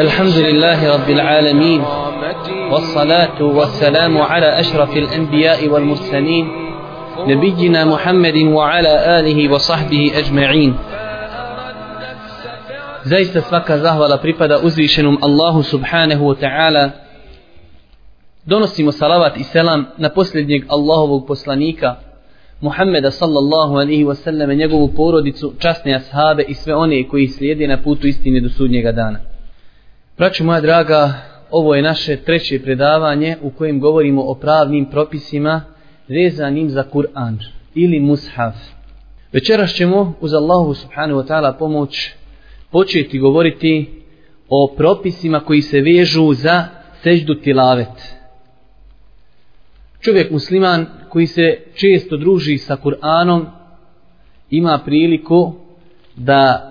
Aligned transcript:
الحمد 0.00 0.37
لله 0.37 0.93
رب 0.93 1.09
العالمين 1.09 1.81
والصلاة 2.71 3.43
والسلام 3.43 4.17
على 4.17 4.59
أشرف 4.59 4.97
الأنبياء 4.97 5.67
والمرسلين 5.67 6.47
نبينا 7.27 7.85
محمد 7.85 8.37
وعلى 8.37 9.19
آله 9.19 9.53
وصحبه 9.53 10.11
أجمعين 10.17 10.75
Zaista 13.03 13.41
svaka 13.41 13.77
zahvala 13.77 14.17
pripada 14.21 14.61
uzvišenom 14.61 15.17
Allahu 15.25 15.63
subhanahu 15.63 16.21
wa 16.21 16.35
ta'ala. 16.37 16.91
Donosimo 18.45 18.91
salavat 18.91 19.37
i 19.37 19.43
selam 19.43 19.85
na 19.97 20.09
posljednjeg 20.09 20.69
Allahovog 20.69 21.27
poslanika, 21.27 21.95
Muhammeda 22.61 23.11
sallallahu 23.11 23.73
alaihi 23.81 24.05
wa 24.05 24.15
sallam, 24.15 24.49
njegovu 24.53 24.87
porodicu, 24.87 25.53
časne 25.59 25.95
ashabe 25.95 26.43
i 26.47 26.53
sve 26.53 26.75
one 26.75 27.07
koji 27.07 27.27
slijede 27.27 27.67
na 27.67 27.77
putu 27.81 28.07
istine 28.07 28.39
do 28.39 28.49
sudnjega 28.49 28.91
dana. 28.91 29.19
Braću 30.17 30.43
moja 30.43 30.61
draga, 30.61 31.13
ovo 31.51 31.75
je 31.75 31.81
naše 31.81 32.17
treće 32.17 32.63
predavanje 32.63 33.37
u 33.41 33.49
kojem 33.49 33.79
govorimo 33.79 34.21
o 34.21 34.35
pravnim 34.35 34.85
propisima 34.85 35.61
vezanim 36.07 36.69
za 36.69 36.83
Kur'an 36.93 37.37
ili 37.75 37.99
Mushaf. 37.99 38.55
Večeras 39.33 39.73
ćemo 39.73 40.13
uz 40.21 40.33
Allahu 40.33 40.73
subhanahu 40.73 41.19
wa 41.19 41.27
ta'ala 41.27 41.57
pomoć 41.57 42.11
početi 42.71 43.19
govoriti 43.19 44.03
o 44.49 44.73
propisima 44.77 45.39
koji 45.39 45.61
se 45.61 45.81
vežu 45.81 46.33
za 46.33 46.65
seždu 47.03 47.35
tilavet. 47.35 48.15
Čovjek 49.99 50.31
musliman 50.31 50.85
koji 51.09 51.27
se 51.27 51.57
često 51.75 52.17
druži 52.17 52.57
sa 52.57 52.77
Kur'anom 52.83 53.45
ima 54.49 54.79
priliku 54.85 55.53
da 56.15 56.70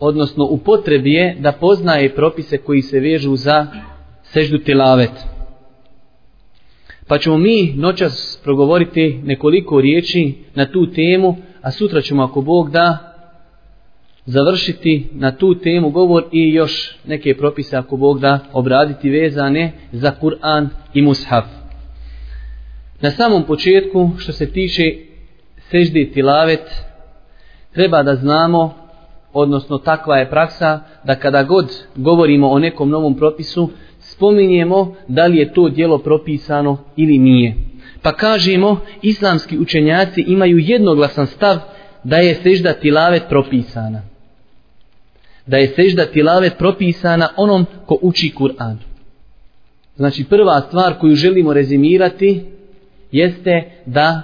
odnosno 0.00 0.44
u 0.44 0.58
potrebi 0.58 1.12
je 1.12 1.36
da 1.40 1.52
poznaje 1.52 2.14
propise 2.14 2.58
koji 2.58 2.82
se 2.82 3.00
vežu 3.00 3.36
za 3.36 3.66
seždu 4.22 4.58
tilavet. 4.58 5.12
Pa 7.06 7.18
ćemo 7.18 7.38
mi 7.38 7.74
noćas 7.76 8.40
progovoriti 8.44 9.20
nekoliko 9.24 9.80
riječi 9.80 10.34
na 10.54 10.66
tu 10.66 10.92
temu, 10.92 11.36
a 11.62 11.70
sutra 11.70 12.00
ćemo 12.00 12.22
ako 12.22 12.40
Bog 12.40 12.70
da 12.70 13.14
završiti 14.26 15.08
na 15.12 15.36
tu 15.36 15.54
temu 15.54 15.90
govor 15.90 16.24
i 16.32 16.52
još 16.54 16.96
neke 17.06 17.36
propise 17.36 17.76
ako 17.76 17.96
Bog 17.96 18.20
da 18.20 18.38
obraditi 18.52 19.10
vezane 19.10 19.72
za 19.92 20.12
Kur'an 20.20 20.68
i 20.94 21.02
Mushaf. 21.02 21.44
Na 23.00 23.10
samom 23.10 23.44
početku 23.44 24.10
što 24.18 24.32
se 24.32 24.52
tiče 24.52 24.82
sežde 25.70 26.10
tilavet 26.14 26.84
treba 27.72 28.02
da 28.02 28.14
znamo 28.14 28.87
odnosno 29.38 29.78
takva 29.78 30.16
je 30.16 30.30
praksa 30.30 30.80
da 31.04 31.14
kada 31.14 31.42
god 31.42 31.72
govorimo 31.96 32.48
o 32.48 32.58
nekom 32.58 32.90
novom 32.90 33.16
propisu 33.16 33.70
spominjemo 34.00 34.94
da 35.08 35.26
li 35.26 35.36
je 35.36 35.52
to 35.52 35.68
dijelo 35.68 35.98
propisano 35.98 36.78
ili 36.96 37.18
nije. 37.18 37.54
Pa 38.02 38.12
kažemo 38.12 38.80
islamski 39.02 39.58
učenjaci 39.58 40.20
imaju 40.20 40.58
jednoglasan 40.58 41.26
stav 41.26 41.56
da 42.04 42.16
je 42.16 42.34
sežda 42.34 42.72
tilavet 42.72 43.22
propisana 43.28 44.02
da 45.48 45.56
je 45.56 45.68
sežda 45.68 46.06
tilavet 46.06 46.58
propisana 46.58 47.28
onom 47.36 47.66
ko 47.86 47.98
uči 48.02 48.32
Kur'an. 48.38 48.76
Znači 49.96 50.24
prva 50.24 50.60
stvar 50.60 50.98
koju 50.98 51.14
želimo 51.14 51.52
rezimirati 51.52 52.44
jeste 53.12 53.70
da 53.86 54.22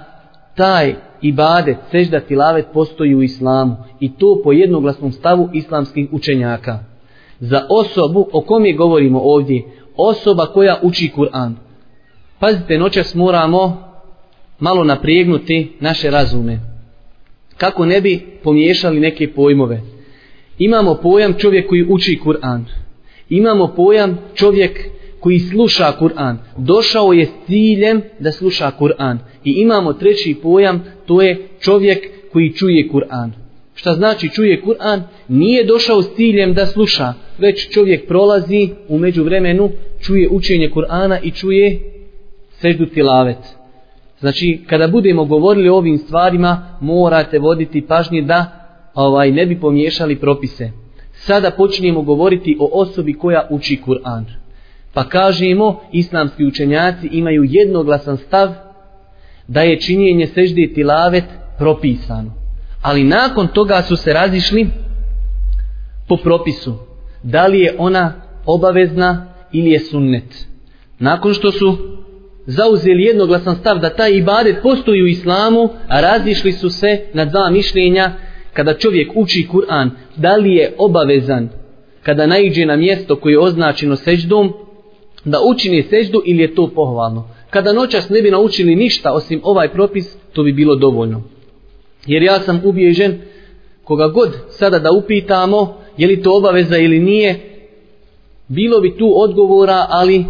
taj 0.55 0.95
ibadet, 1.27 1.77
sežda 1.91 2.19
tilavet 2.19 2.65
postoji 2.73 3.15
u 3.15 3.21
islamu 3.21 3.75
i 3.99 4.11
to 4.17 4.41
po 4.43 4.51
jednoglasnom 4.51 5.11
stavu 5.11 5.49
islamskih 5.53 6.07
učenjaka. 6.11 6.79
Za 7.39 7.67
osobu 7.69 8.27
o 8.31 8.41
kom 8.41 8.65
je 8.65 8.73
govorimo 8.73 9.19
ovdje, 9.23 9.63
osoba 9.97 10.45
koja 10.45 10.79
uči 10.81 11.11
Kur'an. 11.15 11.53
Pazite, 12.39 12.77
noćas 12.77 13.15
moramo 13.15 13.83
malo 14.59 14.83
naprijegnuti 14.83 15.71
naše 15.79 16.11
razume. 16.11 16.59
Kako 17.57 17.85
ne 17.85 18.01
bi 18.01 18.25
pomiješali 18.43 18.99
neke 18.99 19.33
pojmove. 19.33 19.81
Imamo 20.57 20.95
pojam 20.95 21.33
čovjek 21.33 21.69
koji 21.69 21.85
uči 21.89 22.19
Kur'an. 22.25 22.63
Imamo 23.29 23.67
pojam 23.67 24.17
čovjek 24.33 24.89
koji 25.25 25.39
sluša 25.39 25.91
Kur'an. 25.99 26.37
Došao 26.57 27.13
je 27.13 27.25
s 27.25 27.29
ciljem 27.45 28.01
da 28.19 28.31
sluša 28.31 28.71
Kur'an. 28.79 29.17
I 29.43 29.51
imamo 29.51 29.93
treći 29.93 30.35
pojam, 30.43 30.83
to 31.05 31.21
je 31.21 31.47
čovjek 31.59 31.97
koji 32.33 32.53
čuje 32.53 32.89
Kur'an. 32.89 33.29
Šta 33.75 33.93
znači 33.93 34.29
čuje 34.29 34.61
Kur'an? 34.61 35.01
Nije 35.27 35.63
došao 35.63 36.01
s 36.01 36.15
ciljem 36.15 36.53
da 36.53 36.65
sluša, 36.65 37.13
već 37.37 37.73
čovjek 37.73 38.07
prolazi 38.07 38.69
u 38.87 38.97
međuvremenu, 38.97 39.69
čuje 40.01 40.29
učenje 40.29 40.69
Kur'ana 40.75 41.19
i 41.23 41.31
čuje 41.31 41.79
seždu 42.49 42.85
tilavet. 42.85 43.41
Znači, 44.19 44.59
kada 44.67 44.87
budemo 44.87 45.25
govorili 45.25 45.69
o 45.69 45.75
ovim 45.75 45.97
stvarima, 45.97 46.77
morate 46.81 47.39
voditi 47.39 47.81
pažnje 47.81 48.21
da 48.21 48.45
ovaj 48.93 49.31
ne 49.31 49.45
bi 49.45 49.59
pomiješali 49.59 50.15
propise. 50.15 50.71
Sada 51.13 51.51
počinjemo 51.51 52.01
govoriti 52.01 52.57
o 52.59 52.69
osobi 52.73 53.13
koja 53.13 53.47
uči 53.51 53.79
Kur'an. 53.85 54.44
Pa 54.95 55.03
kažemo, 55.03 55.81
islamski 55.91 56.45
učenjaci 56.45 57.07
imaju 57.07 57.43
jednoglasan 57.43 58.17
stav 58.17 58.53
da 59.47 59.61
je 59.61 59.81
činjenje 59.81 60.27
sežde 60.27 60.73
tilavet 60.73 61.23
propisano. 61.57 62.31
Ali 62.81 63.03
nakon 63.03 63.47
toga 63.47 63.81
su 63.81 63.95
se 63.95 64.13
razišli 64.13 64.67
po 66.07 66.17
propisu. 66.17 66.73
Da 67.23 67.47
li 67.47 67.59
je 67.59 67.75
ona 67.77 68.13
obavezna 68.45 69.27
ili 69.51 69.69
je 69.69 69.79
sunnet. 69.79 70.47
Nakon 70.99 71.33
što 71.33 71.51
su 71.51 71.77
zauzeli 72.45 73.03
jednoglasan 73.03 73.55
stav 73.55 73.79
da 73.79 73.89
taj 73.89 74.11
ibadet 74.11 74.55
postoji 74.63 75.03
u 75.03 75.07
islamu, 75.07 75.69
a 75.87 76.01
razišli 76.01 76.51
su 76.51 76.69
se 76.69 76.99
na 77.13 77.25
dva 77.25 77.49
mišljenja 77.49 78.11
kada 78.53 78.73
čovjek 78.73 79.11
uči 79.15 79.47
Kur'an, 79.51 79.89
da 80.15 80.35
li 80.35 80.55
je 80.55 80.73
obavezan 80.77 81.49
kada 82.03 82.27
naiđe 82.27 82.65
na 82.65 82.75
mjesto 82.75 83.15
koje 83.15 83.33
je 83.33 83.39
označeno 83.39 83.95
seždom, 83.95 84.53
da 85.25 85.39
učini 85.49 85.83
seždu 85.83 86.21
ili 86.25 86.41
je 86.41 86.55
to 86.55 86.67
pohvalno. 86.75 87.29
Kada 87.49 87.73
noćas 87.73 88.09
ne 88.09 88.21
bi 88.21 88.31
naučili 88.31 88.75
ništa 88.75 89.13
osim 89.13 89.41
ovaj 89.43 89.69
propis, 89.69 90.17
to 90.33 90.43
bi 90.43 90.53
bilo 90.53 90.75
dovoljno. 90.75 91.23
Jer 92.05 92.23
ja 92.23 92.39
sam 92.39 92.61
ubježen, 92.63 93.21
koga 93.83 94.07
god 94.07 94.37
sada 94.49 94.79
da 94.79 94.89
upitamo, 94.91 95.77
je 95.97 96.07
li 96.07 96.21
to 96.21 96.37
obaveza 96.37 96.77
ili 96.77 96.99
nije, 96.99 97.39
bilo 98.47 98.79
bi 98.81 98.97
tu 98.97 99.13
odgovora, 99.15 99.85
ali 99.89 100.25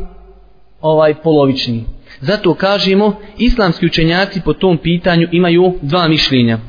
ovaj 0.81 1.13
polovični. 1.13 1.83
Zato 2.21 2.53
kažemo, 2.53 3.15
islamski 3.37 3.85
učenjaci 3.85 4.41
po 4.45 4.53
tom 4.53 4.77
pitanju 4.77 5.27
imaju 5.31 5.73
dva 5.81 6.07
mišljenja. 6.07 6.59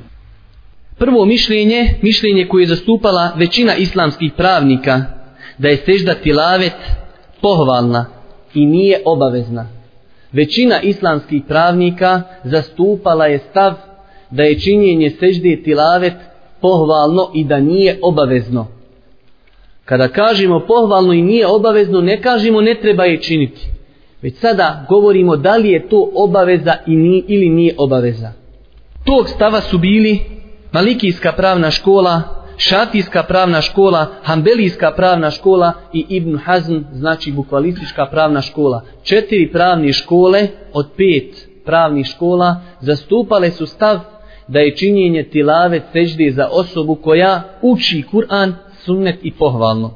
Prvo 0.98 1.24
mišljenje, 1.24 1.94
mišljenje 2.02 2.48
koje 2.48 2.62
je 2.62 2.66
zastupala 2.66 3.32
većina 3.36 3.76
islamskih 3.76 4.32
pravnika, 4.36 5.02
da 5.58 5.68
je 5.68 5.76
sežda 5.76 6.14
tilavet 6.14 6.72
pohvalna 7.46 8.06
i 8.54 8.66
nije 8.66 9.02
obavezna. 9.04 9.66
Većina 10.32 10.80
islamskih 10.80 11.42
pravnika 11.48 12.22
zastupala 12.44 13.26
je 13.26 13.38
stav 13.38 13.72
da 14.30 14.42
je 14.42 14.60
činjenje 14.60 15.10
sežde 15.10 15.62
tilavet 15.64 16.14
pohvalno 16.60 17.30
i 17.34 17.44
da 17.44 17.60
nije 17.60 17.98
obavezno. 18.02 18.66
Kada 19.84 20.08
kažemo 20.08 20.60
pohvalno 20.68 21.12
i 21.12 21.22
nije 21.22 21.46
obavezno, 21.46 22.00
ne 22.00 22.22
kažemo 22.22 22.60
ne 22.60 22.74
treba 22.82 23.04
je 23.04 23.22
činiti. 23.22 23.68
Već 24.22 24.36
sada 24.36 24.86
govorimo 24.88 25.36
da 25.36 25.56
li 25.56 25.70
je 25.70 25.88
to 25.88 26.10
obaveza 26.14 26.74
ili 27.26 27.48
nije 27.48 27.74
obaveza. 27.78 28.32
Tog 29.04 29.28
stava 29.28 29.60
su 29.60 29.78
bili 29.78 30.20
Malikijska 30.72 31.32
pravna 31.32 31.70
škola, 31.70 32.22
Šafijska 32.56 33.22
pravna 33.22 33.60
škola, 33.60 34.06
Hambelijska 34.22 34.92
pravna 34.96 35.30
škola 35.30 35.72
i 35.92 36.06
Ibn 36.08 36.36
Hazm, 36.36 36.76
znači 36.92 37.32
bukvalistička 37.32 38.06
pravna 38.06 38.40
škola. 38.40 38.82
Četiri 39.02 39.52
pravne 39.52 39.92
škole 39.92 40.48
od 40.72 40.86
pet 40.96 41.48
pravnih 41.64 42.06
škola 42.06 42.60
zastupale 42.80 43.50
su 43.50 43.66
stav 43.66 43.98
da 44.48 44.60
je 44.60 44.76
činjenje 44.76 45.22
tilave 45.22 45.80
sežde 45.92 46.30
za 46.30 46.48
osobu 46.52 46.94
koja 46.94 47.42
uči 47.62 48.04
Kur'an, 48.12 48.52
sunnet 48.84 49.18
i 49.22 49.32
pohvalno. 49.32 49.94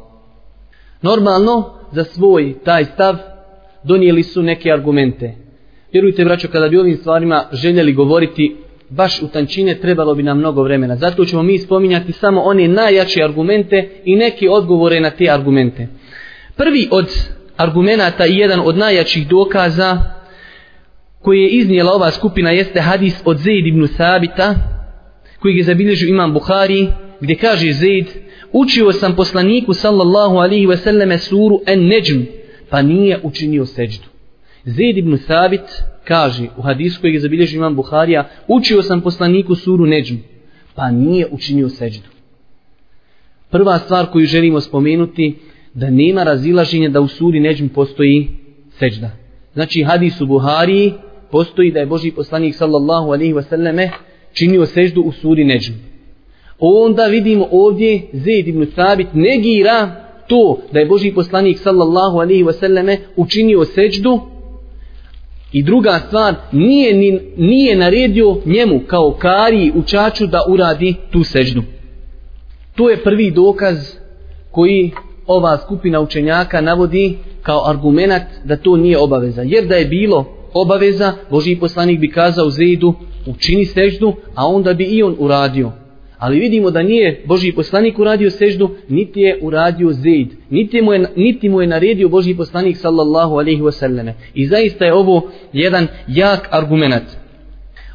Normalno, 1.03 1.75
za 1.93 2.05
svoj 2.05 2.59
taj 2.65 2.85
stav 2.85 3.17
donijeli 3.83 4.23
su 4.23 4.43
neke 4.43 4.73
argumente. 4.73 5.35
Vjerujte, 5.93 6.25
braćo, 6.25 6.49
kada 6.53 6.69
bi 6.69 6.79
ovim 6.79 6.97
stvarima 6.97 7.45
željeli 7.53 7.93
govoriti 7.93 8.57
baš 8.91 9.23
u 9.23 9.29
tančine 9.29 9.75
trebalo 9.75 10.15
bi 10.15 10.23
nam 10.23 10.39
mnogo 10.39 10.63
vremena. 10.63 10.97
Zato 10.97 11.25
ćemo 11.25 11.43
mi 11.43 11.59
spominjati 11.59 12.13
samo 12.13 12.41
one 12.41 12.69
najjače 12.69 13.23
argumente 13.23 13.89
i 14.05 14.17
neke 14.17 14.51
odgovore 14.51 15.01
na 15.01 15.11
te 15.11 15.31
argumente. 15.31 15.89
Prvi 16.57 16.89
od 16.91 17.07
argumenata 17.57 18.27
i 18.27 18.37
jedan 18.37 18.61
od 18.65 18.77
najjačih 18.77 19.29
dokaza 19.29 19.99
koji 21.23 21.41
je 21.41 21.49
iznijela 21.49 21.93
ova 21.93 22.11
skupina 22.11 22.51
jeste 22.51 22.81
hadis 22.81 23.23
od 23.25 23.39
Zaid 23.39 23.67
ibn 23.67 23.87
Sabita 23.87 24.55
koji 25.41 25.57
je 25.57 25.65
zabilježio 25.65 26.09
imam 26.09 26.33
Buhari 26.33 26.89
gdje 27.21 27.37
kaže 27.37 27.73
Zaid, 27.73 28.07
učio 28.53 28.93
sam 28.93 29.17
poslaniku 29.17 29.75
sallallahu 29.75 30.37
alihi 30.37 30.67
wasallame 30.67 31.19
suru 31.19 31.61
en 31.67 31.87
neđm, 31.87 32.21
pa 32.71 32.83
nije 32.83 33.21
učinio 33.23 33.67
seđdu. 33.67 34.09
Zaid 34.65 34.99
ibn 34.99 35.19
Thabit 35.27 35.83
kaže 36.05 36.49
u 36.57 36.63
hadisu 36.63 37.01
kojeg 37.01 37.15
je 37.15 37.21
zabilježio 37.21 37.57
imam 37.59 37.77
Buharija, 37.77 38.29
učio 38.49 38.83
sam 38.83 39.01
poslaniku 39.01 39.55
suru 39.55 39.87
neđm, 39.87 40.17
pa 40.75 40.91
nije 40.91 41.27
učinio 41.31 41.69
seđdu. 41.69 42.09
Prva 43.51 43.79
stvar 43.79 44.07
koju 44.07 44.27
želimo 44.27 44.61
spomenuti, 44.61 45.37
da 45.75 45.91
nema 45.91 46.23
razilaženja 46.23 46.89
da 46.89 47.01
u 47.01 47.09
suri 47.09 47.41
neđm 47.41 47.69
postoji 47.69 48.29
seđda. 48.71 49.11
Znači 49.55 49.83
hadis 49.83 50.21
u 50.21 50.27
Buhariji 50.27 50.93
postoji 51.31 51.73
da 51.73 51.81
je 51.81 51.87
Boži 51.87 52.11
poslanik 52.11 52.55
sallallahu 52.55 53.07
alaihi 53.07 53.35
wasallame 53.35 53.89
činio 54.33 54.67
seždu 54.67 55.03
u 55.03 55.13
suri 55.13 55.45
Neđm. 55.45 55.73
Onda 56.59 57.05
vidimo 57.05 57.49
ovdje 57.51 58.03
Zaid 58.13 58.49
ibn 58.49 58.67
Thabit 58.67 59.09
negira 59.15 60.05
to 60.29 60.61
da 60.73 60.79
je 60.81 60.87
Boži 60.87 61.13
poslanik 61.13 61.59
sallallahu 61.59 62.19
alaihi 62.19 62.45
wasallame 62.45 62.97
učinio 63.17 63.65
seđdu 63.65 64.21
i 65.53 65.63
druga 65.63 66.01
stvar 66.07 66.35
nije, 66.53 66.95
ni, 66.95 67.21
nije 67.37 67.77
naredio 67.77 68.37
njemu 68.45 68.81
kao 68.87 69.17
kari 69.19 69.73
učaču 69.75 70.27
da 70.27 70.45
uradi 70.49 70.95
tu 71.11 71.25
seždu. 71.25 71.63
To 72.77 72.91
je 72.91 73.03
prvi 73.03 73.31
dokaz 73.31 73.77
koji 74.51 74.91
ova 75.27 75.59
skupina 75.59 76.01
učenjaka 76.01 76.61
navodi 76.61 77.19
kao 77.43 77.69
argumentat 77.69 78.23
da 78.45 78.57
to 78.57 78.77
nije 78.77 78.99
obaveza. 78.99 79.43
Jer 79.43 79.67
da 79.67 79.75
je 79.75 79.87
bilo 79.87 80.25
obaveza, 80.55 81.13
Boži 81.31 81.57
poslanik 81.57 82.01
bi 82.01 82.11
kazao 82.11 82.51
Zeidu 82.51 82.95
učini 83.27 83.65
seždu, 83.65 84.13
a 84.35 84.47
onda 84.47 84.75
bi 84.75 84.85
i 84.85 85.03
on 85.03 85.17
uradio. 85.19 85.73
Ali 86.21 86.41
vidimo 86.41 86.71
da 86.71 86.83
nije 86.83 87.23
Boži 87.27 87.53
poslanik 87.53 87.99
uradio 87.99 88.31
seždu, 88.31 88.71
niti 88.89 89.21
je 89.21 89.39
uradio 89.43 89.93
Zaid. 89.93 90.29
Niti 90.51 90.83
mu 90.83 90.93
je, 90.93 91.07
niti 91.17 91.49
mu 91.49 91.61
je 91.61 91.67
naredio 91.67 92.09
Boži 92.09 92.35
poslanik 92.35 92.77
sallallahu 92.77 93.35
alaihi 93.35 93.63
wasallam. 93.63 94.13
I 94.35 94.47
zaista 94.47 94.85
je 94.85 94.95
ovo 94.95 95.31
jedan 95.53 95.87
jak 96.09 96.49
argument. 96.51 97.05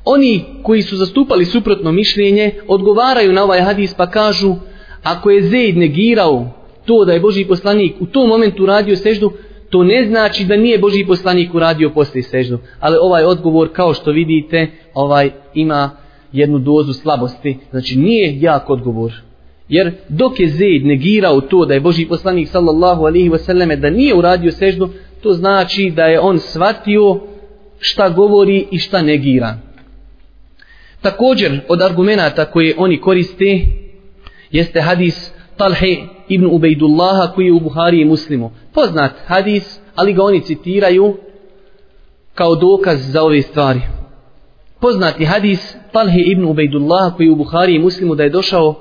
Oni 0.05 0.43
koji 0.63 0.81
su 0.81 0.95
zastupali 0.95 1.45
suprotno 1.45 1.91
mišljenje, 1.91 2.51
odgovaraju 2.67 3.33
na 3.33 3.43
ovaj 3.43 3.61
hadis 3.61 3.93
pa 3.93 4.09
kažu, 4.09 4.55
ako 5.03 5.29
je 5.29 5.43
Zaid 5.43 5.77
negirao 5.77 6.49
to 6.85 7.05
da 7.05 7.13
je 7.13 7.19
Boži 7.19 7.45
poslanik 7.45 7.95
u 7.99 8.05
tom 8.05 8.29
momentu 8.29 8.63
uradio 8.63 8.95
seždu, 8.95 9.31
to 9.69 9.83
ne 9.83 10.05
znači 10.05 10.45
da 10.45 10.55
nije 10.55 10.79
Boži 10.79 11.05
poslanik 11.07 11.53
uradio 11.53 11.89
poslije 11.89 12.23
seždu. 12.23 12.59
Ali 12.79 12.97
ovaj 13.01 13.23
odgovor, 13.23 13.69
kao 13.73 13.93
što 13.93 14.11
vidite, 14.11 14.67
ovaj 14.93 15.31
ima 15.53 16.04
jednu 16.35 16.59
dozu 16.59 16.93
slabosti. 16.93 17.57
Znači 17.71 17.95
nije 17.99 18.41
jak 18.41 18.69
odgovor. 18.69 19.13
Jer 19.69 19.93
dok 20.09 20.39
je 20.39 20.49
Zaid 20.49 20.85
negirao 20.85 21.41
to 21.41 21.65
da 21.65 21.73
je 21.73 21.79
Boži 21.79 22.05
poslanik 22.05 22.47
sallallahu 22.47 23.05
alihi 23.05 23.29
wasallame 23.29 23.75
da 23.75 23.89
nije 23.89 24.15
uradio 24.15 24.51
seždu, 24.51 24.89
to 25.21 25.33
znači 25.33 25.93
da 25.95 26.03
je 26.05 26.19
on 26.19 26.39
shvatio 26.39 27.19
šta 27.79 28.09
govori 28.09 28.67
i 28.71 28.77
šta 28.77 29.01
negira. 29.01 29.57
Također 31.01 31.59
od 31.67 31.81
argumenta 31.81 32.45
koje 32.45 32.75
oni 32.77 33.01
koriste 33.01 33.59
jeste 34.51 34.81
hadis 34.81 35.31
Talhe 35.57 35.97
ibn 36.27 36.45
Ubejdullaha 36.45 37.31
koji 37.35 37.45
je 37.45 37.53
u 37.53 37.59
Buhari 37.59 38.01
i 38.01 38.05
Muslimu. 38.05 38.51
Poznat 38.73 39.11
hadis, 39.25 39.79
ali 39.95 40.13
ga 40.13 40.23
oni 40.23 40.41
citiraju 40.41 41.17
kao 42.33 42.55
dokaz 42.55 43.11
za 43.11 43.23
ove 43.23 43.41
stvari. 43.41 43.81
Poznati 44.85 45.25
hadis 45.25 45.77
Talhe 45.91 46.21
ibn 46.21 46.45
Ubejdullaha 46.45 47.15
koji 47.15 47.29
u 47.29 47.35
Buhari 47.35 47.75
i 47.75 47.79
Muslimu 47.79 48.15
da 48.15 48.23
je 48.23 48.29
došao 48.29 48.75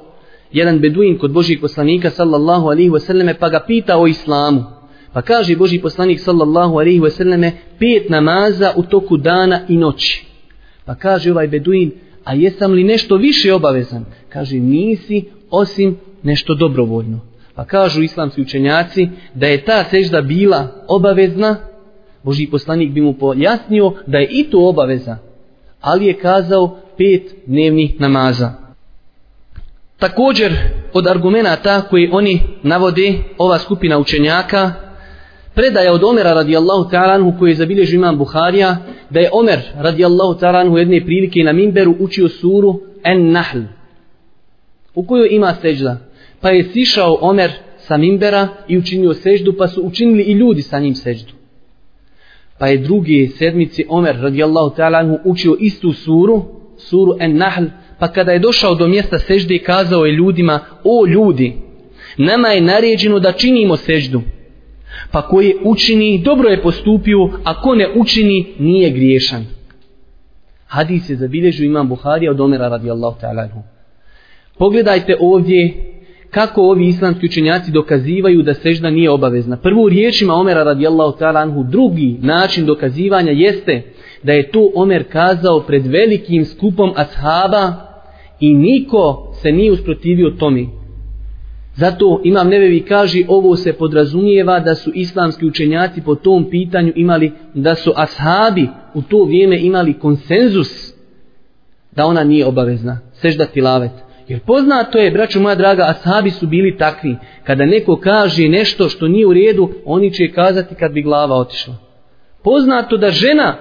jedan 0.52 0.78
beduin 0.78 1.18
kod 1.18 1.32
Božih 1.32 1.58
poslanika 1.60 2.10
sallallahu 2.10 2.66
alaihi 2.66 2.90
wasallame 2.90 3.34
pa 3.38 3.48
ga 3.48 3.60
pita 3.60 3.98
o 3.98 4.06
islamu. 4.06 4.64
Pa 5.12 5.22
kaže 5.22 5.56
Boži 5.56 5.80
poslanik 5.80 6.20
sallallahu 6.20 6.74
alaihi 6.74 7.00
wasallame 7.00 7.50
pet 7.78 8.10
namaza 8.10 8.72
u 8.76 8.82
toku 8.82 9.16
dana 9.16 9.60
i 9.68 9.76
noći. 9.76 10.26
Pa 10.84 10.94
kaže 10.94 11.32
ovaj 11.32 11.48
beduin, 11.48 11.90
a 12.24 12.34
jesam 12.34 12.72
li 12.72 12.84
nešto 12.84 13.16
više 13.16 13.54
obavezan? 13.54 14.04
Kaže, 14.28 14.56
nisi 14.56 15.24
osim 15.50 15.96
nešto 16.22 16.54
dobrovoljno. 16.54 17.20
Pa 17.54 17.64
kažu 17.64 18.02
islamski 18.02 18.42
učenjaci 18.42 19.08
da 19.34 19.46
je 19.46 19.64
ta 19.64 19.84
sežda 19.84 20.20
bila 20.20 20.84
obavezna, 20.88 21.56
Boži 22.22 22.46
poslanik 22.46 22.92
bi 22.92 23.00
mu 23.00 23.12
pojasnio 23.12 23.92
da 24.06 24.18
je 24.18 24.28
i 24.30 24.44
to 24.50 24.68
obaveza, 24.68 25.16
ali 25.84 26.06
je 26.06 26.18
kazao 26.18 26.78
pet 26.98 27.34
dnevnih 27.46 28.00
namaza. 28.00 28.52
Također 29.98 30.52
od 30.92 31.06
argumenta 31.06 31.80
koji 31.90 32.10
oni 32.12 32.40
navode 32.62 33.14
ova 33.38 33.58
skupina 33.58 33.98
učenjaka 33.98 34.72
predaja 35.54 35.92
od 35.92 36.04
Omera 36.04 36.32
radijallahu 36.32 36.90
ta'alanhu 36.90 37.38
koji 37.38 37.50
je 37.50 37.54
zabilježio 37.54 37.96
imam 37.96 38.18
Buharija 38.18 38.76
da 39.10 39.20
je 39.20 39.30
Omer 39.32 39.60
radijallahu 39.76 40.34
ta'alanhu 40.40 40.76
jedne 40.76 41.04
prilike 41.04 41.40
na 41.40 41.52
Mimberu 41.52 41.94
učio 42.00 42.28
suru 42.28 42.80
En 43.04 43.32
Nahl 43.32 43.60
u 44.94 45.06
kojoj 45.06 45.28
ima 45.30 45.54
sežda 45.62 45.96
pa 46.40 46.50
je 46.50 46.64
sišao 46.64 47.18
Omer 47.20 47.50
sa 47.78 47.96
Mimbera 47.96 48.48
i 48.68 48.78
učinio 48.78 49.14
seždu, 49.14 49.54
pa 49.58 49.68
su 49.68 49.82
učinili 49.82 50.22
i 50.22 50.32
ljudi 50.32 50.62
sa 50.62 50.78
njim 50.78 50.94
seždu. 50.94 51.32
Pa 52.58 52.66
je 52.66 52.78
drugi 52.78 53.32
sedmici 53.38 53.84
Omer 53.88 54.16
radijallahu 54.20 54.76
ta'ala 54.76 55.18
učio 55.24 55.56
istu 55.60 55.92
suru, 55.92 56.44
suru 56.76 57.16
En 57.20 57.36
Nahl, 57.36 57.64
pa 57.98 58.08
kada 58.08 58.32
je 58.32 58.38
došao 58.38 58.74
do 58.74 58.88
mjesta 58.88 59.18
sežde 59.18 59.58
kazao 59.58 60.04
je 60.06 60.12
ljudima, 60.12 60.60
o 60.84 61.06
ljudi, 61.06 61.56
nama 62.16 62.48
je 62.48 62.60
naređeno 62.60 63.18
da 63.18 63.32
činimo 63.32 63.76
seždu. 63.76 64.22
Pa 65.10 65.22
ko 65.22 65.40
je 65.40 65.56
učini, 65.64 66.22
dobro 66.24 66.48
je 66.48 66.62
postupio, 66.62 67.18
a 67.44 67.60
ko 67.60 67.74
ne 67.74 67.88
učini, 67.96 68.46
nije 68.58 68.90
griješan. 68.90 69.46
Hadis 70.66 71.10
je 71.10 71.16
zabilježio 71.16 71.64
imam 71.64 71.88
Buharija 71.88 72.30
od 72.30 72.40
Omera 72.40 72.68
radijallahu 72.68 73.20
ta'ala. 73.20 73.48
Pogledajte 74.58 75.16
ovdje 75.20 75.93
kako 76.34 76.62
ovi 76.62 76.86
islamski 76.86 77.26
učenjaci 77.26 77.70
dokazivaju 77.70 78.42
da 78.42 78.54
sežda 78.54 78.90
nije 78.90 79.10
obavezna. 79.10 79.56
Prvo 79.56 79.82
u 79.82 79.88
riječima 79.88 80.34
Omera 80.34 80.62
radijallahu 80.62 81.18
ta'ala 81.18 81.42
anhu, 81.42 81.64
drugi 81.64 82.18
način 82.22 82.66
dokazivanja 82.66 83.32
jeste 83.32 83.82
da 84.22 84.32
je 84.32 84.50
to 84.50 84.70
Omer 84.74 85.04
kazao 85.12 85.60
pred 85.60 85.86
velikim 85.86 86.44
skupom 86.44 86.92
ashaba 86.96 87.72
i 88.40 88.54
niko 88.54 89.32
se 89.42 89.52
nije 89.52 89.72
usprotivio 89.72 90.30
tome. 90.30 90.66
Zato 91.74 92.20
Imam 92.24 92.48
Nevevi 92.48 92.80
kaže 92.80 93.22
ovo 93.28 93.56
se 93.56 93.72
podrazumijeva 93.72 94.60
da 94.60 94.74
su 94.74 94.90
islamski 94.94 95.46
učenjaci 95.46 96.00
po 96.00 96.14
tom 96.14 96.50
pitanju 96.50 96.92
imali, 96.96 97.32
da 97.54 97.74
su 97.74 97.92
ashabi 97.96 98.68
u 98.94 99.02
to 99.02 99.24
vrijeme 99.24 99.60
imali 99.60 99.98
konsenzus 99.98 100.94
da 101.96 102.06
ona 102.06 102.24
nije 102.24 102.46
obavezna, 102.46 102.98
sežda 103.12 103.44
tilavet. 103.46 104.04
Jer 104.28 104.40
poznato 104.40 104.98
je, 104.98 105.10
braćo 105.10 105.40
moja 105.40 105.54
draga, 105.54 105.86
ashabi 105.88 106.30
su 106.30 106.46
bili 106.46 106.76
takvi. 106.78 107.16
Kada 107.44 107.64
neko 107.64 107.96
kaže 107.96 108.48
nešto 108.48 108.88
što 108.88 109.08
nije 109.08 109.26
u 109.26 109.32
redu, 109.32 109.70
oni 109.84 110.10
će 110.10 110.32
kazati 110.34 110.74
kad 110.74 110.92
bi 110.92 111.02
glava 111.02 111.36
otišla. 111.36 111.74
Poznato 112.42 112.96
da 112.96 113.10
žena 113.10 113.56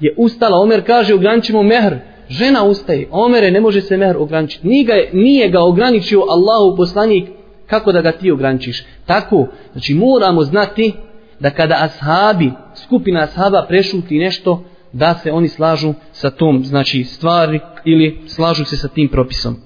je 0.00 0.14
ustala, 0.16 0.58
Omer 0.58 0.86
kaže 0.86 1.14
ograničimo 1.14 1.62
mehr, 1.62 1.96
žena 2.28 2.64
ustaje, 2.64 3.08
Omere 3.10 3.50
ne 3.50 3.60
može 3.60 3.80
se 3.80 3.96
mehr 3.96 4.16
ograničiti. 4.16 4.68
Nije 4.68 4.84
ga, 4.84 4.94
nije 5.12 5.48
ga 5.48 5.60
ograničio 5.60 6.20
Allahu 6.20 6.76
poslanik, 6.76 7.28
kako 7.66 7.92
da 7.92 8.00
ga 8.00 8.12
ti 8.12 8.30
ograničiš. 8.30 8.84
Tako, 9.06 9.46
znači 9.72 9.94
moramo 9.94 10.42
znati 10.42 10.92
da 11.40 11.50
kada 11.50 11.78
ashabi, 11.80 12.50
skupina 12.84 13.20
ashaba 13.20 13.64
prešuti 13.68 14.18
nešto, 14.18 14.64
da 14.92 15.14
se 15.14 15.32
oni 15.32 15.48
slažu 15.48 15.94
sa 16.12 16.30
tom 16.30 16.64
znači 16.64 17.04
stvari 17.04 17.60
ili 17.84 18.20
slažu 18.26 18.64
se 18.64 18.76
sa 18.76 18.88
tim 18.88 19.08
propisom. 19.08 19.56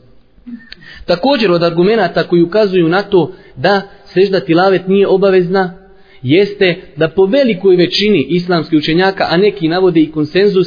Također 1.05 1.51
od 1.51 1.63
argumenta 1.63 2.23
koji 2.23 2.43
ukazuju 2.43 2.89
na 2.89 3.03
to 3.03 3.33
da 3.57 3.83
sežda 4.05 4.41
tilavet 4.41 4.89
nije 4.89 5.09
obavezna, 5.09 5.75
jeste 6.23 6.77
da 6.97 7.09
po 7.09 7.27
velikoj 7.27 7.77
većini 7.77 8.27
islamskih 8.29 8.79
učenjaka, 8.79 9.27
a 9.31 9.37
neki 9.37 9.69
navode 9.69 10.01
i 10.01 10.11
konsenzus, 10.11 10.67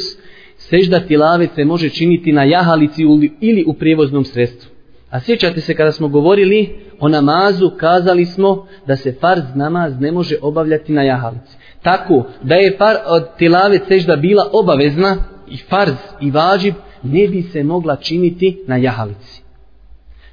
sežda 0.56 1.00
tilavet 1.00 1.50
se 1.54 1.64
može 1.64 1.88
činiti 1.88 2.32
na 2.32 2.44
jahalici 2.44 3.02
ili 3.40 3.64
u 3.66 3.74
prijevoznom 3.74 4.24
sredstvu. 4.24 4.70
A 5.10 5.20
sjećate 5.20 5.60
se 5.60 5.74
kada 5.74 5.92
smo 5.92 6.08
govorili 6.08 6.68
o 7.00 7.08
namazu, 7.08 7.70
kazali 7.76 8.24
smo 8.24 8.66
da 8.86 8.96
se 8.96 9.16
farz 9.20 9.42
namaz 9.54 10.00
ne 10.00 10.12
može 10.12 10.36
obavljati 10.42 10.92
na 10.92 11.02
jahalici. 11.02 11.56
Tako 11.82 12.26
da 12.42 12.54
je 12.54 12.76
far, 12.78 12.96
od 13.06 13.36
tilavet 13.38 13.82
sežda 13.88 14.16
bila 14.16 14.50
obavezna 14.52 15.16
i 15.48 15.56
farz 15.56 15.94
i 16.20 16.30
važib, 16.30 16.74
ne 17.02 17.28
bi 17.28 17.42
se 17.42 17.64
mogla 17.64 17.96
činiti 17.96 18.58
na 18.66 18.76
jahalici. 18.76 19.41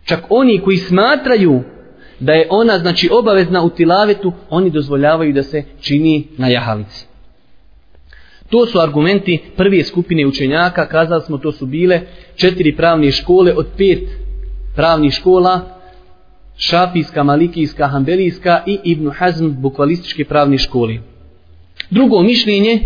Čak 0.09 0.25
oni 0.29 0.61
koji 0.61 0.77
smatraju 0.77 1.61
da 2.19 2.33
je 2.33 2.47
ona 2.49 2.79
znači 2.79 3.09
obavezna 3.11 3.63
u 3.63 3.69
tilavetu, 3.69 4.33
oni 4.49 4.69
dozvoljavaju 4.69 5.33
da 5.33 5.43
se 5.43 5.63
čini 5.81 6.27
na 6.37 6.47
jahalici. 6.47 7.05
To 8.49 8.65
su 8.65 8.79
argumenti 8.79 9.39
prve 9.57 9.83
skupine 9.83 10.25
učenjaka, 10.27 10.87
kazali 10.87 11.21
smo 11.21 11.37
to 11.37 11.51
su 11.51 11.65
bile 11.65 12.01
četiri 12.35 12.75
pravne 12.75 13.11
škole 13.11 13.53
od 13.53 13.67
pet 13.77 13.99
pravnih 14.75 15.13
škola, 15.13 15.61
šafijska, 16.57 17.23
malikijska, 17.23 17.87
hambelijska 17.87 18.63
i 18.65 18.79
Ibn 18.83 19.09
Hazm 19.11 19.49
bukvalističke 19.49 20.25
pravne 20.25 20.57
škole. 20.57 20.97
Drugo 21.89 22.21
mišljenje, 22.21 22.83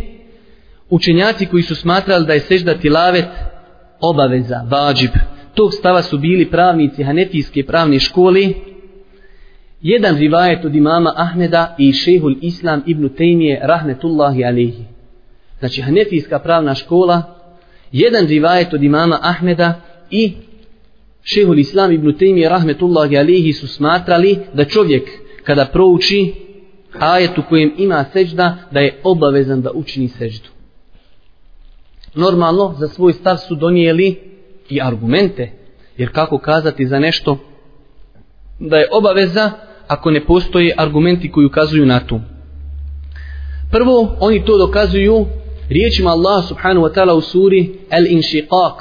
učenjaci 0.89 1.45
koji 1.45 1.63
su 1.63 1.75
smatrali 1.75 2.25
da 2.25 2.33
je 2.33 2.39
sežda 2.39 2.73
tilavet 2.73 3.25
obaveza, 4.01 4.65
vađib, 4.69 5.11
tog 5.53 5.73
stava 5.73 6.01
su 6.01 6.17
bili 6.17 6.51
pravnici 6.51 7.03
hanefijske 7.03 7.65
pravne 7.65 7.99
škole, 7.99 8.41
jedan 9.81 10.17
rivajet 10.17 10.65
od 10.65 10.75
imama 10.75 11.13
Ahmeda 11.15 11.75
i 11.79 11.93
šehul 11.93 12.35
Islam 12.41 12.83
ibn 12.85 13.09
Tejmije 13.09 13.59
rahmetullahi 13.63 14.45
alihi. 14.45 14.83
Znači 15.59 15.81
hanefijska 15.81 16.39
pravna 16.39 16.75
škola, 16.75 17.23
jedan 17.91 18.27
rivajet 18.27 18.73
od 18.73 18.83
imama 18.83 19.19
Ahmeda 19.21 19.81
i 20.11 20.33
šehul 21.23 21.59
Islam 21.59 21.91
ibn 21.91 22.17
Tejmije 22.17 22.49
rahmetullahi 22.49 23.17
alihi 23.17 23.53
su 23.53 23.67
smatrali 23.67 24.39
da 24.53 24.65
čovjek 24.65 25.09
kada 25.43 25.65
prouči 25.65 26.33
ajet 26.99 27.37
u 27.37 27.43
kojem 27.49 27.73
ima 27.77 28.05
sežda, 28.13 28.57
da 28.71 28.79
je 28.79 28.99
obavezan 29.03 29.61
da 29.61 29.71
učini 29.71 30.07
seždu. 30.07 30.49
Normalno, 32.15 32.75
za 32.79 32.87
svoj 32.87 33.13
stav 33.13 33.37
su 33.37 33.55
donijeli 33.55 34.32
i 34.68 34.80
argumente, 34.82 35.52
jer 35.96 36.12
kako 36.12 36.38
kazati 36.38 36.86
za 36.86 36.98
nešto 36.98 37.38
da 38.58 38.76
je 38.76 38.88
obaveza 38.92 39.50
ako 39.88 40.10
ne 40.10 40.24
postoje 40.24 40.74
argumenti 40.78 41.32
koji 41.32 41.46
ukazuju 41.46 41.86
na 41.86 42.00
to. 42.00 42.20
Prvo, 43.70 44.16
oni 44.20 44.44
to 44.44 44.58
dokazuju 44.58 45.26
riječima 45.68 46.10
Allah 46.10 46.44
subhanahu 46.48 46.86
wa 46.86 46.94
ta'ala 46.94 47.12
u 47.12 47.20
suri 47.20 47.74
Al-Inshiqaq, 47.90 48.74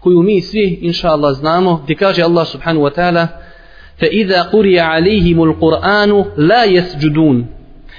koju 0.00 0.22
mi 0.22 0.40
svi, 0.40 0.78
inša 0.82 1.08
Allah, 1.08 1.36
znamo, 1.36 1.80
gdje 1.84 1.94
kaže 1.96 2.22
Allah 2.22 2.46
subhanahu 2.46 2.84
wa 2.84 2.94
ta'ala 2.94 3.26
فَإِذَا 4.00 4.42
قُرِيَ 4.42 4.80
عَلَيْهِمُ 4.80 5.38
الْقُرْآنُ 5.42 6.24
لَا 6.36 6.64
يَسْجُدُونَ 6.64 7.44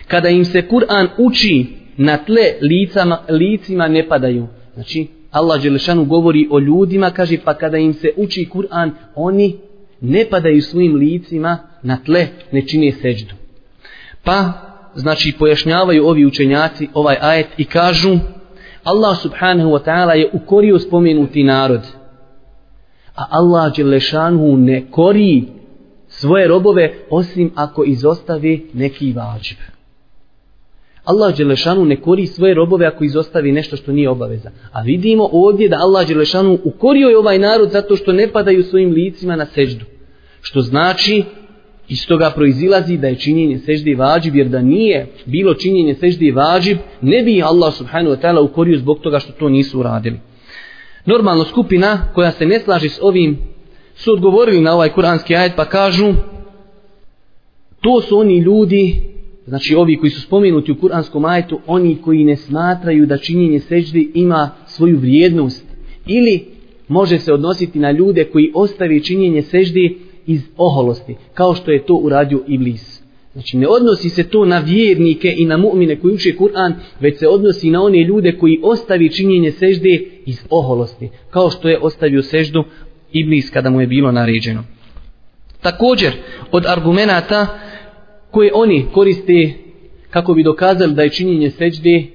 Kada 0.08 0.30
im 0.30 0.46
se 0.46 0.62
Kur'an 0.62 1.08
uči 1.18 1.66
na 1.98 2.18
tle 2.18 2.58
licama, 2.62 3.20
licima 3.30 3.88
ne 3.88 4.08
padaju. 4.08 4.48
Znači, 4.74 5.08
Allah 5.37 5.63
Đelešanu 5.63 6.05
govori 6.05 6.49
o 6.51 6.59
ljudima, 6.59 7.11
kaže, 7.11 7.39
pa 7.45 7.55
kada 7.55 7.79
im 7.79 7.93
se 7.95 8.13
uči 8.17 8.49
Kur'an, 8.53 8.91
oni 9.15 9.57
ne 10.01 10.25
padaju 10.31 10.63
svojim 10.63 10.95
licima 10.95 11.59
na 11.83 11.99
tle, 12.05 12.27
ne 12.53 12.67
čine 12.67 12.93
seđdu. 12.93 13.35
Pa, 14.25 14.53
znači, 14.95 15.33
pojašnjavaju 15.39 16.07
ovi 16.07 16.27
učenjaci 16.27 16.89
ovaj 16.95 17.17
ajet 17.21 17.47
i 17.57 17.65
kažu, 17.65 18.19
Allah 18.85 19.19
subhanahu 19.19 19.71
wa 19.71 19.85
ta'ala 19.85 20.15
je 20.15 20.31
ukorio 20.33 20.79
spomenuti 20.79 21.45
narod. 21.45 21.83
A 23.15 23.27
Allah 23.31 23.77
Đelešanu 23.77 24.57
ne 24.57 24.91
kori 24.91 25.45
svoje 26.09 26.49
robove 26.49 26.95
osim 27.11 27.53
ako 27.55 27.85
izostavi 27.85 28.71
neki 28.75 29.13
vađib. 29.13 29.76
Allah 31.07 31.37
Đelešanu 31.37 31.85
ne 31.85 32.01
kori 32.01 32.27
svoje 32.27 32.55
robove 32.55 32.87
ako 32.87 33.05
izostavi 33.05 33.53
nešto 33.53 33.77
što 33.77 33.93
nije 33.93 34.11
obaveza. 34.11 34.51
A 34.73 34.83
vidimo 34.83 35.29
ovdje 35.33 35.69
da 35.69 35.77
Allah 35.77 36.07
Đelešanu 36.09 36.59
ukorio 36.65 37.09
je 37.09 37.19
ovaj 37.19 37.39
narod 37.39 37.71
zato 37.71 37.97
što 37.97 38.13
ne 38.13 38.29
padaju 38.33 38.63
svojim 38.63 38.91
licima 38.91 39.37
na 39.37 39.47
seždu. 39.47 39.85
Što 40.41 40.61
znači, 40.61 41.25
iz 41.89 42.07
toga 42.07 42.31
proizilazi 42.31 42.97
da 42.97 43.09
je 43.09 43.19
činjenje 43.19 43.59
sežde 43.59 43.95
vađib, 43.95 44.37
jer 44.37 44.49
da 44.49 44.63
nije 44.63 45.07
bilo 45.27 45.55
činjenje 45.55 45.95
sežde 45.95 46.33
vađib, 46.33 46.79
ne 47.01 47.23
bi 47.23 47.43
Allah 47.43 47.75
subhanahu 47.75 48.17
wa 48.17 48.23
ta'ala 48.23 48.41
ukorio 48.41 48.79
zbog 48.79 48.99
toga 49.01 49.19
što 49.19 49.33
to 49.33 49.49
nisu 49.49 49.81
uradili. 49.81 50.21
Normalno 51.05 51.45
skupina 51.45 51.99
koja 52.15 52.31
se 52.31 52.47
ne 52.47 52.61
slaži 52.61 52.89
s 52.89 52.99
ovim 53.03 53.39
su 53.95 54.13
odgovorili 54.13 54.61
na 54.61 54.75
ovaj 54.75 54.89
kuranski 54.89 55.37
ajet 55.37 55.53
pa 55.57 55.65
kažu 55.65 56.15
to 57.81 58.01
su 58.01 58.19
oni 58.19 58.39
ljudi 58.39 59.16
znači 59.47 59.75
ovi 59.75 59.97
koji 59.97 60.11
su 60.11 60.21
spomenuti 60.21 60.73
u 60.73 60.81
kuranskom 60.81 61.25
ajetu 61.25 61.61
oni 61.67 61.97
koji 62.05 62.25
ne 62.25 62.37
smatraju 62.37 63.07
da 63.07 63.19
činjenje 63.19 63.61
sežde 63.61 64.05
ima 64.15 64.51
svoju 64.67 64.99
vrijednost 64.99 65.65
ili 66.07 66.45
može 66.89 67.19
se 67.19 67.33
odnositi 67.33 67.79
na 67.79 67.91
ljude 67.91 68.25
koji 68.25 68.53
ostavi 68.55 69.03
činjenje 69.03 69.43
seždi 69.43 69.99
iz 70.27 70.43
oholosti 70.57 71.15
kao 71.35 71.55
što 71.55 71.71
je 71.71 71.87
to 71.87 71.95
uradio 71.95 72.43
Iblis 72.47 73.07
Znači 73.37 73.57
ne 73.57 73.67
odnosi 73.69 74.09
se 74.09 74.23
to 74.23 74.45
na 74.45 74.59
vjernike 74.59 75.35
i 75.37 75.45
na 75.45 75.57
mu'mine 75.57 76.01
koji 76.01 76.15
uče 76.15 76.37
Kur'an, 76.39 76.73
već 77.01 77.19
se 77.19 77.29
odnosi 77.29 77.71
na 77.71 77.83
one 77.83 78.05
ljude 78.05 78.39
koji 78.39 78.61
ostavi 78.63 79.13
činjenje 79.13 79.53
sežde 79.53 80.01
iz 80.27 80.39
oholosti, 80.51 81.09
kao 81.31 81.51
što 81.51 81.69
je 81.69 81.79
ostavio 81.79 82.23
seždu 82.23 82.65
Iblis 83.13 83.51
kada 83.51 83.71
mu 83.71 83.81
je 83.81 83.87
bilo 83.87 84.13
naređeno. 84.13 84.65
Također, 85.61 86.13
od 86.53 86.67
argumenata 86.67 87.59
koje 88.31 88.51
oni 88.55 88.87
koriste 88.95 89.53
kako 90.11 90.35
bi 90.35 90.43
dokazali 90.43 90.95
da 90.95 91.03
je 91.03 91.11
činjenje 91.11 91.51
seđde, 91.51 92.07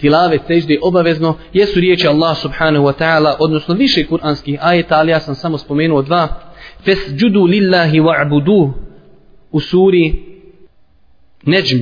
tilave 0.00 0.38
seđde 0.46 0.78
obavezno, 0.82 1.34
jesu 1.52 1.80
riječi 1.80 2.08
Allah 2.08 2.38
subhanahu 2.38 2.86
wa 2.86 2.92
ta'ala, 2.98 3.36
odnosno 3.38 3.74
više 3.74 4.06
kuranskih 4.06 4.58
ajeta, 4.62 4.98
ali 4.98 5.10
ja 5.10 5.20
sam 5.20 5.34
samo 5.34 5.58
spomenuo 5.58 6.02
dva. 6.02 6.28
fesđudu 6.84 7.44
lillahi 7.44 8.00
wa'budu 8.00 8.70
u 9.52 9.60
suri 9.60 10.14
Neđm, 11.42 11.78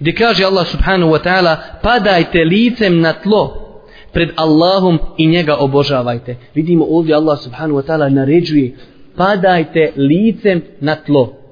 gdje 0.00 0.14
kaže 0.14 0.44
Allah 0.44 0.66
subhanahu 0.66 1.12
wa 1.12 1.22
ta'ala, 1.24 1.56
padajte 1.82 2.44
licem 2.44 3.00
na 3.00 3.12
tlo, 3.12 3.64
pred 4.12 4.28
Allahom 4.36 4.98
i 5.18 5.26
njega 5.26 5.56
obožavajte. 5.56 6.36
Vidimo 6.54 6.86
ovdje 6.90 7.14
Allah 7.14 7.38
subhanahu 7.38 7.80
wa 7.80 7.86
ta'ala 7.86 8.08
naređuje 8.08 8.76
padajte 9.16 9.92
licem 9.96 10.62
na 10.80 10.96
tlo 10.96 11.43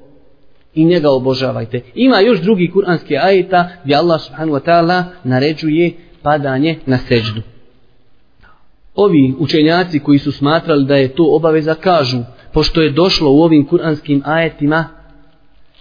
i 0.74 0.84
njega 0.84 1.10
obožavajte. 1.10 1.80
Ima 1.94 2.20
još 2.20 2.40
drugi 2.40 2.70
kuranski 2.70 3.16
ajeta 3.16 3.68
gdje 3.84 3.96
Allah 3.96 4.20
subhanahu 4.22 4.58
wa 4.58 4.64
ta'ala 4.64 5.04
naređuje 5.24 5.92
padanje 6.22 6.78
na 6.86 6.98
seđdu. 6.98 7.42
Ovi 8.94 9.34
učenjaci 9.38 9.98
koji 9.98 10.18
su 10.18 10.32
smatrali 10.32 10.84
da 10.84 10.96
je 10.96 11.08
to 11.08 11.24
obaveza 11.30 11.74
kažu, 11.74 12.18
pošto 12.52 12.82
je 12.82 12.90
došlo 12.90 13.30
u 13.32 13.42
ovim 13.42 13.66
kuranskim 13.66 14.22
ajetima 14.24 14.84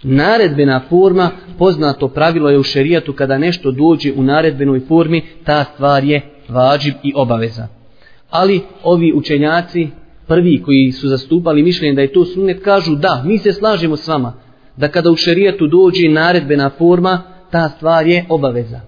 naredbena 0.02 0.80
forma, 0.88 1.30
poznato 1.58 2.08
pravilo 2.08 2.50
je 2.50 2.58
u 2.58 2.62
šerijatu 2.62 3.12
kada 3.12 3.38
nešto 3.38 3.70
dođe 3.70 4.12
u 4.16 4.22
naredbenoj 4.22 4.80
formi, 4.80 5.22
ta 5.44 5.64
stvar 5.64 6.04
je 6.04 6.22
vađib 6.48 6.94
i 7.02 7.12
obaveza. 7.16 7.68
Ali 8.30 8.60
ovi 8.82 9.12
učenjaci, 9.16 9.88
prvi 10.26 10.62
koji 10.62 10.92
su 10.92 11.08
zastupali 11.08 11.62
mišljenje 11.62 11.94
da 11.94 12.00
je 12.00 12.12
to 12.12 12.24
sunnet, 12.24 12.64
kažu 12.64 12.94
da, 12.94 13.22
mi 13.26 13.38
se 13.38 13.52
slažemo 13.52 13.96
s 13.96 14.08
vama, 14.08 14.32
da 14.76 14.88
kada 14.88 15.10
u 15.10 15.16
šerijetu 15.16 15.66
dođe 15.66 16.08
naredbena 16.08 16.70
forma, 16.70 17.22
ta 17.50 17.68
stvar 17.68 18.06
je 18.06 18.24
obaveza. 18.28 18.80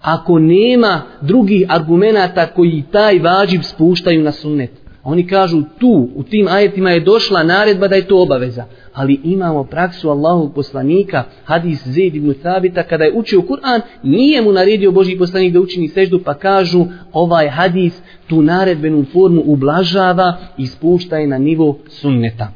Ako 0.00 0.38
nema 0.38 1.02
drugih 1.20 1.66
argumenata 1.68 2.46
koji 2.46 2.84
taj 2.92 3.18
vađib 3.18 3.62
spuštaju 3.62 4.22
na 4.22 4.32
sunnet, 4.32 4.70
oni 5.04 5.26
kažu 5.26 5.62
tu, 5.78 6.08
u 6.14 6.22
tim 6.22 6.48
ajetima 6.48 6.90
je 6.90 7.00
došla 7.00 7.42
naredba 7.42 7.88
da 7.88 7.96
je 7.96 8.06
to 8.06 8.22
obaveza 8.22 8.64
ali 8.94 9.20
imamo 9.24 9.64
praksu 9.64 10.10
Allahog 10.10 10.54
poslanika, 10.54 11.24
hadis 11.44 11.86
Zaid 11.86 12.14
ibn 12.14 12.34
Thabita, 12.42 12.82
kada 12.82 13.04
je 13.04 13.12
učio 13.14 13.42
Kur'an, 13.42 13.80
nije 14.02 14.42
mu 14.42 14.52
naredio 14.52 14.92
Boži 14.92 15.18
poslanik 15.18 15.52
da 15.52 15.60
učini 15.60 15.88
seždu, 15.88 16.20
pa 16.24 16.34
kažu 16.34 16.86
ovaj 17.12 17.48
hadis 17.48 18.02
tu 18.26 18.42
naredbenu 18.42 19.04
formu 19.12 19.42
ublažava 19.46 20.36
i 20.58 20.66
spušta 20.66 21.16
je 21.16 21.26
na 21.26 21.38
nivo 21.38 21.78
sunneta. 21.88 22.52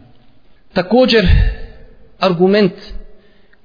Također, 0.73 1.27
argument 2.19 2.73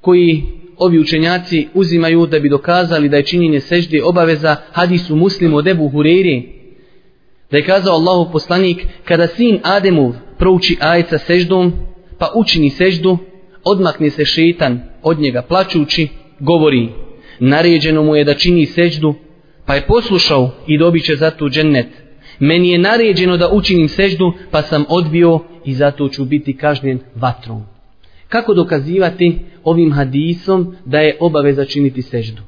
koji 0.01 0.43
ovi 0.77 0.99
učenjaci 0.99 1.67
uzimaju 1.73 2.25
da 2.25 2.39
bi 2.39 2.49
dokazali 2.49 3.09
da 3.09 3.17
je 3.17 3.25
činjenje 3.25 3.59
sežde 3.59 4.03
obaveza 4.03 4.55
hadisu 4.71 5.15
muslimu 5.15 5.57
od 5.57 5.67
Ebu 5.67 5.89
Hureyri, 5.89 6.43
da 7.51 7.57
je 7.57 7.65
kazao 7.65 7.95
Allahu 7.95 8.31
poslanik, 8.31 8.85
kada 9.05 9.27
sin 9.27 9.59
Ademov 9.63 10.13
prouči 10.37 10.77
ajeca 10.79 11.17
seždom, 11.17 11.73
pa 12.17 12.31
učini 12.35 12.69
seždu, 12.69 13.17
odmakne 13.63 14.09
se 14.09 14.25
šetan 14.25 14.79
od 15.03 15.19
njega 15.19 15.41
plaćući, 15.41 16.07
govori, 16.39 16.89
naređeno 17.39 18.03
mu 18.03 18.15
je 18.15 18.23
da 18.23 18.33
čini 18.33 18.65
seždu, 18.65 19.13
pa 19.65 19.75
je 19.75 19.87
poslušao 19.87 20.51
i 20.67 20.77
dobit 20.77 21.05
će 21.05 21.15
zato 21.15 21.49
džennet. 21.49 21.87
Meni 22.39 22.69
je 22.69 22.77
naređeno 22.77 23.37
da 23.37 23.49
učinim 23.49 23.89
seždu, 23.89 24.33
pa 24.51 24.61
sam 24.61 24.85
odbio 24.89 25.39
i 25.65 25.73
zato 25.73 26.09
ću 26.09 26.25
biti 26.25 26.57
kažnjen 26.57 26.99
vatrom. 27.15 27.72
Kako 28.33 28.53
dokazivati 28.53 29.39
ovim 29.63 29.91
hadisom 29.91 30.75
da 30.85 30.99
je 30.99 31.17
obaveza 31.19 31.65
činiti 31.65 32.01
seždu? 32.01 32.41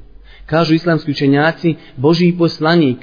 Kažu 0.46 0.74
islamski 0.74 1.10
učenjaci, 1.10 1.74
Boži 1.96 2.34
poslanik, 2.38 2.96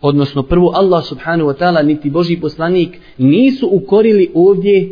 odnosno 0.00 0.42
prvo 0.42 0.72
Allah 0.74 1.04
subhanahu 1.04 1.50
wa 1.50 1.58
ta'ala, 1.58 1.86
niti 1.86 2.10
Boži 2.10 2.36
poslanik, 2.36 2.98
nisu 3.18 3.68
ukorili 3.72 4.30
ovdje 4.34 4.88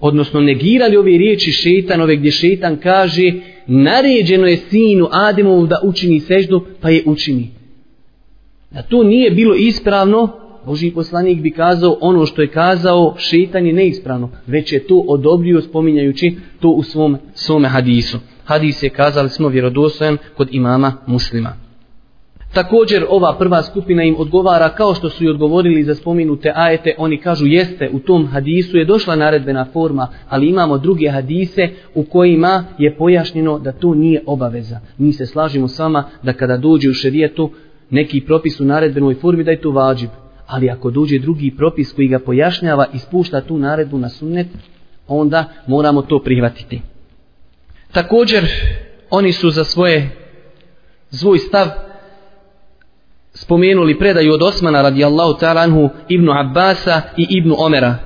odnosno 0.00 0.40
negirali 0.40 0.96
ove 0.96 1.18
riječi 1.18 1.52
šeitanove 1.52 2.16
gdje 2.16 2.30
šetan 2.30 2.76
kaže 2.76 3.32
naređeno 3.66 4.46
je 4.46 4.56
sinu 4.56 5.08
Ademovu 5.10 5.66
da 5.66 5.80
učini 5.84 6.20
seždu 6.20 6.64
pa 6.80 6.90
je 6.90 7.02
učini. 7.06 7.50
Da 8.70 8.82
to 8.82 9.02
nije 9.02 9.30
bilo 9.30 9.54
ispravno 9.54 10.47
Boži 10.66 10.90
poslanik 10.90 11.40
bi 11.40 11.50
kazao 11.50 11.96
ono 12.00 12.26
što 12.26 12.42
je 12.42 12.50
kazao, 12.50 13.14
šeitan 13.16 13.66
je 13.66 13.72
neispravno, 13.72 14.30
već 14.46 14.72
je 14.72 14.86
to 14.86 15.04
odobrio 15.08 15.60
spominjajući 15.60 16.36
to 16.60 16.68
u 16.68 16.82
svom 16.82 17.16
svome 17.34 17.68
hadisu. 17.68 18.18
Hadis 18.44 18.82
je 18.82 18.90
kazali 18.90 19.28
smo 19.28 19.48
vjerodostojan 19.48 20.16
kod 20.36 20.48
imama 20.50 20.92
muslima. 21.06 21.68
Također 22.54 23.04
ova 23.08 23.38
prva 23.38 23.62
skupina 23.62 24.02
im 24.02 24.16
odgovara 24.18 24.68
kao 24.68 24.94
što 24.94 25.10
su 25.10 25.24
i 25.24 25.28
odgovorili 25.28 25.84
za 25.84 25.94
spominute 25.94 26.52
ajete, 26.54 26.94
oni 26.98 27.18
kažu 27.18 27.46
jeste 27.46 27.90
u 27.92 27.98
tom 27.98 28.26
hadisu 28.26 28.76
je 28.76 28.84
došla 28.84 29.16
naredbena 29.16 29.66
forma, 29.72 30.08
ali 30.28 30.48
imamo 30.48 30.78
druge 30.78 31.08
hadise 31.08 31.68
u 31.94 32.02
kojima 32.02 32.64
je 32.78 32.96
pojašnjeno 32.96 33.58
da 33.58 33.72
to 33.72 33.94
nije 33.94 34.22
obaveza. 34.26 34.80
Mi 34.98 35.12
se 35.12 35.26
slažimo 35.26 35.68
s 35.68 35.78
vama 35.78 36.04
da 36.22 36.32
kada 36.32 36.56
dođe 36.56 36.90
u 36.90 36.94
šerijetu 36.94 37.50
neki 37.90 38.20
propis 38.20 38.60
u 38.60 38.64
naredbenoj 38.64 39.14
formi 39.14 39.44
da 39.44 39.50
je 39.50 39.60
to 39.60 39.70
vađib. 39.70 40.10
Ali 40.48 40.70
ako 40.70 40.90
dođe 40.90 41.18
drugi 41.18 41.50
propis 41.56 41.92
koji 41.92 42.08
ga 42.08 42.18
pojašnjava 42.18 42.86
i 42.94 42.98
spušta 42.98 43.40
tu 43.40 43.58
naredbu 43.58 43.98
na 43.98 44.08
sunnet, 44.08 44.46
onda 45.08 45.44
moramo 45.66 46.02
to 46.02 46.22
prihvatiti. 46.22 46.80
Također, 47.92 48.44
oni 49.10 49.32
su 49.32 49.50
za 49.50 49.64
svoje 49.64 50.10
svoj 51.10 51.38
stav 51.38 51.66
spomenuli 53.34 53.98
predaju 53.98 54.32
od 54.32 54.42
Osmana 54.42 54.82
radijallahu 54.82 55.38
ta'ala 55.40 55.62
anhu 55.62 55.88
Ibnu 56.08 56.32
Abbasa 56.32 57.02
i 57.16 57.26
Ibnu 57.30 57.54
Omera. 57.58 57.96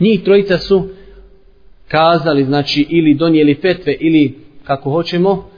Njih 0.00 0.22
trojica 0.24 0.58
su 0.58 0.88
kazali, 1.88 2.44
znači, 2.44 2.86
ili 2.90 3.14
donijeli 3.14 3.54
fetve, 3.54 3.96
ili 4.00 4.38
kako 4.64 4.90
hoćemo, 4.90 5.48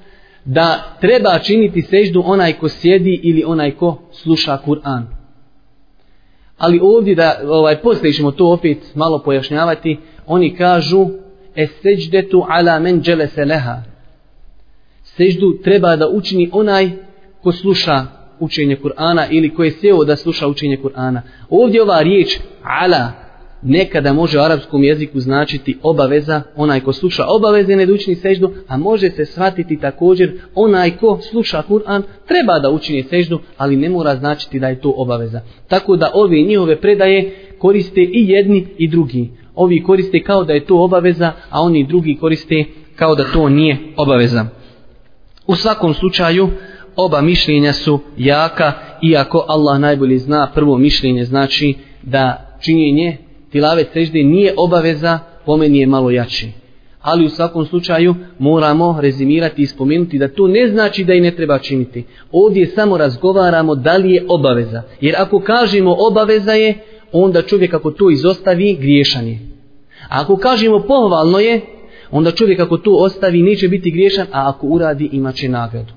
da 0.44 0.96
treba 1.00 1.38
činiti 1.38 1.82
seždu 1.82 2.22
onaj 2.26 2.52
ko 2.52 2.68
sjedi 2.68 3.20
ili 3.22 3.44
onaj 3.46 3.70
ko 3.70 3.98
sluša 4.12 4.58
Kur'an. 4.66 5.15
Ali 6.58 6.80
ovdje 6.82 7.14
da, 7.14 7.40
ovaj, 7.44 7.82
poslije 7.82 8.12
ćemo 8.12 8.30
to 8.30 8.52
opet 8.52 8.78
malo 8.94 9.22
pojašnjavati, 9.22 9.98
oni 10.26 10.56
kažu, 10.56 11.06
esejdetu 11.54 12.44
ala 12.48 12.78
men 12.78 13.02
dželese 13.02 13.44
leha. 13.44 13.82
Seždu 15.02 15.58
treba 15.64 15.96
da 15.96 16.08
učini 16.08 16.50
onaj 16.52 16.90
ko 17.42 17.52
sluša 17.52 18.06
učenje 18.40 18.76
Kur'ana 18.82 19.26
ili 19.30 19.54
ko 19.54 19.64
je 19.64 19.70
sjeo 19.70 20.04
da 20.04 20.16
sluša 20.16 20.48
učenje 20.48 20.78
Kur'ana. 20.82 21.20
Ovdje 21.50 21.82
ova 21.82 22.00
riječ 22.00 22.38
ala 22.62 23.12
nekada 23.62 24.12
može 24.12 24.38
u 24.38 24.42
arapskom 24.42 24.84
jeziku 24.84 25.20
značiti 25.20 25.78
obaveza, 25.82 26.42
onaj 26.56 26.80
ko 26.80 26.92
sluša 26.92 27.24
obaveze 27.28 27.76
ne 27.76 27.92
učini 27.92 28.16
seždu, 28.16 28.52
a 28.68 28.76
može 28.76 29.10
se 29.10 29.24
shvatiti 29.24 29.80
također 29.80 30.32
onaj 30.54 30.90
ko 30.90 31.18
sluša 31.30 31.62
Kur'an 31.68 32.02
treba 32.28 32.58
da 32.58 32.70
učini 32.70 33.02
seždu, 33.02 33.40
ali 33.56 33.76
ne 33.76 33.88
mora 33.88 34.16
značiti 34.16 34.60
da 34.60 34.68
je 34.68 34.80
to 34.80 34.94
obaveza. 34.96 35.40
Tako 35.68 35.96
da 35.96 36.10
ove 36.14 36.42
njihove 36.42 36.80
predaje 36.80 37.34
koriste 37.58 38.00
i 38.00 38.28
jedni 38.28 38.66
i 38.78 38.88
drugi. 38.88 39.30
Ovi 39.54 39.82
koriste 39.82 40.22
kao 40.22 40.44
da 40.44 40.52
je 40.52 40.64
to 40.64 40.84
obaveza, 40.84 41.32
a 41.50 41.62
oni 41.62 41.86
drugi 41.86 42.16
koriste 42.20 42.64
kao 42.96 43.14
da 43.14 43.24
to 43.24 43.48
nije 43.48 43.78
obaveza. 43.96 44.46
U 45.46 45.54
svakom 45.54 45.94
slučaju, 45.94 46.48
oba 46.96 47.20
mišljenja 47.20 47.72
su 47.72 48.00
jaka, 48.16 48.72
iako 49.02 49.44
Allah 49.48 49.80
najbolje 49.80 50.18
zna 50.18 50.50
prvo 50.54 50.78
mišljenje, 50.78 51.24
znači 51.24 51.74
da 52.02 52.56
činjenje 52.60 53.25
tilavet 53.56 53.88
sežde 53.92 54.22
nije 54.22 54.54
obaveza, 54.56 55.18
po 55.46 55.56
meni 55.56 55.78
je 55.78 55.86
malo 55.86 56.10
jači. 56.10 56.48
Ali 57.00 57.26
u 57.26 57.28
svakom 57.28 57.66
slučaju 57.66 58.14
moramo 58.38 58.98
rezimirati 59.00 59.62
i 59.62 59.66
spomenuti 59.66 60.18
da 60.18 60.28
to 60.28 60.48
ne 60.48 60.68
znači 60.68 61.04
da 61.04 61.14
i 61.14 61.20
ne 61.20 61.30
treba 61.30 61.58
činiti. 61.58 62.04
Ovdje 62.32 62.66
samo 62.66 62.98
razgovaramo 62.98 63.74
da 63.74 63.96
li 63.96 64.12
je 64.12 64.24
obaveza. 64.28 64.82
Jer 65.00 65.14
ako 65.18 65.40
kažemo 65.40 65.96
obaveza 65.98 66.52
je, 66.52 66.74
onda 67.12 67.42
čovjek 67.42 67.74
ako 67.74 67.90
to 67.90 68.10
izostavi, 68.10 68.76
griješan 68.80 69.26
je. 69.26 69.38
A 70.08 70.20
ako 70.20 70.36
kažemo 70.36 70.82
pohvalno 70.88 71.38
je, 71.38 71.60
onda 72.10 72.30
čovjek 72.30 72.60
ako 72.60 72.76
to 72.76 72.90
ostavi, 72.90 73.42
neće 73.42 73.68
biti 73.68 73.90
griješan, 73.90 74.26
a 74.32 74.48
ako 74.48 74.66
uradi, 74.66 75.08
imaće 75.12 75.48
nagradu. 75.48 75.92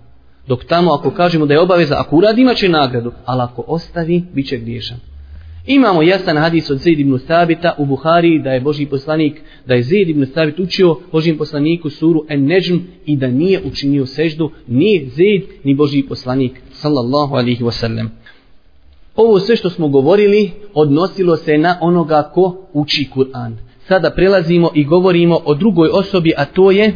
Dok 0.47 0.65
tamo 0.65 0.91
ako 0.91 1.11
kažemo 1.11 1.45
da 1.45 1.53
je 1.53 1.59
obaveza, 1.59 1.95
ako 1.97 2.15
uradi 2.15 2.41
imaće 2.41 2.69
nagradu, 2.69 3.11
ali 3.25 3.41
ako 3.41 3.63
ostavi, 3.67 4.23
bit 4.33 4.47
će 4.47 4.57
griješan. 4.57 5.08
Imamo 5.69 6.03
jasan 6.03 6.37
hadis 6.37 6.69
od 6.69 6.77
Zaid 6.77 6.99
ibn 6.99 7.19
Thabita 7.27 7.75
u 7.77 7.85
Buhari 7.85 8.39
da 8.39 8.49
je 8.49 8.61
Boži 8.61 8.85
poslanik, 8.85 9.41
da 9.65 9.73
je 9.73 9.83
Zaid 9.83 10.09
ibn 10.09 10.25
Thabit 10.25 10.59
učio 10.59 10.97
Božim 11.11 11.37
poslaniku 11.37 11.89
suru 11.89 12.25
En-Nejm 12.29 12.79
i 13.05 13.15
da 13.15 13.27
nije 13.27 13.61
učinio 13.65 14.05
seždu, 14.05 14.51
ni 14.67 15.09
Zaid 15.15 15.43
ni 15.63 15.75
Boži 15.75 16.03
poslanik, 16.09 16.51
sallallahu 16.71 17.35
alihi 17.35 17.63
wasallam. 17.63 18.07
Ovo 19.15 19.39
sve 19.39 19.55
što 19.55 19.69
smo 19.69 19.87
govorili 19.87 20.51
odnosilo 20.73 21.37
se 21.37 21.57
na 21.57 21.77
onoga 21.81 22.31
ko 22.33 22.67
uči 22.73 23.07
Kur'an. 23.15 23.51
Sada 23.87 24.09
prelazimo 24.09 24.71
i 24.75 24.83
govorimo 24.83 25.39
o 25.45 25.55
drugoj 25.55 25.89
osobi, 25.93 26.33
a 26.37 26.45
to 26.45 26.71
je 26.71 26.93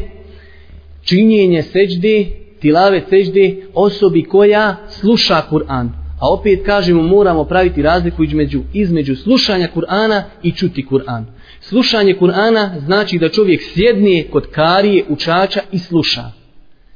činjenje 1.02 1.62
sežde 1.62 2.26
tilave 2.60 3.02
sežde 3.10 3.56
osobi 3.74 4.22
koja 4.22 4.76
sluša 4.88 5.42
Kur'an. 5.50 6.03
A 6.20 6.32
opet 6.32 6.66
kažemo 6.66 7.02
moramo 7.02 7.44
praviti 7.44 7.82
razliku 7.82 8.24
između, 8.24 8.62
između 8.72 9.16
slušanja 9.16 9.68
Kur'ana 9.74 10.22
i 10.42 10.52
čuti 10.52 10.86
Kur'an. 10.90 11.24
Slušanje 11.60 12.14
Kur'ana 12.20 12.78
znači 12.84 13.18
da 13.18 13.28
čovjek 13.28 13.62
sjedne 13.62 14.24
kod 14.30 14.46
karije 14.46 15.04
učača 15.08 15.60
i 15.72 15.78
sluša. 15.78 16.22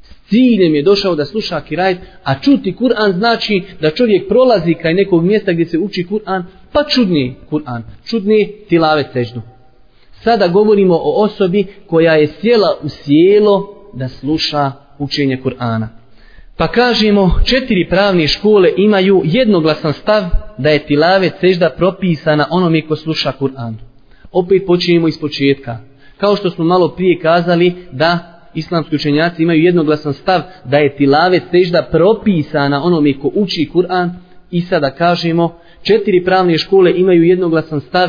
S 0.02 0.28
ciljem 0.28 0.74
je 0.74 0.82
došao 0.82 1.14
da 1.14 1.24
sluša 1.24 1.60
kirajt, 1.60 1.98
a 2.24 2.40
čuti 2.40 2.74
Kur'an 2.80 3.12
znači 3.18 3.62
da 3.80 3.90
čovjek 3.90 4.28
prolazi 4.28 4.74
kraj 4.74 4.94
nekog 4.94 5.24
mjesta 5.24 5.52
gdje 5.52 5.66
se 5.66 5.78
uči 5.78 6.06
Kur'an, 6.10 6.42
pa 6.72 6.84
čudni 6.84 7.34
Kur'an, 7.50 7.82
čudni 8.04 8.52
tilave 8.68 9.04
seždu. 9.12 9.42
Sada 10.12 10.48
govorimo 10.48 10.94
o 10.94 11.22
osobi 11.24 11.66
koja 11.86 12.12
je 12.12 12.26
sjela 12.26 12.78
u 12.82 12.88
sjelo 12.88 13.74
da 13.92 14.08
sluša 14.08 14.72
učenje 14.98 15.40
Kur'ana. 15.44 15.97
Pa 16.58 16.68
kažemo, 16.68 17.30
četiri 17.44 17.88
pravne 17.90 18.28
škole 18.28 18.68
imaju 18.76 19.22
jednoglasan 19.24 19.92
stav 19.92 20.22
da 20.58 20.70
je 20.70 20.86
tilavet 20.86 21.32
sežda 21.40 21.70
propisana 21.70 22.46
onome 22.50 22.86
ko 22.86 22.96
sluša 22.96 23.32
Kur'an. 23.40 23.74
Opet 24.32 24.66
počinjemo 24.66 25.08
iz 25.08 25.20
početka. 25.20 25.78
Kao 26.16 26.36
što 26.36 26.50
smo 26.50 26.64
malo 26.64 26.88
prije 26.88 27.20
kazali 27.20 27.74
da 27.92 28.40
islamski 28.54 28.94
učenjaci 28.96 29.42
imaju 29.42 29.62
jednoglasan 29.62 30.12
stav 30.12 30.40
da 30.64 30.78
je 30.78 30.96
tilavet 30.96 31.42
sežda 31.50 31.88
propisana 31.90 32.82
onome 32.82 33.18
ko 33.18 33.30
uči 33.34 33.70
Kur'an 33.74 34.10
i 34.50 34.60
sada 34.60 34.90
kažemo, 34.90 35.58
četiri 35.82 36.24
pravne 36.24 36.58
škole 36.58 36.92
imaju 36.96 37.22
jednoglasan 37.22 37.80
stav 37.80 38.08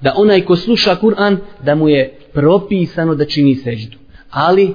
da 0.00 0.14
onaj 0.16 0.40
ko 0.40 0.56
sluša 0.56 0.96
Kur'an 0.96 1.36
da 1.64 1.74
mu 1.74 1.88
je 1.88 2.18
propisano 2.32 3.14
da 3.14 3.24
čini 3.24 3.54
seždu. 3.54 3.96
Ali 4.30 4.74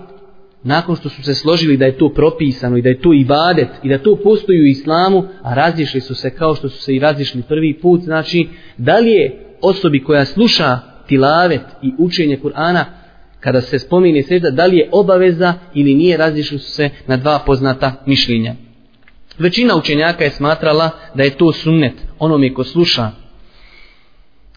nakon 0.66 0.96
što 0.96 1.10
su 1.10 1.24
se 1.24 1.36
složili 1.36 1.78
da 1.78 1.86
je 1.86 1.98
to 1.98 2.10
propisano 2.10 2.78
i 2.78 2.82
da 2.82 2.90
je 2.90 3.02
to 3.02 3.14
ibadet 3.14 3.68
i 3.84 3.90
da 3.90 3.98
to 3.98 4.16
postoji 4.16 4.62
u 4.62 4.66
islamu, 4.66 5.28
a 5.42 5.54
razišli 5.54 6.02
su 6.02 6.16
se 6.16 6.30
kao 6.30 6.56
što 6.56 6.70
su 6.70 6.82
se 6.82 6.96
i 6.96 7.00
razišli 7.00 7.42
prvi 7.42 7.80
put, 7.82 8.02
znači 8.02 8.48
da 8.78 9.00
li 9.00 9.12
je 9.12 9.46
osobi 9.62 10.04
koja 10.04 10.26
sluša 10.26 10.80
tilavet 11.08 11.62
i 11.82 11.92
učenje 11.98 12.38
Kur'ana, 12.44 12.84
kada 13.40 13.62
se 13.62 13.80
spomine 13.80 14.24
sežda, 14.24 14.50
da 14.50 14.66
li 14.66 14.78
je 14.78 14.90
obaveza 14.92 15.54
ili 15.74 15.94
nije, 15.94 16.18
razišli 16.18 16.60
su 16.60 16.72
se 16.72 16.90
na 17.08 17.18
dva 17.18 17.40
poznata 17.46 18.04
mišljenja. 18.06 18.56
Većina 19.38 19.76
učenjaka 19.76 20.24
je 20.24 20.30
smatrala 20.30 20.90
da 21.16 21.24
je 21.24 21.38
to 21.38 21.52
sunnet 21.52 21.94
onome 22.20 22.54
ko 22.54 22.64
sluša 22.64 23.12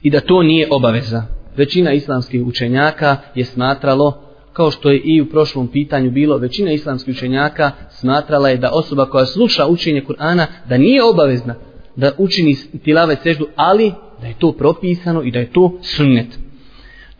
i 0.03 0.11
da 0.11 0.21
to 0.21 0.42
nije 0.42 0.68
obaveza. 0.71 1.23
Većina 1.57 1.92
islamskih 1.92 2.42
učenjaka 2.47 3.16
je 3.35 3.44
smatralo 3.44 4.28
kao 4.59 4.71
što 4.71 4.90
je 4.90 5.01
i 5.05 5.21
u 5.21 5.27
prošlom 5.27 5.68
pitanju 5.68 6.11
bilo, 6.11 6.37
većina 6.37 6.73
islamskih 6.73 7.14
učenjaka 7.16 7.71
smatrala 7.90 8.49
je 8.49 8.57
da 8.57 8.71
osoba 8.73 9.07
koja 9.07 9.27
sluša 9.27 9.66
učenje 9.66 10.03
Kur'ana, 10.09 10.47
da 10.68 10.79
nije 10.79 11.05
obavezna 11.05 11.55
da 11.97 12.12
učini 12.18 12.57
tilave 12.85 13.16
seždu, 13.23 13.47
ali 13.57 13.92
da 14.21 14.27
je 14.27 14.35
to 14.38 14.53
propisano 14.53 15.23
i 15.23 15.31
da 15.31 15.38
je 15.38 15.53
to 15.53 15.79
sunnet. 15.83 16.27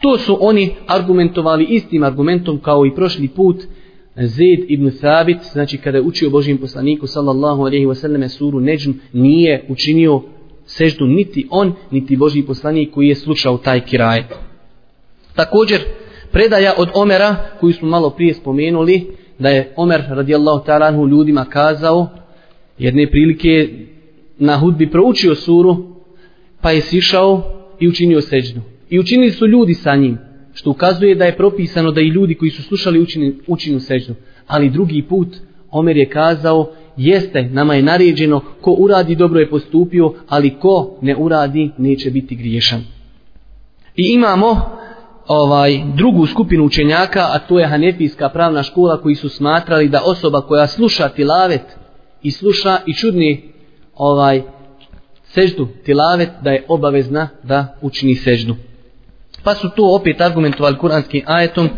To 0.01 0.19
su 0.19 0.39
oni 0.41 0.75
argumentovali 0.87 1.65
istim 1.65 2.03
argumentom 2.03 2.59
kao 2.61 2.87
i 2.87 2.95
prošli 2.95 3.29
put 3.29 3.57
Zaid 4.17 4.65
ibn 4.69 4.91
Thabit, 4.91 5.39
znači 5.53 5.79
kada 5.79 5.99
je 5.99 6.05
učio 6.05 6.31
Božijem 6.31 6.59
poslaniku 6.59 7.07
sallallahu 7.07 7.61
alaihi 7.61 7.87
wasallam 7.87 8.29
suru 8.29 8.61
Neđm, 8.61 8.91
nije 9.13 9.67
učinio 9.69 10.23
seždu 10.67 11.07
niti 11.07 11.47
on, 11.51 11.75
niti 11.91 12.17
Božji 12.17 12.43
poslanik 12.43 12.91
koji 12.95 13.09
je 13.09 13.15
slušao 13.15 13.59
taj 13.59 13.81
kiraj. 13.81 14.23
Također, 15.35 15.81
predaja 16.39 16.75
od 16.77 16.89
Omera 16.95 17.37
koju 17.61 17.73
smo 17.73 17.89
malo 17.89 18.11
prije 18.11 18.35
spomenuli 18.35 19.07
da 19.39 19.49
je 19.49 19.73
Omer 19.77 20.05
radijallahu 20.09 20.65
ta'ala 20.67 21.11
ljudima 21.11 21.45
kazao 21.45 22.09
jedne 22.79 23.11
prilike 23.11 23.69
na 24.39 24.59
hudbi 24.59 24.91
proučio 24.91 25.35
suru 25.35 25.77
pa 26.61 26.71
je 26.71 26.81
sišao 26.81 27.43
i 27.81 27.89
učinio 27.89 28.21
seđdu. 28.21 28.61
i 28.91 28.99
učinili 28.99 29.31
su 29.31 29.47
ljudi 29.47 29.75
sa 29.75 29.97
njim 29.97 30.19
što 30.55 30.71
ukazuje 30.71 31.15
da 31.15 31.25
je 31.25 31.37
propisano 31.37 31.91
da 31.91 32.01
i 32.01 32.09
ljudi 32.09 32.35
koji 32.35 32.51
su 32.51 32.63
slušali 32.63 33.01
učini, 33.01 33.35
učinu 33.47 33.81
seđdu. 33.81 34.15
ali 34.47 34.71
drugi 34.71 35.03
put 35.03 35.29
Omer 35.71 35.97
je 35.97 36.09
kazao 36.09 36.71
jeste, 36.97 37.43
nama 37.43 37.75
je 37.75 37.83
naređeno, 37.83 38.41
ko 38.61 38.71
uradi 38.71 39.15
dobro 39.15 39.41
je 39.41 39.51
postupio, 39.51 40.15
ali 40.29 40.55
ko 40.61 40.99
ne 41.03 41.17
uradi 41.17 41.71
neće 41.79 42.11
biti 42.11 42.37
griješan. 42.37 42.81
I 43.97 44.13
imamo 44.15 44.79
ovaj 45.29 45.81
drugu 45.95 46.27
skupinu 46.27 46.65
učenjaka, 46.65 47.21
a 47.21 47.39
to 47.39 47.59
je 47.59 47.67
Hanefijska 47.67 48.29
pravna 48.29 48.63
škola 48.63 49.01
koji 49.01 49.15
su 49.15 49.29
smatrali 49.29 49.89
da 49.89 50.03
osoba 50.05 50.41
koja 50.41 50.67
sluša 50.67 51.09
tilavet 51.09 51.63
i 52.23 52.31
sluša 52.31 52.79
i 52.87 52.95
čudni 52.95 53.53
ovaj 53.95 54.43
seždu 55.25 55.69
tilavet 55.85 56.29
da 56.43 56.51
je 56.51 56.65
obavezna 56.69 57.29
da 57.43 57.77
učini 57.83 58.15
seždu. 58.15 58.57
Pa 59.45 59.55
su 59.55 59.71
to 59.77 59.95
opet 59.95 60.21
argumentovali 60.21 60.79
kuranskim 60.79 61.23
ajetom 61.27 61.69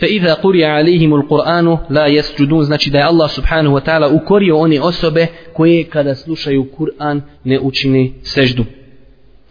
fa 0.00 0.06
iza 0.06 0.36
quri'a 0.42 0.82
alayhim 0.82 1.12
alquran 1.12 1.78
la 1.90 2.08
yasjudun 2.08 2.62
znači 2.62 2.90
da 2.90 2.98
je 2.98 3.04
Allah 3.04 3.30
subhanahu 3.30 3.76
wa 3.76 3.84
ta'ala 3.84 4.22
ukorio 4.22 4.56
one 4.56 4.80
osobe 4.80 5.26
koje 5.52 5.84
kada 5.84 6.14
slušaju 6.14 6.68
Kur'an 6.78 7.20
ne 7.44 7.60
učine 7.60 8.10
seždu. 8.22 8.64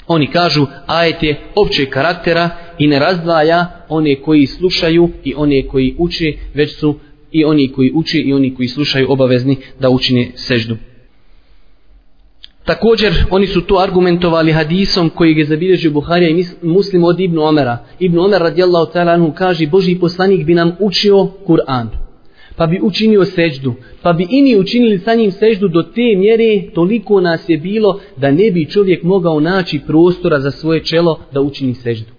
Oni 0.08 0.32
kažu 0.32 0.66
ajet 0.86 1.24
je 1.24 1.42
općeg 1.56 1.90
karaktera 1.90 2.50
i 2.80 2.88
ne 2.88 3.00
razdvaja 3.00 3.86
one 3.90 4.22
koji 4.22 4.46
slušaju 4.48 5.10
i 5.24 5.34
one 5.38 5.68
koji 5.68 5.96
uče, 5.98 6.34
već 6.54 6.80
su 6.80 6.96
i 7.32 7.46
oni 7.46 7.72
koji 7.72 7.92
uče 7.96 8.18
i 8.18 8.34
oni 8.34 8.56
koji 8.56 8.68
slušaju 8.68 9.12
obavezni 9.12 9.58
da 9.80 9.90
učine 9.90 10.32
seždu. 10.36 10.78
Također, 12.66 13.14
oni 13.30 13.48
su 13.48 13.62
to 13.62 13.76
argumentovali 13.76 14.52
hadisom 14.52 15.10
koji 15.10 15.34
je 15.34 15.46
zabilježio 15.46 15.92
Buharija 15.92 16.30
i 16.30 16.46
muslim 16.62 17.04
od 17.04 17.20
Ibnu 17.20 17.42
Omera. 17.42 17.78
Ibnu 18.00 18.24
Omer 18.24 18.42
radijallahu 18.42 18.92
ta'ala 18.94 19.14
anhu 19.14 19.34
kaže, 19.38 19.68
Boži 19.68 20.00
poslanik 20.00 20.46
bi 20.46 20.54
nam 20.54 20.76
učio 20.80 21.16
Kur'an, 21.48 21.88
pa 22.56 22.68
bi 22.68 22.80
učinio 22.84 23.26
seđdu, 23.26 23.74
pa 24.02 24.14
bi 24.14 24.28
i 24.30 24.58
učinili 24.60 25.00
sa 25.00 25.16
njim 25.16 25.32
seđdu 25.32 25.68
do 25.68 25.84
te 25.84 26.16
mjere, 26.18 26.72
toliko 26.74 27.22
nas 27.22 27.50
je 27.50 27.58
bilo 27.58 28.00
da 28.18 28.32
ne 28.32 28.52
bi 28.52 28.70
čovjek 28.70 29.04
mogao 29.04 29.40
naći 29.40 29.80
prostora 29.88 30.40
za 30.40 30.52
svoje 30.52 30.84
čelo 30.84 31.20
da 31.34 31.42
učini 31.42 31.74
seđdu. 31.74 32.12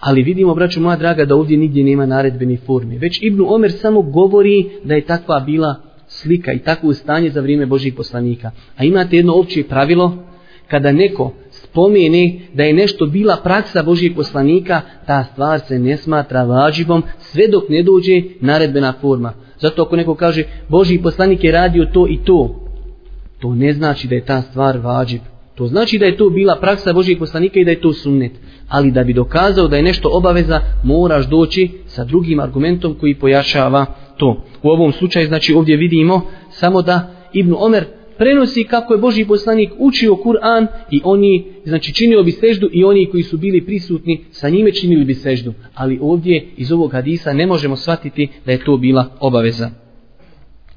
Ali 0.00 0.22
vidimo, 0.22 0.54
braću 0.54 0.80
moja 0.80 0.96
draga, 0.96 1.24
da 1.24 1.34
ovdje 1.34 1.56
nigdje 1.56 1.84
nema 1.84 2.06
naredbeni 2.06 2.56
forme. 2.56 2.98
Već 2.98 3.22
Ibnu 3.22 3.54
Omer 3.54 3.72
samo 3.72 4.02
govori 4.02 4.68
da 4.84 4.94
je 4.94 5.06
takva 5.06 5.40
bila 5.40 5.76
slika 6.08 6.52
i 6.52 6.58
takvo 6.58 6.94
stanje 6.94 7.30
za 7.30 7.40
vrijeme 7.40 7.66
Božih 7.66 7.94
poslanika. 7.94 8.50
A 8.76 8.84
imate 8.84 9.16
jedno 9.16 9.34
opće 9.34 9.62
pravilo, 9.62 10.24
kada 10.68 10.92
neko 10.92 11.32
spomeni 11.72 12.40
da 12.54 12.62
je 12.62 12.72
nešto 12.72 13.06
bila 13.06 13.36
praksa 13.36 13.82
Božijeg 13.82 14.14
poslanika, 14.14 14.80
ta 15.06 15.24
stvar 15.24 15.60
se 15.60 15.78
ne 15.78 15.96
smatra 15.96 16.44
vađivom 16.44 17.02
sve 17.18 17.48
dok 17.48 17.68
ne 17.68 17.82
dođe 17.82 18.22
naredbena 18.40 18.92
forma. 19.00 19.32
Zato 19.58 19.82
ako 19.82 19.96
neko 19.96 20.14
kaže 20.14 20.44
Božji 20.68 21.02
poslanik 21.02 21.44
je 21.44 21.52
radio 21.52 21.84
to 21.92 22.06
i 22.08 22.18
to, 22.24 22.68
to 23.40 23.54
ne 23.54 23.72
znači 23.72 24.08
da 24.08 24.14
je 24.14 24.24
ta 24.24 24.42
stvar 24.42 24.78
vađiv. 24.78 25.20
To 25.54 25.66
znači 25.66 25.98
da 25.98 26.04
je 26.04 26.16
to 26.16 26.30
bila 26.30 26.56
praksa 26.60 26.92
Božijeg 26.92 27.18
poslanika 27.18 27.60
i 27.60 27.64
da 27.64 27.70
je 27.70 27.80
to 27.80 27.92
sunnet. 27.92 28.32
Ali 28.68 28.90
da 28.90 29.04
bi 29.04 29.12
dokazao 29.12 29.68
da 29.68 29.76
je 29.76 29.82
nešto 29.82 30.08
obaveza, 30.12 30.60
moraš 30.82 31.28
doći 31.28 31.70
sa 31.86 32.04
drugim 32.04 32.40
argumentom 32.40 32.94
koji 33.00 33.14
pojačava 33.14 33.86
to. 34.16 34.44
U 34.62 34.68
ovom 34.68 34.92
slučaju, 34.92 35.26
znači 35.26 35.54
ovdje 35.54 35.76
vidimo 35.76 36.20
samo 36.50 36.82
da 36.82 37.10
Ibn 37.32 37.54
Omer 37.58 37.84
prenosi 38.22 38.64
kako 38.64 38.94
je 38.94 38.98
Boži 38.98 39.24
poslanik 39.24 39.70
učio 39.78 40.12
Kur'an 40.12 40.66
i 40.90 41.00
oni, 41.04 41.44
znači 41.64 41.94
činio 41.94 42.22
bi 42.22 42.32
seždu 42.32 42.68
i 42.72 42.84
oni 42.84 43.06
koji 43.10 43.22
su 43.22 43.36
bili 43.36 43.66
prisutni 43.66 44.24
sa 44.30 44.48
njime 44.48 44.72
činili 44.72 45.04
bi 45.04 45.14
seždu. 45.14 45.52
Ali 45.74 45.98
ovdje 46.02 46.46
iz 46.56 46.72
ovog 46.72 46.92
hadisa 46.92 47.32
ne 47.32 47.46
možemo 47.46 47.76
shvatiti 47.76 48.28
da 48.46 48.52
je 48.52 48.64
to 48.64 48.76
bila 48.76 49.06
obaveza. 49.20 49.70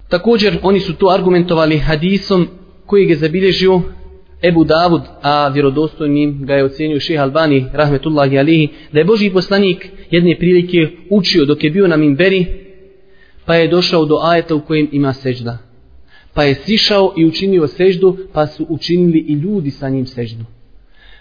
Također 0.09 0.57
oni 0.63 0.79
su 0.79 0.93
to 0.93 1.07
argumentovali 1.09 1.77
hadisom 1.77 2.47
koji 2.85 3.09
je 3.09 3.15
zabilježio 3.15 3.81
Ebu 4.43 4.63
Davud, 4.63 5.01
a 5.21 5.47
vjerodostojnim 5.47 6.45
ga 6.45 6.53
je 6.53 6.63
ocenio 6.63 6.99
šeha 6.99 7.23
Albani, 7.23 7.65
rahmetullahi 7.73 8.39
alihi, 8.39 8.69
da 8.91 8.99
je 8.99 9.05
Boži 9.05 9.29
poslanik 9.29 9.87
jedne 10.11 10.35
prilike 10.39 10.89
učio 11.09 11.45
dok 11.45 11.63
je 11.63 11.69
bio 11.69 11.87
na 11.87 11.97
Mimberi, 11.97 12.45
pa 13.45 13.55
je 13.55 13.67
došao 13.67 14.05
do 14.05 14.19
ajeta 14.23 14.55
u 14.55 14.61
kojem 14.61 14.89
ima 14.91 15.13
sežda. 15.13 15.57
Pa 16.35 16.43
je 16.43 16.55
sišao 16.55 17.13
i 17.17 17.25
učinio 17.25 17.67
seždu, 17.67 18.17
pa 18.33 18.47
su 18.47 18.65
učinili 18.69 19.19
i 19.19 19.33
ljudi 19.33 19.71
sa 19.71 19.89
njim 19.89 20.05
seždu. 20.05 20.45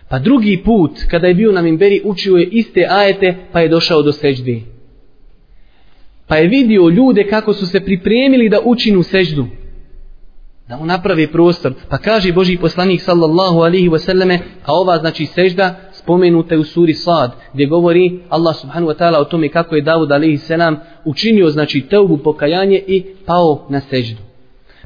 Pa 0.08 0.18
drugi 0.18 0.62
put, 0.64 0.90
kada 1.10 1.26
je 1.26 1.34
bio 1.34 1.52
na 1.52 1.62
Mimberi, 1.62 2.02
učio 2.04 2.36
je 2.36 2.46
iste 2.46 2.86
ajete, 2.90 3.34
pa 3.52 3.60
je 3.60 3.68
došao 3.68 4.02
do 4.02 4.12
sežde. 4.12 4.60
Pa 6.26 6.36
je 6.36 6.48
vidio 6.48 6.88
ljude 6.88 7.26
kako 7.26 7.52
su 7.52 7.66
se 7.66 7.80
pripremili 7.80 8.48
da 8.48 8.60
učinu 8.64 9.02
seždu. 9.02 9.46
Da 10.68 10.76
mu 10.76 10.86
napravi 10.86 11.26
prostor. 11.26 11.72
Pa 11.88 11.98
kaže 11.98 12.32
Boži 12.32 12.56
poslanik 12.56 13.00
sallallahu 13.00 13.58
alihi 13.58 13.88
wasallame, 13.88 14.38
a 14.64 14.72
ova 14.72 14.98
znači 14.98 15.26
sežda 15.26 15.74
spomenuta 15.92 16.58
u 16.58 16.64
suri 16.64 16.94
Sad, 16.94 17.32
gdje 17.54 17.66
govori 17.66 18.20
Allah 18.28 18.56
subhanahu 18.56 18.92
wa 18.92 18.98
ta'ala 18.98 19.18
o 19.20 19.24
tome 19.24 19.48
kako 19.48 19.74
je 19.74 19.82
Davud 19.82 20.12
alihi 20.12 20.38
selam 20.38 20.76
učinio 21.04 21.50
znači 21.50 21.80
teubu 21.80 22.18
pokajanje 22.18 22.82
i 22.86 23.04
pao 23.26 23.66
na 23.70 23.80
seždu. 23.80 24.23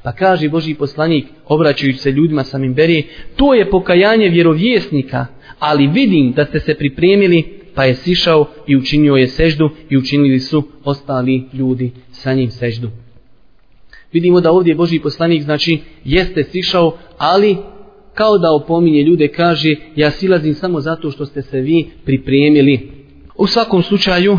Pa 0.09 0.13
kaže 0.13 0.49
Boži 0.49 0.75
poslanik, 0.75 1.27
obraćajući 1.47 1.99
se 1.99 2.11
ljudima 2.11 2.45
sa 2.45 2.59
Mimberije, 2.59 3.03
to 3.37 3.55
je 3.55 3.71
pokajanje 3.71 4.29
vjerovjesnika, 4.29 5.27
ali 5.59 5.87
vidim 5.87 6.33
da 6.33 6.45
ste 6.45 6.61
se 6.61 6.75
pripremili, 6.75 7.45
pa 7.75 7.85
je 7.85 7.95
sišao 7.95 8.47
i 8.67 8.77
učinio 8.77 9.15
je 9.15 9.27
seždu 9.27 9.71
i 9.91 9.97
učinili 9.97 10.41
su 10.41 10.63
ostali 10.85 11.45
ljudi 11.53 11.91
sa 12.11 12.35
njim 12.35 12.51
seždu. 12.51 12.91
Vidimo 14.13 14.41
da 14.41 14.53
ovdje 14.53 14.75
Boži 14.75 14.99
poslanik 14.99 15.43
znači 15.43 15.79
jeste 16.05 16.45
sišao, 16.45 16.99
ali 17.19 17.57
kao 18.15 18.39
da 18.39 18.53
opominje 18.53 19.03
ljude 19.03 19.29
kaže 19.29 19.75
ja 19.97 20.11
silazim 20.11 20.55
samo 20.55 20.81
zato 20.81 21.11
što 21.11 21.27
ste 21.27 21.43
se 21.43 21.61
vi 21.61 21.87
pripremili. 22.05 22.91
U 23.37 23.47
svakom 23.47 23.83
slučaju 23.83 24.39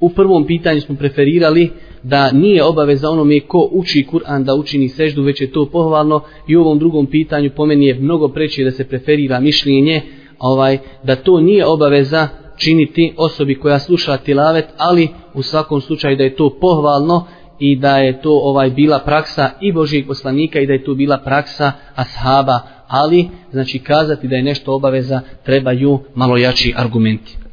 u 0.00 0.08
prvom 0.08 0.46
pitanju 0.46 0.80
smo 0.80 0.96
preferirali 0.96 1.70
da 2.02 2.32
nije 2.32 2.64
obaveza 2.64 3.10
onome 3.10 3.40
ko 3.40 3.68
uči 3.72 4.06
Kur'an 4.12 4.44
da 4.44 4.54
učini 4.54 4.88
seždu, 4.88 5.22
već 5.22 5.40
je 5.40 5.52
to 5.52 5.66
pohvalno 5.66 6.20
i 6.48 6.56
u 6.56 6.60
ovom 6.60 6.78
drugom 6.78 7.06
pitanju 7.06 7.50
po 7.56 7.66
meni 7.66 7.86
je 7.86 7.94
mnogo 7.94 8.28
preče 8.28 8.64
da 8.64 8.70
se 8.70 8.88
preferira 8.88 9.40
mišljenje 9.40 10.02
ovaj 10.38 10.78
da 11.02 11.16
to 11.16 11.40
nije 11.40 11.66
obaveza 11.66 12.28
činiti 12.56 13.14
osobi 13.16 13.54
koja 13.54 13.78
sluša 13.78 14.16
tilavet, 14.16 14.64
ali 14.76 15.08
u 15.34 15.42
svakom 15.42 15.80
slučaju 15.80 16.16
da 16.16 16.24
je 16.24 16.36
to 16.36 16.58
pohvalno 16.60 17.26
i 17.58 17.76
da 17.76 17.98
je 17.98 18.20
to 18.22 18.30
ovaj 18.30 18.70
bila 18.70 18.98
praksa 18.98 19.50
i 19.60 19.72
Božijeg 19.72 20.06
poslanika 20.06 20.60
i 20.60 20.66
da 20.66 20.72
je 20.72 20.84
to 20.84 20.94
bila 20.94 21.18
praksa 21.18 21.72
ashaba, 21.94 22.60
ali 22.88 23.28
znači 23.50 23.78
kazati 23.78 24.28
da 24.28 24.36
je 24.36 24.42
nešto 24.42 24.74
obaveza 24.74 25.20
trebaju 25.44 25.98
malo 26.14 26.36
jači 26.36 26.74
argumenti. 26.76 27.45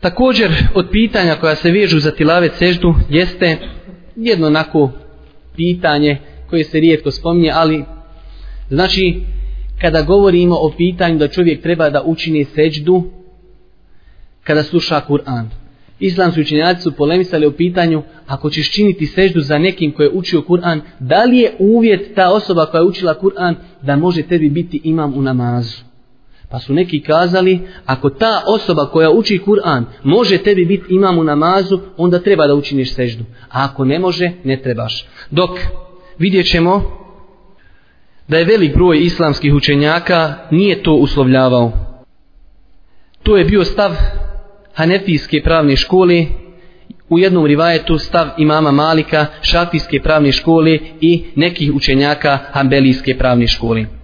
Također 0.00 0.50
od 0.74 0.88
pitanja 0.92 1.34
koja 1.34 1.54
se 1.56 1.70
vežu 1.70 1.98
za 1.98 2.10
tilavet 2.10 2.52
seždu 2.58 2.94
jeste 3.10 3.58
jedno 4.16 4.46
onako 4.46 4.90
pitanje 5.56 6.18
koje 6.50 6.64
se 6.64 6.80
rijetko 6.80 7.10
spominje, 7.10 7.50
ali 7.54 7.84
znači 8.68 9.20
kada 9.80 10.02
govorimo 10.02 10.56
o 10.56 10.72
pitanju 10.76 11.18
da 11.18 11.28
čovjek 11.28 11.62
treba 11.62 11.90
da 11.90 12.02
učini 12.02 12.44
seždu 12.44 13.04
kada 14.42 14.62
sluša 14.62 15.00
Kur'an. 15.08 15.44
Islamski 16.00 16.40
učenjaci 16.40 16.82
su 16.82 16.92
polemisali 16.92 17.46
o 17.46 17.52
pitanju 17.52 18.02
ako 18.26 18.50
ćeš 18.50 18.70
činiti 18.70 19.06
seždu 19.06 19.40
za 19.40 19.58
nekim 19.58 19.92
koji 19.92 20.06
je 20.06 20.12
učio 20.12 20.40
Kur'an, 20.40 20.80
da 21.00 21.24
li 21.24 21.38
je 21.38 21.56
uvjet 21.58 22.14
ta 22.14 22.32
osoba 22.32 22.66
koja 22.66 22.80
je 22.80 22.86
učila 22.86 23.14
Kur'an 23.22 23.54
da 23.82 23.96
može 23.96 24.22
tebi 24.22 24.50
biti 24.50 24.80
imam 24.84 25.14
u 25.14 25.22
namazu? 25.22 25.76
Pa 26.50 26.58
su 26.60 26.74
neki 26.74 27.00
kazali, 27.00 27.60
ako 27.86 28.10
ta 28.10 28.42
osoba 28.46 28.86
koja 28.86 29.10
uči 29.10 29.40
Kur'an 29.46 29.84
može 30.02 30.38
tebi 30.38 30.64
biti 30.64 30.84
imam 30.94 31.18
u 31.18 31.24
namazu, 31.24 31.80
onda 31.96 32.18
treba 32.18 32.46
da 32.46 32.54
učiniš 32.54 32.94
seždu. 32.94 33.24
A 33.50 33.64
ako 33.64 33.84
ne 33.84 33.98
može, 33.98 34.32
ne 34.44 34.62
trebaš. 34.62 35.06
Dok 35.30 35.50
vidjet 36.18 36.46
ćemo 36.46 36.82
da 38.28 38.38
je 38.38 38.44
velik 38.44 38.74
broj 38.74 38.98
islamskih 38.98 39.54
učenjaka 39.54 40.34
nije 40.50 40.82
to 40.82 40.92
uslovljavao. 40.92 41.72
To 43.22 43.36
je 43.36 43.44
bio 43.44 43.64
stav 43.64 43.90
Hanefijske 44.74 45.42
pravne 45.44 45.76
škole, 45.76 46.26
u 47.08 47.18
jednom 47.18 47.46
rivajetu 47.46 47.98
stav 47.98 48.26
imama 48.38 48.70
Malika, 48.70 49.26
Šafijske 49.42 50.00
pravne 50.02 50.32
škole 50.32 50.78
i 51.00 51.24
nekih 51.36 51.74
učenjaka 51.74 52.38
Hanbelijske 52.52 53.18
pravne 53.18 53.46
škole. 53.46 53.95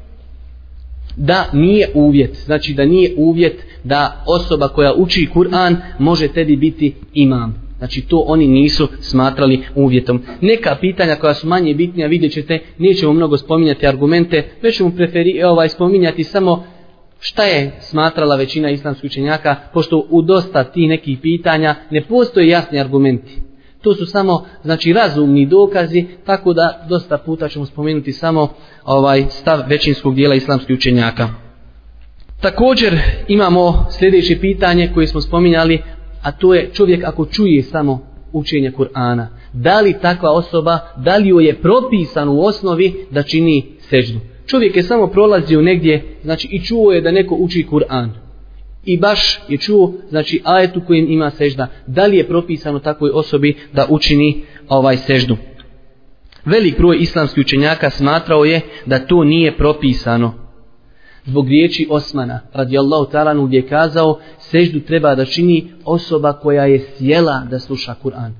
Da 1.16 1.44
nije 1.52 1.88
uvjet, 1.94 2.36
znači 2.44 2.74
da 2.74 2.84
nije 2.84 3.14
uvjet 3.16 3.62
da 3.84 4.24
osoba 4.26 4.68
koja 4.68 4.94
uči 4.94 5.28
Kur'an 5.34 5.76
može 5.98 6.28
tebi 6.28 6.56
biti 6.56 6.94
imam. 7.14 7.62
Znači 7.78 8.00
to 8.00 8.18
oni 8.26 8.46
nisu 8.46 8.88
smatrali 9.00 9.62
uvjetom. 9.74 10.22
Neka 10.40 10.76
pitanja 10.80 11.16
koja 11.16 11.34
su 11.34 11.46
manje 11.46 11.74
bitnija 11.74 12.06
vidjet 12.06 12.32
ćete, 12.32 12.58
nećemo 12.78 13.12
mnogo 13.12 13.36
spominjati 13.36 13.86
argumente, 13.86 14.48
već 14.62 14.76
ćemo 14.76 14.90
preferi, 14.90 15.38
e, 15.38 15.46
ovaj, 15.46 15.68
spominjati 15.68 16.24
samo 16.24 16.64
šta 17.20 17.42
je 17.42 17.72
smatrala 17.80 18.36
većina 18.36 18.70
islamskih 18.70 19.10
učenjaka, 19.10 19.56
pošto 19.72 20.06
u 20.10 20.22
dosta 20.22 20.64
tih 20.64 20.88
nekih 20.88 21.18
pitanja 21.22 21.74
ne 21.90 22.04
postoje 22.04 22.48
jasni 22.48 22.80
argumenti. 22.80 23.51
To 23.82 23.94
su 23.94 24.06
samo 24.06 24.44
znači 24.62 24.92
razumni 24.92 25.46
dokazi, 25.46 26.06
tako 26.26 26.52
da 26.52 26.86
dosta 26.88 27.18
puta 27.18 27.48
ćemo 27.48 27.66
spomenuti 27.66 28.12
samo 28.12 28.48
ovaj 28.84 29.24
stav 29.30 29.60
većinskog 29.68 30.14
dijela 30.14 30.34
islamskih 30.34 30.76
učenjaka. 30.76 31.28
Također 32.40 33.00
imamo 33.28 33.86
sljedeće 33.98 34.40
pitanje 34.40 34.90
koje 34.94 35.06
smo 35.06 35.20
spominjali, 35.20 35.82
a 36.22 36.32
to 36.32 36.54
je 36.54 36.70
čovjek 36.72 37.04
ako 37.04 37.26
čuje 37.26 37.62
samo 37.62 38.06
učenje 38.32 38.72
Kur'ana. 38.78 39.26
Da 39.52 39.80
li 39.80 39.98
takva 40.02 40.30
osoba, 40.30 40.78
da 40.96 41.16
li 41.16 41.28
joj 41.28 41.46
je 41.46 41.60
propisan 41.60 42.28
u 42.28 42.42
osnovi 42.42 43.06
da 43.10 43.22
čini 43.22 43.66
seždu? 43.80 44.20
Čovjek 44.46 44.76
je 44.76 44.82
samo 44.82 45.06
prolazio 45.06 45.62
negdje, 45.62 46.16
znači 46.22 46.48
i 46.50 46.64
čuo 46.64 46.92
je 46.92 47.00
da 47.00 47.10
neko 47.10 47.34
uči 47.34 47.66
Kur'an. 47.70 48.21
I 48.84 48.96
baš 48.98 49.40
je 49.48 49.58
čuo, 49.58 49.92
znači 50.10 50.40
ajetu 50.44 50.80
kojim 50.86 51.10
ima 51.10 51.30
sežda. 51.30 51.66
Da 51.86 52.06
li 52.06 52.16
je 52.16 52.28
propisano 52.28 52.78
takvoj 52.78 53.10
osobi 53.14 53.56
da 53.72 53.86
učini 53.90 54.44
ovaj 54.68 54.96
seždu? 54.96 55.36
Velik 56.44 56.78
broj 56.78 56.96
islamskih 57.00 57.44
učenjaka 57.44 57.90
smatrao 57.90 58.44
je 58.44 58.60
da 58.86 58.98
to 58.98 59.24
nije 59.24 59.56
propisano. 59.56 60.34
Zbog 61.24 61.48
riječi 61.48 61.86
Osmana, 61.90 62.40
radijallahu 62.52 63.12
ta'ala, 63.12 63.46
gdje 63.46 63.56
je 63.56 63.68
kazao, 63.68 64.18
seždu 64.38 64.80
treba 64.80 65.14
da 65.14 65.24
čini 65.24 65.72
osoba 65.84 66.32
koja 66.32 66.64
je 66.64 66.86
sjela 66.98 67.46
da 67.50 67.58
sluša 67.58 67.94
Kur'an. 68.02 68.32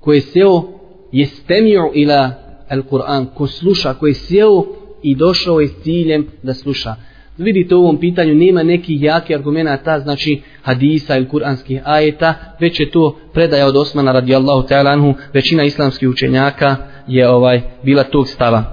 Ko 0.00 0.12
je 0.12 0.20
sjeo, 0.20 0.62
je 1.12 1.26
stemio 1.26 1.90
ila 1.94 2.30
el 2.68 2.82
Kur'an, 2.82 3.26
ko 3.34 3.46
sluša, 3.46 3.94
ko 3.94 4.06
je 4.06 4.14
sjeo 4.14 4.64
i 5.02 5.14
došao 5.14 5.60
je 5.60 5.68
s 5.68 5.82
ciljem 5.82 6.26
da 6.42 6.54
sluša. 6.54 6.94
Vidite 7.38 7.74
u 7.74 7.78
ovom 7.78 8.00
pitanju 8.00 8.34
nema 8.34 8.62
nekih 8.62 9.02
jaki 9.02 9.34
argumenta, 9.34 10.00
znači 10.00 10.42
hadisa 10.62 11.16
ili 11.16 11.28
kuranskih 11.28 11.80
ajeta, 11.84 12.34
već 12.60 12.80
je 12.80 12.90
to 12.90 13.18
predaja 13.32 13.66
od 13.66 13.76
Osmana 13.76 14.12
radijallahu 14.12 14.68
ta'ala 14.68 14.92
anhu, 14.92 15.14
većina 15.32 15.64
islamskih 15.64 16.08
učenjaka 16.08 16.76
je 17.08 17.28
ovaj 17.28 17.60
bila 17.82 18.02
tog 18.02 18.28
stava. 18.28 18.64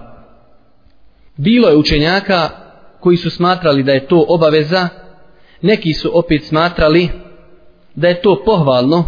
Bilo 1.38 1.70
je 1.70 1.78
učenjaka 1.78 2.50
koji 3.00 3.18
su 3.18 3.30
smatrali 3.30 3.84
da 3.84 3.92
je 3.92 4.08
to 4.08 4.26
obaveza, 4.28 4.88
neki 5.62 5.94
su 5.94 6.18
opet 6.18 6.44
smatrali 6.44 7.10
da 7.96 8.08
je 8.08 8.22
to 8.22 8.44
pohvalno, 8.46 9.04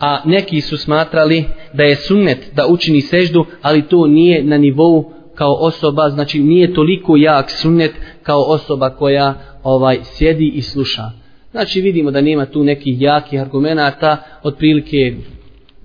a 0.00 0.20
neki 0.24 0.60
su 0.60 0.76
smatrali 0.76 1.44
da 1.72 1.82
je 1.82 1.96
sunnet 1.96 2.50
da 2.54 2.66
učini 2.66 3.00
seždu, 3.00 3.46
ali 3.62 3.88
to 3.88 4.06
nije 4.06 4.44
na 4.44 4.58
nivou 4.58 5.12
kao 5.34 5.54
osoba, 5.60 6.10
znači 6.10 6.40
nije 6.40 6.74
toliko 6.74 7.16
jak 7.16 7.50
sunnet 7.50 7.92
kao 8.24 8.42
osoba 8.42 8.90
koja 8.90 9.34
ovaj 9.62 9.98
sjedi 10.02 10.52
i 10.54 10.62
sluša. 10.62 11.10
Znači 11.50 11.80
vidimo 11.80 12.10
da 12.10 12.20
nema 12.20 12.46
tu 12.46 12.64
nekih 12.64 13.00
jakih 13.00 13.40
argumenata, 13.40 14.16
otprilike 14.42 15.16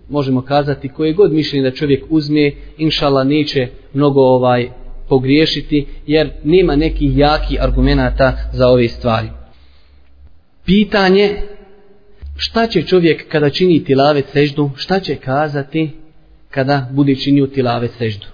možemo 0.09 0.41
kazati 0.41 0.89
koje 0.89 1.13
god 1.13 1.33
mišljenje 1.33 1.69
da 1.69 1.75
čovjek 1.75 2.03
uzme, 2.09 2.51
inšala 2.77 3.23
neće 3.23 3.67
mnogo 3.93 4.21
ovaj 4.21 4.69
pogriješiti, 5.09 5.85
jer 6.07 6.29
nema 6.43 6.75
nekih 6.75 7.17
jakih 7.17 7.63
argumenata 7.63 8.37
za 8.53 8.67
ove 8.67 8.87
stvari. 8.87 9.27
Pitanje, 10.65 11.35
šta 12.37 12.67
će 12.67 12.81
čovjek 12.81 13.27
kada 13.29 13.49
čini 13.49 13.83
tilavet 13.83 14.25
seždu, 14.33 14.69
šta 14.75 14.99
će 14.99 15.15
kazati 15.15 15.89
kada 16.49 16.89
bude 16.91 17.15
činio 17.15 17.47
tilavet 17.47 17.91
seždu? 17.97 18.25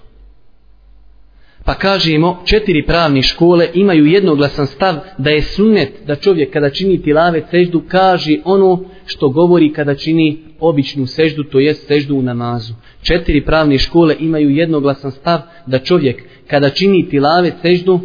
Pa 1.66 1.74
kažemo, 1.74 2.42
četiri 2.44 2.86
pravne 2.86 3.22
škole 3.22 3.68
imaju 3.74 4.06
jednoglasan 4.06 4.66
stav 4.66 4.94
da 5.18 5.30
je 5.30 5.42
sunnet 5.42 5.92
da 6.06 6.16
čovjek 6.16 6.52
kada 6.52 6.70
čini 6.70 7.02
tilave 7.02 7.42
seždu 7.50 7.82
kaže 7.88 8.36
ono 8.44 8.84
što 9.06 9.28
govori 9.28 9.72
kada 9.72 9.94
čini 9.94 10.38
običnu 10.60 11.06
seždu, 11.06 11.44
to 11.44 11.58
jest 11.58 11.86
seždu 11.86 12.16
u 12.16 12.22
namazu. 12.22 12.74
Četiri 13.02 13.44
pravne 13.44 13.78
škole 13.78 14.16
imaju 14.20 14.50
jednoglasan 14.50 15.10
stav 15.10 15.40
da 15.66 15.78
čovjek 15.78 16.22
kada 16.46 16.70
čini 16.70 17.08
tilave 17.08 17.52
seždu, 17.62 18.00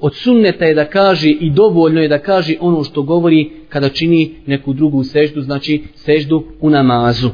od 0.00 0.14
sunneta 0.14 0.64
je 0.64 0.74
da 0.74 0.84
kaže 0.84 1.28
i 1.30 1.50
dovoljno 1.50 2.00
je 2.00 2.08
da 2.08 2.18
kaže 2.18 2.54
ono 2.60 2.84
što 2.84 3.02
govori 3.02 3.50
kada 3.68 3.88
čini 3.88 4.34
neku 4.46 4.72
drugu 4.72 5.04
seždu, 5.04 5.40
znači 5.40 5.82
seždu 5.94 6.44
u 6.60 6.70
namazu. 6.70 7.30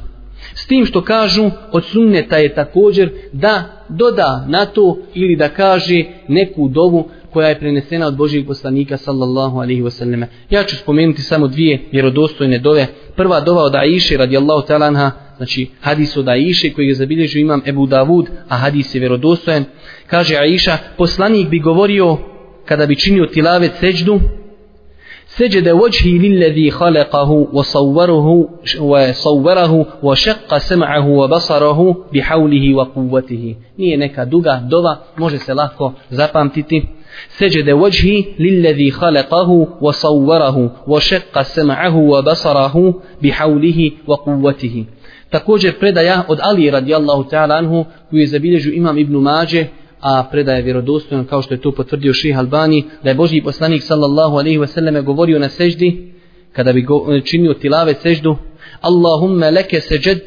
S 0.54 0.66
tim 0.66 0.86
što 0.86 1.04
kažu 1.04 1.50
od 1.72 1.84
sunneta 1.84 2.36
je 2.36 2.54
također 2.54 3.10
da 3.32 3.84
doda 3.88 4.44
na 4.48 4.66
to 4.66 4.98
ili 5.14 5.36
da 5.36 5.48
kaže 5.48 6.04
neku 6.28 6.68
dovu 6.68 7.08
koja 7.32 7.48
je 7.48 7.58
prenesena 7.58 8.06
od 8.06 8.16
Božijeg 8.16 8.46
poslanika 8.46 8.96
sallallahu 8.96 9.58
alaihi 9.58 9.82
wasallam. 9.82 10.26
Ja 10.50 10.64
ću 10.64 10.76
spomenuti 10.76 11.22
samo 11.22 11.48
dvije 11.48 11.80
vjerodostojne 11.92 12.58
dove. 12.58 12.86
Prva 13.16 13.40
dova 13.40 13.62
od 13.62 13.74
Aiše 13.74 14.16
radijallahu 14.16 14.66
ta'ala 14.68 14.86
anha, 14.86 15.10
znači 15.36 15.68
hadis 15.80 16.16
od 16.16 16.28
Aiše 16.28 16.72
koji 16.72 16.86
je 16.86 16.94
zabilježio 16.94 17.40
imam 17.40 17.62
Ebu 17.66 17.86
Davud, 17.86 18.26
a 18.48 18.56
hadis 18.56 18.94
je 18.94 18.98
vjerodostojen. 18.98 19.64
Kaže 20.06 20.36
Aiša, 20.36 20.78
poslanik 20.96 21.48
bi 21.48 21.58
govorio 21.58 22.18
kada 22.64 22.86
bi 22.86 22.96
činio 22.96 23.26
tilavet 23.26 23.72
seđdu, 23.80 24.20
سجد 25.31 25.69
وجهي 25.69 26.17
للذي 26.17 26.71
خلقه 26.71 27.31
وصوره 27.53 28.49
وصوره 28.79 29.85
وشق 30.03 30.57
سمعه 30.57 31.07
وبصره 31.07 31.95
بحوله 32.13 32.75
وقوته 32.75 33.55
nije 33.77 33.97
neka 33.97 34.25
duga 34.25 34.61
dova 34.69 34.97
može 35.17 35.37
se 35.37 35.53
lako 35.53 35.93
zapamtiti 36.09 36.87
سجد 37.29 37.69
وجهي 37.69 38.25
للذي 38.39 38.91
خلقه 38.91 39.67
وصوره 39.81 40.71
وشق 40.87 41.41
سمعه 41.41 41.95
وبصره 41.97 42.93
بحوله 43.23 43.91
وقوته 44.07 44.85
također 45.29 45.79
predaja 45.79 46.23
od 46.27 46.39
Ali 46.41 46.71
radijallahu 46.71 47.23
ta'ala 47.23 47.57
anhu 47.57 47.85
koju 48.09 48.19
je 48.19 48.27
zabilježio 48.27 48.73
imam 48.73 48.97
Ibn 48.97 49.15
Mađe 49.15 49.65
a 50.02 50.28
predaje 50.30 50.62
vjerodostojno 50.62 51.24
kao 51.24 51.42
što 51.42 51.54
je 51.54 51.60
to 51.60 51.72
potvrdio 51.72 52.12
Ših 52.12 52.38
Albani, 52.38 52.84
da 53.02 53.10
je 53.10 53.14
Boži 53.14 53.42
poslanik 53.44 53.82
sallallahu 53.82 54.36
alaihi 54.36 54.58
ve 54.58 54.66
selleme 54.66 55.00
govorio 55.00 55.38
na 55.38 55.48
seždi, 55.48 56.12
kada 56.52 56.72
bi 56.72 56.82
go, 56.82 57.06
e, 57.14 57.20
činio 57.20 57.54
tilave 57.54 57.94
seždu, 57.94 58.36
Allahumma 58.80 59.50
leke 59.50 59.80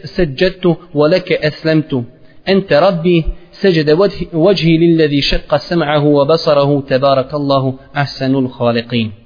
seđetu 0.04 0.76
wa 0.94 1.12
leke 1.12 1.38
eslemtu, 1.42 2.04
ente 2.46 2.80
rabbi 2.80 3.24
seđede 3.52 3.96
vajhi 4.32 4.78
lilladhi 4.78 5.22
šeqa 5.22 5.58
sam'ahu 5.58 6.08
wa 6.08 6.28
basarahu, 6.28 6.82
tebarakallahu 6.82 7.78
ahsanul 7.94 8.50
khaliqin. 8.58 9.25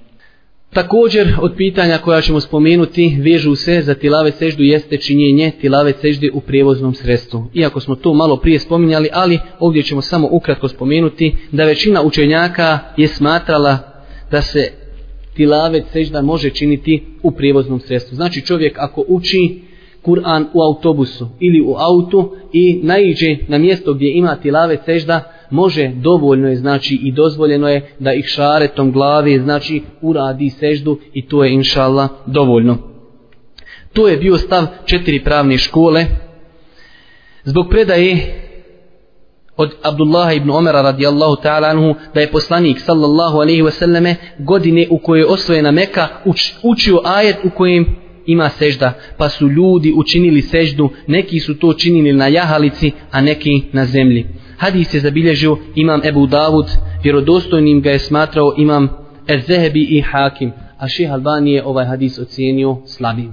Također 0.73 1.36
od 1.41 1.53
pitanja 1.58 1.97
koja 1.97 2.21
ćemo 2.21 2.39
spomenuti 2.39 3.17
vežu 3.21 3.55
se 3.55 3.82
za 3.82 3.95
tilave 3.95 4.32
seždu 4.32 4.63
jeste 4.63 4.97
činjenje 4.97 5.51
tilave 5.62 5.93
sežde 6.01 6.29
u 6.34 6.41
prijevoznom 6.41 6.93
sredstvu. 6.93 7.45
Iako 7.53 7.79
smo 7.79 7.95
to 7.95 8.13
malo 8.13 8.38
prije 8.38 8.60
spominjali, 8.60 9.10
ali 9.13 9.39
ovdje 9.60 9.84
ćemo 9.84 10.01
samo 10.01 10.27
ukratko 10.32 10.67
spomenuti 10.67 11.36
da 11.51 11.65
većina 11.65 12.01
učenjaka 12.01 12.79
je 12.97 13.08
smatrala 13.08 13.77
da 14.32 14.41
se 14.41 14.71
tilave 15.34 15.84
sežda 15.93 16.21
može 16.21 16.49
činiti 16.49 17.03
u 17.23 17.32
prijevoznom 17.32 17.79
sredstvu. 17.79 18.15
Znači 18.15 18.41
čovjek 18.41 18.75
ako 18.79 19.05
uči 19.08 19.62
Kur'an 20.05 20.45
u 20.53 20.62
autobusu 20.62 21.27
ili 21.39 21.62
u 21.62 21.75
autu 21.77 22.36
i 22.53 22.79
naiđe 22.84 23.38
na 23.47 23.58
mjesto 23.58 23.93
gdje 23.93 24.12
ima 24.13 24.36
tilave 24.36 24.77
sežda, 24.86 25.38
može, 25.49 25.91
dovoljno 25.95 26.49
je, 26.49 26.55
znači 26.55 26.99
i 27.03 27.12
dozvoljeno 27.12 27.69
je 27.69 27.95
da 27.99 28.13
ih 28.13 28.25
šaretom 28.25 28.91
glave, 28.91 29.39
znači 29.39 29.81
uradi 30.01 30.49
seždu 30.49 30.99
i 31.13 31.27
to 31.27 31.43
je 31.43 31.53
inša 31.53 32.07
dovoljno. 32.25 32.77
To 33.93 34.07
je 34.07 34.17
bio 34.17 34.38
stav 34.38 34.65
četiri 34.85 35.23
pravne 35.23 35.57
škole. 35.57 36.05
Zbog 37.43 37.69
predaje 37.69 38.35
od 39.57 39.75
Abdullaha 39.83 40.33
ibn 40.33 40.49
Omera 40.49 40.81
radijallahu 40.81 41.35
ta'ala 41.43 41.69
anhu 41.69 41.95
da 42.13 42.19
je 42.19 42.31
poslanik 42.31 42.79
sallallahu 42.79 43.38
alaihi 43.38 43.62
wasallame 43.62 44.15
godine 44.38 44.88
u 44.89 44.97
kojoj 44.97 45.21
je 45.21 45.25
osvojena 45.25 45.71
Meka 45.71 46.07
uč, 46.25 46.53
učio 46.63 47.01
ajet 47.03 47.38
u 47.43 47.49
kojem 47.49 47.85
ima 48.25 48.49
sežda 48.49 48.93
pa 49.17 49.29
su 49.29 49.47
ljudi 49.47 49.93
učinili 49.95 50.41
seždu 50.41 50.89
neki 51.08 51.39
su 51.39 51.58
to 51.58 51.73
činili 51.73 52.13
na 52.13 52.27
jahalici 52.27 52.91
a 53.12 53.21
neki 53.21 53.62
na 53.73 53.86
zemlji 53.86 54.25
hadis 54.60 54.93
je 54.93 54.99
zabilježio 54.99 55.58
imam 55.75 56.01
Ebu 56.05 56.27
Davud, 56.27 56.65
vjerodostojnim 57.03 57.82
ga 57.82 57.89
je 57.89 57.99
smatrao 57.99 58.53
imam 58.58 58.89
Ezehebi 59.27 59.82
i 59.82 60.01
Hakim, 60.01 60.51
a 60.77 60.88
ših 60.88 61.12
Albani 61.12 61.51
je 61.51 61.65
ovaj 61.65 61.86
hadis 61.86 62.19
ocijenio 62.19 62.77
slabim. 62.86 63.32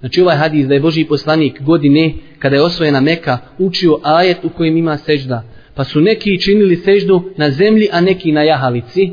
Znači 0.00 0.20
ovaj 0.20 0.36
hadis 0.36 0.66
da 0.66 0.74
je 0.74 0.80
Boži 0.80 1.04
poslanik 1.04 1.62
godine 1.62 2.12
kada 2.38 2.56
je 2.56 2.62
osvojena 2.62 3.00
Meka 3.00 3.38
učio 3.58 3.98
ajet 4.02 4.44
u 4.44 4.48
kojem 4.48 4.76
ima 4.76 4.96
sežda, 4.96 5.42
pa 5.74 5.84
su 5.84 6.00
neki 6.00 6.40
činili 6.40 6.76
seždu 6.76 7.22
na 7.36 7.50
zemlji, 7.50 7.88
a 7.92 8.00
neki 8.00 8.32
na 8.32 8.42
jahalici, 8.42 9.10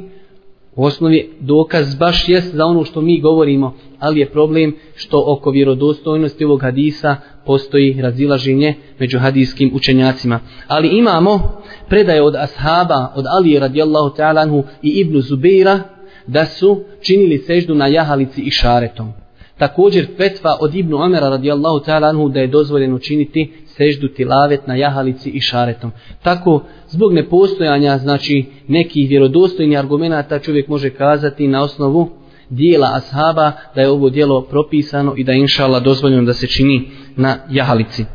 U 0.76 0.84
osnovi 0.84 1.30
dokaz 1.40 1.96
baš 1.96 2.30
jest 2.30 2.56
za 2.56 2.66
ono 2.66 2.84
što 2.86 3.02
mi 3.02 3.22
govorimo, 3.22 3.76
ali 4.00 4.20
je 4.20 4.30
problem 4.30 4.76
što 4.96 5.24
oko 5.28 5.52
vjerodostojnosti 5.52 6.46
ovog 6.46 6.62
hadisa 6.62 7.16
postoji 7.46 8.02
razilaženje 8.02 8.74
među 9.00 9.20
hadijskim 9.20 9.72
učenjacima. 9.74 10.40
Ali 10.68 10.88
imamo 10.88 11.62
predaje 11.90 12.22
od 12.24 12.36
ashaba, 12.36 13.14
od 13.16 13.26
Ali 13.28 13.60
radijallahu 13.60 14.16
ta'ala 14.18 14.64
i 14.84 14.90
Ibnu 14.90 15.22
Zubeira, 15.22 15.80
da 16.28 16.46
su 16.46 16.84
činili 17.02 17.38
seždu 17.38 17.76
na 17.76 17.88
jahalici 17.88 18.42
i 18.42 18.52
šaretom. 18.52 19.25
Također 19.58 20.08
fetva 20.18 20.58
od 20.62 20.76
Ibnu 20.76 20.98
Omera 20.98 21.30
radijallahu 21.30 21.80
ta'ala 21.86 22.10
anhu 22.10 22.30
da 22.30 22.40
je 22.40 22.48
dozvoljeno 22.48 23.00
činiti 23.00 23.54
seždu 23.66 24.08
tilavet 24.08 24.68
na 24.68 24.76
jahalici 24.76 25.30
i 25.30 25.42
šaretom. 25.42 25.92
Tako, 26.24 26.64
zbog 26.88 27.14
nepostojanja, 27.14 27.98
znači, 27.98 28.46
nekih 28.68 29.10
vjerodostojnih 29.10 29.80
argumenta 29.80 30.40
čovjek 30.40 30.68
može 30.68 30.90
kazati 30.90 31.48
na 31.48 31.64
osnovu 31.64 32.10
dijela 32.50 32.92
ashaba 32.94 33.52
da 33.76 33.82
je 33.82 33.90
ovo 33.90 34.10
dijelo 34.10 34.42
propisano 34.42 35.14
i 35.18 35.24
da 35.24 35.32
je 35.32 35.40
inšala 35.40 35.80
dozvoljeno 35.80 36.24
da 36.24 36.34
se 36.34 36.48
čini 36.48 36.88
na 37.16 37.38
jahalici. 37.50 38.06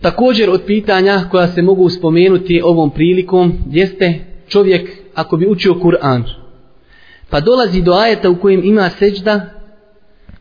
Također 0.00 0.50
od 0.50 0.62
pitanja 0.66 1.20
koja 1.30 1.46
se 1.46 1.62
mogu 1.62 1.88
spomenuti 1.88 2.62
ovom 2.64 2.90
prilikom 2.90 3.52
jeste 3.70 4.24
čovjek 4.48 4.90
ako 5.14 5.36
bi 5.36 5.46
učio 5.46 5.74
Kur'an 5.74 6.22
pa 7.30 7.40
dolazi 7.40 7.82
do 7.82 7.92
ajeta 7.92 8.30
u 8.30 8.36
kojem 8.36 8.64
ima 8.64 8.90
seđda 8.90 9.55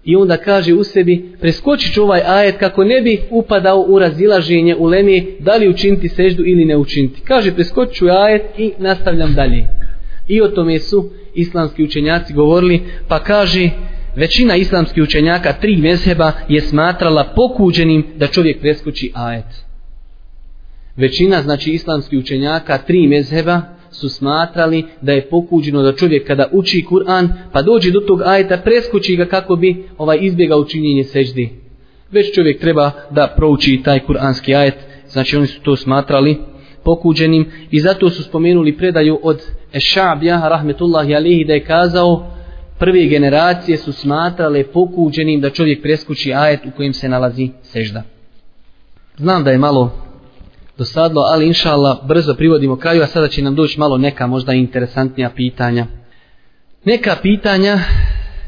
i 0.06 0.16
onda 0.16 0.38
kaže 0.38 0.74
u 0.74 0.84
sebi 0.84 1.32
preskočit 1.42 1.94
ću 1.94 2.04
ovaj 2.04 2.22
ajet 2.26 2.58
kako 2.58 2.84
ne 2.84 3.02
bi 3.02 3.22
upadao 3.30 3.86
u 3.88 4.00
razilaženje 4.00 4.76
u 4.76 4.86
lemi 4.86 5.28
da 5.40 5.56
li 5.56 5.70
učiniti 5.70 6.10
seždu 6.10 6.44
ili 6.46 6.66
ne 6.66 6.78
učiniti. 6.78 7.22
Kaže 7.22 7.56
preskočit 7.56 7.96
ću 7.96 8.06
ovaj 8.06 8.28
ajet 8.28 8.44
i 8.58 8.72
nastavljam 8.78 9.34
dalje. 9.34 9.68
I 10.28 10.42
o 10.42 10.48
tome 10.48 10.80
su 10.80 11.10
islamski 11.34 11.84
učenjaci 11.84 12.34
govorili 12.34 12.82
pa 13.08 13.20
kaže 13.20 13.70
većina 14.16 14.56
islamskih 14.56 15.04
učenjaka 15.04 15.54
tri 15.54 15.78
mezheba 15.78 16.32
je 16.50 16.62
smatrala 16.62 17.24
pokuđenim 17.36 18.06
da 18.16 18.28
čovjek 18.28 18.60
preskoči 18.60 19.12
ajet. 19.14 19.66
Većina 20.98 21.42
znači 21.42 21.72
islamskih 21.72 22.20
učenjaka 22.20 22.78
tri 22.78 23.08
mezheba 23.08 23.75
su 24.00 24.10
smatrali 24.10 24.86
da 25.02 25.12
je 25.12 25.30
pokuđeno 25.30 25.82
da 25.82 25.96
čovjek 25.96 26.28
kada 26.28 26.50
uči 26.52 26.86
Kur'an 26.90 27.28
pa 27.52 27.62
dođe 27.62 27.92
do 27.92 28.00
tog 28.00 28.22
ajeta 28.22 28.58
preskoči 28.58 29.16
ga 29.16 29.26
kako 29.26 29.56
bi 29.56 29.84
ovaj 29.98 30.18
izbjegao 30.22 30.60
učinjenje 30.60 31.04
seždi. 31.04 31.50
Već 32.12 32.36
čovjek 32.36 32.60
treba 32.60 32.92
da 33.12 33.34
prouči 33.38 33.82
taj 33.84 34.00
kuranski 34.00 34.56
ajet, 34.56 34.76
znači 35.10 35.38
oni 35.38 35.48
su 35.48 35.62
to 35.62 35.76
smatrali 35.76 36.38
pokuđenim 36.84 37.46
i 37.72 37.80
zato 37.80 38.10
su 38.10 38.24
spomenuli 38.24 38.78
predaju 38.78 39.20
od 39.24 39.42
Ešabija, 39.74 40.50
rahmetullahi 40.50 41.16
alihi, 41.16 41.46
da 41.46 41.54
je 41.54 41.64
kazao 41.64 42.32
prve 42.80 43.06
generacije 43.06 43.78
su 43.78 43.92
smatrale 43.92 44.64
pokuđenim 44.64 45.42
da 45.42 45.50
čovjek 45.50 45.82
preskuči 45.82 46.34
ajet 46.34 46.60
u 46.66 46.72
kojem 46.78 46.94
se 46.94 47.10
nalazi 47.10 47.50
sežda. 47.64 48.04
Znam 49.18 49.44
da 49.44 49.52
je 49.52 49.58
malo 49.58 49.92
dosadlo, 50.78 51.22
ali 51.22 51.48
inša 51.48 51.72
Allah 51.72 51.98
brzo 52.08 52.34
privodimo 52.34 52.76
kraju, 52.76 53.04
a 53.04 53.08
sada 53.08 53.28
će 53.28 53.42
nam 53.42 53.56
doći 53.56 53.80
malo 53.80 53.98
neka 53.98 54.28
možda 54.28 54.54
interesantnija 54.54 55.30
pitanja. 55.36 55.86
Neka 56.86 57.16
pitanja 57.22 57.80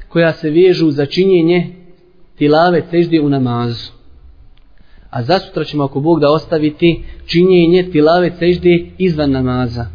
koja 0.09 0.33
se 0.33 0.49
vežu 0.49 0.91
za 0.91 1.05
činjenje 1.05 1.67
tilave 2.37 2.83
sežde 2.91 3.21
u 3.21 3.29
namazu. 3.29 3.91
A 5.09 5.23
zasutra 5.23 5.63
ćemo 5.63 5.83
ako 5.83 5.99
Bog 5.99 6.19
da 6.19 6.31
ostaviti 6.31 7.03
činjenje 7.25 7.89
tilave 7.91 8.31
sežde 8.39 8.85
izvan 8.97 9.31
namaza. 9.31 9.85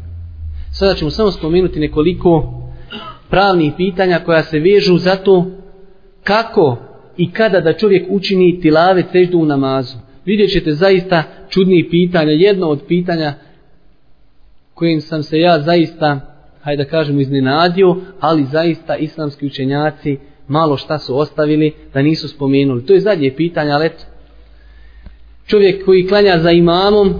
Sada 0.72 0.94
ćemo 0.94 1.10
samo 1.10 1.30
spomenuti 1.30 1.80
nekoliko 1.80 2.54
pravnih 3.30 3.72
pitanja 3.76 4.20
koja 4.24 4.42
se 4.42 4.58
vežu 4.58 4.98
za 4.98 5.16
to 5.16 5.46
kako 6.24 6.76
i 7.16 7.32
kada 7.32 7.60
da 7.60 7.72
čovjek 7.72 8.06
učini 8.10 8.60
tilave 8.60 9.04
seždu 9.12 9.38
u 9.38 9.44
namazu. 9.44 9.96
Vidjet 10.24 10.50
ćete 10.50 10.72
zaista 10.72 11.22
čudnih 11.48 11.86
pitanja. 11.90 12.30
Jedno 12.30 12.68
od 12.68 12.82
pitanja 12.88 13.34
kojim 14.74 15.00
sam 15.00 15.22
se 15.22 15.38
ja 15.38 15.60
zaista, 15.60 16.20
hajde 16.62 16.84
da 16.84 16.90
kažem, 16.90 17.20
iznenadio, 17.20 17.96
ali 18.20 18.44
zaista 18.44 18.96
islamski 18.96 19.46
učenjaci 19.46 20.18
malo 20.48 20.76
šta 20.76 20.98
su 20.98 21.18
ostavili 21.18 21.72
da 21.94 22.02
nisu 22.02 22.28
spomenuli. 22.28 22.86
To 22.86 22.92
je 22.92 23.00
zadnje 23.00 23.32
pitanje, 23.36 23.70
ali 23.70 23.86
eto, 23.86 24.04
čovjek 25.46 25.84
koji 25.84 26.06
klanja 26.06 26.38
za 26.38 26.50
imamom 26.50 27.14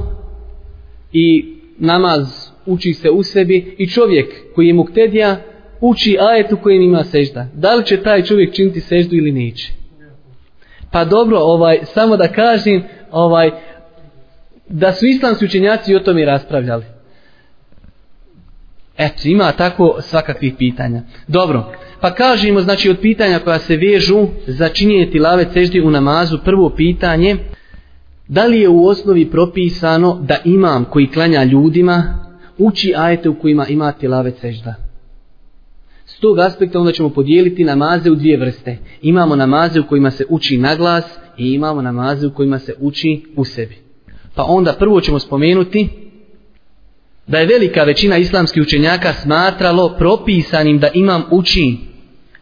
i 1.13 1.55
namaz 1.79 2.51
uči 2.67 2.93
se 2.93 3.11
u 3.11 3.23
sebi 3.23 3.75
i 3.79 3.89
čovjek 3.89 4.55
koji 4.55 4.67
je 4.67 4.75
muktedija 4.75 5.37
uči 5.81 6.19
ajet 6.21 6.53
u 6.53 6.57
kojem 6.57 6.83
ima 6.83 7.05
sežda. 7.05 7.47
Da 7.55 7.75
li 7.75 7.87
će 7.87 8.03
taj 8.03 8.23
čovjek 8.23 8.55
činiti 8.55 8.81
seždu 8.81 9.17
ili 9.17 9.33
neće? 9.33 9.73
Pa 10.93 11.05
dobro, 11.05 11.39
ovaj 11.39 11.79
samo 11.85 12.17
da 12.17 12.29
kažem, 12.29 12.83
ovaj 13.11 13.51
da 14.69 14.93
su 14.93 15.07
islamski 15.07 15.45
učenjaci 15.45 15.95
o 15.95 16.01
tome 16.01 16.25
raspravljali. 16.25 16.85
Eto, 18.99 19.23
ima 19.25 19.53
tako 19.53 19.97
svakakvih 20.01 20.55
pitanja. 20.59 21.03
Dobro, 21.29 21.73
pa 22.01 22.15
kažemo, 22.15 22.61
znači, 22.61 22.91
od 22.91 22.99
pitanja 22.99 23.39
koja 23.39 23.59
se 23.59 23.77
vežu 23.77 24.27
za 24.47 24.69
činjenje 24.69 25.11
tilave 25.11 25.47
seždi 25.53 25.81
u 25.81 25.91
namazu, 25.91 26.39
prvo 26.45 26.71
pitanje, 26.71 27.37
da 28.29 28.47
li 28.47 28.61
je 28.61 28.69
u 28.69 28.87
osnovi 28.87 29.31
propisano 29.31 30.19
da 30.23 30.37
imam 30.45 30.85
koji 30.85 31.07
klanja 31.07 31.45
ljudima 31.45 32.19
uči 32.59 32.95
ajete 32.97 33.29
u 33.29 33.39
kojima 33.39 33.67
ima 33.67 33.93
tilave 33.93 34.31
sežda? 34.31 34.75
Tog 36.23 36.39
aspekta 36.39 36.79
onda 36.79 36.93
ćemo 36.93 37.09
podijeliti 37.09 37.65
namaze 37.65 38.11
u 38.11 38.15
dvije 38.15 38.37
vrste. 38.37 38.79
Imamo 39.03 39.37
namaze 39.37 39.81
u 39.81 39.87
kojima 39.87 40.11
se 40.11 40.25
uči 40.29 40.59
na 40.59 40.77
glas 40.77 41.05
i 41.39 41.53
imamo 41.53 41.83
namaze 41.83 42.27
u 42.27 42.35
kojima 42.35 42.59
se 42.59 42.75
uči 42.81 43.23
u 43.37 43.45
sebi. 43.45 43.77
Pa 44.35 44.45
onda 44.45 44.73
prvo 44.73 45.01
ćemo 45.01 45.19
spomenuti 45.19 45.89
da 47.27 47.39
je 47.39 47.47
velika 47.47 47.85
većina 47.85 48.17
islamskih 48.17 48.63
učenjaka 48.63 49.13
smatralo 49.13 49.95
propisanim 49.99 50.79
da 50.79 50.89
imam 50.95 51.23
uči 51.31 51.77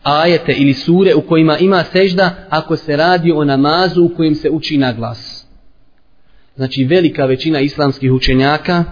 ajete 0.02 0.52
ili 0.52 0.74
sure 0.74 1.14
u 1.14 1.20
kojima 1.20 1.58
ima 1.58 1.84
sežda 1.84 2.46
ako 2.50 2.76
se 2.76 2.96
radi 2.96 3.32
o 3.32 3.44
namazu 3.44 4.04
u 4.04 4.14
kojim 4.16 4.34
se 4.34 4.50
uči 4.50 4.78
na 4.78 4.92
glas. 4.92 5.46
Znači 6.56 6.84
velika 6.84 7.26
većina 7.26 7.60
islamskih 7.60 8.12
učenjaka 8.12 8.84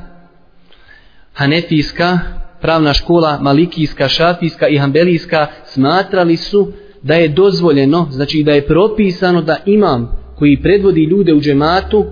Hanefijska, 1.32 2.18
pravna 2.60 2.94
škola 2.94 3.38
Malikijska, 3.40 4.08
Šafijska 4.08 4.68
i 4.68 4.78
Hambelijska 4.78 5.46
smatrali 5.64 6.36
su 6.36 6.72
da 7.02 7.14
je 7.14 7.28
dozvoljeno, 7.28 8.06
znači 8.10 8.42
da 8.42 8.52
je 8.52 8.66
propisano 8.66 9.42
da 9.42 9.56
imam 9.66 10.18
koji 10.38 10.62
predvodi 10.62 11.04
ljude 11.04 11.34
u 11.34 11.40
džematu 11.40 12.04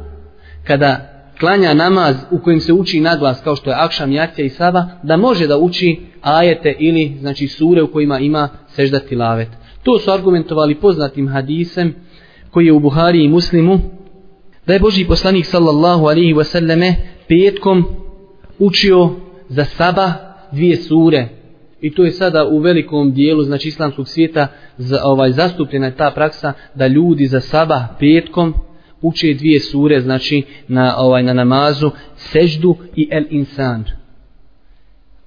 kada 0.65 1.13
klanja 1.41 1.75
namaz 1.75 2.17
u 2.31 2.39
kojem 2.39 2.61
se 2.61 2.73
uči 2.73 3.01
naglas 3.01 3.43
kao 3.43 3.57
što 3.57 3.71
je 3.71 3.77
Akšam, 3.79 4.13
Jacija 4.13 4.47
i 4.47 4.49
Saba, 4.49 4.87
da 5.03 5.17
može 5.17 5.47
da 5.47 5.59
uči 5.59 6.01
ajete 6.23 6.75
ili 6.79 7.17
znači 7.21 7.49
sure 7.49 7.83
u 7.83 7.93
kojima 7.93 8.19
ima 8.19 8.49
sežda 8.69 8.99
tilavet. 8.99 9.49
To 9.83 9.99
su 9.99 10.11
argumentovali 10.11 10.75
poznatim 10.75 11.29
hadisem 11.29 11.95
koji 12.51 12.67
je 12.67 12.73
u 12.73 12.81
Buhari 12.81 13.25
i 13.25 13.29
Muslimu 13.29 13.79
da 14.67 14.73
je 14.73 14.81
Boži 14.81 15.05
poslanik 15.05 15.47
sallallahu 15.47 16.07
alihi 16.07 16.35
wasallame 16.35 16.95
petkom 17.29 17.85
učio 18.59 19.11
za 19.49 19.65
Saba 19.65 20.26
dvije 20.53 20.77
sure 20.77 21.29
i 21.81 21.95
to 21.95 22.05
je 22.05 22.11
sada 22.11 22.49
u 22.49 22.59
velikom 22.59 23.13
dijelu 23.13 23.43
znači 23.43 23.69
islamskog 23.69 24.09
svijeta 24.09 24.47
za, 24.79 25.01
ovaj 25.05 25.33
zastupljena 25.33 25.87
je 25.87 25.97
ta 25.97 26.11
praksa 26.11 26.53
da 26.75 26.87
ljudi 26.87 27.27
za 27.27 27.41
sabah 27.41 27.83
petkom 27.99 28.55
uče 29.03 29.35
dvije 29.35 29.61
sure, 29.61 30.01
znači 30.01 30.43
na 30.69 30.95
ovaj 30.99 31.23
na 31.23 31.33
namazu, 31.33 31.91
seždu 32.17 32.77
i 32.97 33.09
el 33.11 33.25
insan. 33.31 33.85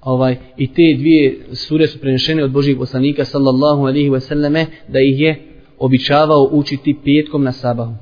Ovaj 0.02 0.38
i 0.58 0.68
te 0.68 0.96
dvije 0.98 1.46
sure 1.54 1.88
su 1.88 2.00
prenešene 2.00 2.44
od 2.44 2.52
božjih 2.52 2.78
poslanika 2.78 3.26
sallallahu 3.26 3.82
alejhi 3.82 4.10
ve 4.10 4.20
selleme 4.20 4.66
da 4.88 5.00
ih 5.00 5.20
je 5.20 5.42
običavao 5.78 6.50
učiti 6.52 6.98
petkom 7.06 7.44
na 7.44 7.52
sabahu. 7.52 7.94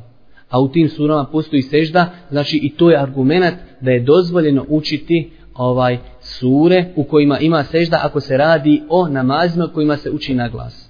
A 0.49 0.61
u 0.61 0.67
tim 0.67 0.89
surama 0.89 1.25
postoji 1.31 1.61
sežda, 1.61 2.09
znači 2.31 2.59
i 2.63 2.69
to 2.69 2.89
je 2.89 3.01
argument 3.01 3.55
da 3.81 3.91
je 3.91 3.99
dozvoljeno 3.99 4.65
učiti 4.69 5.29
ovaj 5.53 5.97
sure 6.27 6.85
u 6.95 7.03
kojima 7.03 7.39
ima 7.39 7.63
sežda 7.63 7.99
ako 8.03 8.19
se 8.19 8.37
radi 8.37 8.83
o 8.89 9.07
namazima 9.07 9.67
kojima 9.73 9.97
se 9.97 10.11
uči 10.11 10.35
na 10.35 10.49
glas. 10.49 10.89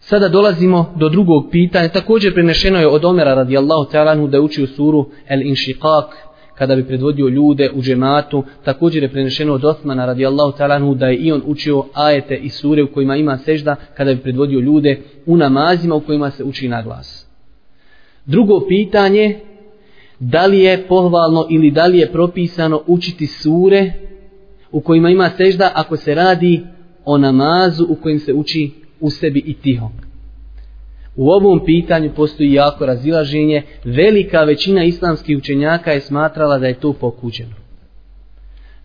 Sada 0.00 0.28
dolazimo 0.28 0.94
do 0.96 1.08
drugog 1.08 1.48
pitanja. 1.50 1.88
Također 1.88 2.34
prenešeno 2.34 2.78
je 2.78 2.88
od 2.88 3.04
Omera 3.04 3.34
radijallahu 3.34 3.90
ta'ala 3.92 4.30
da 4.30 4.36
je 4.36 4.40
učio 4.40 4.66
suru 4.66 5.06
El 5.28 5.40
Inšiqaq 5.40 6.04
kada 6.54 6.76
bi 6.76 6.86
predvodio 6.86 7.28
ljude 7.28 7.70
u 7.74 7.82
džematu. 7.82 8.44
Također 8.64 9.02
je 9.02 9.12
prenešeno 9.12 9.54
od 9.54 9.64
Osmana 9.64 10.06
radijallahu 10.06 10.52
ta'ala 10.58 10.94
da 10.94 11.06
je 11.06 11.16
i 11.16 11.32
on 11.32 11.42
učio 11.46 11.84
ajete 11.94 12.36
i 12.36 12.48
sure 12.48 12.82
u 12.82 12.92
kojima 12.92 13.16
ima 13.16 13.38
sežda 13.38 13.76
kada 13.96 14.14
bi 14.14 14.20
predvodio 14.20 14.60
ljude 14.60 15.00
u 15.26 15.36
namazima 15.36 15.94
u 15.94 16.00
kojima 16.00 16.30
se 16.30 16.44
uči 16.44 16.68
na 16.68 16.82
glas. 16.82 17.26
Drugo 18.26 18.60
pitanje, 18.68 19.40
da 20.20 20.46
li 20.46 20.58
je 20.58 20.86
pohvalno 20.88 21.46
ili 21.50 21.70
da 21.70 21.86
li 21.86 21.98
je 21.98 22.12
propisano 22.12 22.82
učiti 22.86 23.26
sure 23.26 23.92
u 24.72 24.80
kojima 24.80 25.10
ima 25.10 25.30
sežda 25.36 25.72
ako 25.74 25.96
se 25.96 26.14
radi 26.14 26.60
o 27.04 27.18
namazu 27.18 27.86
u 27.88 27.94
kojem 27.94 28.18
se 28.18 28.32
uči 28.32 28.70
u 29.00 29.10
sebi 29.10 29.42
i 29.46 29.54
tiho. 29.54 29.90
U 31.16 31.30
ovom 31.30 31.64
pitanju 31.64 32.10
postoji 32.16 32.52
jako 32.52 32.86
razilaženje. 32.86 33.62
Velika 33.84 34.44
većina 34.44 34.84
islamskih 34.84 35.38
učenjaka 35.38 35.92
je 35.92 36.00
smatrala 36.00 36.58
da 36.58 36.66
je 36.66 36.74
to 36.74 36.92
pokuđeno. 36.92 37.54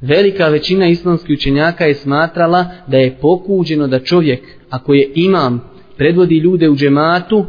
Velika 0.02 0.48
većina 0.48 0.88
islamskih 0.88 1.34
učenjaka 1.34 1.86
je 1.86 1.94
smatrala 1.94 2.66
da 2.88 2.98
je 2.98 3.18
pokuđeno 3.22 3.88
da 3.88 4.00
čovjek, 4.00 4.40
ako 4.70 4.94
je 4.94 5.12
imam 5.16 5.64
predvodi 5.98 6.38
ljude 6.38 6.70
u 6.70 6.76
džematu, 6.76 7.46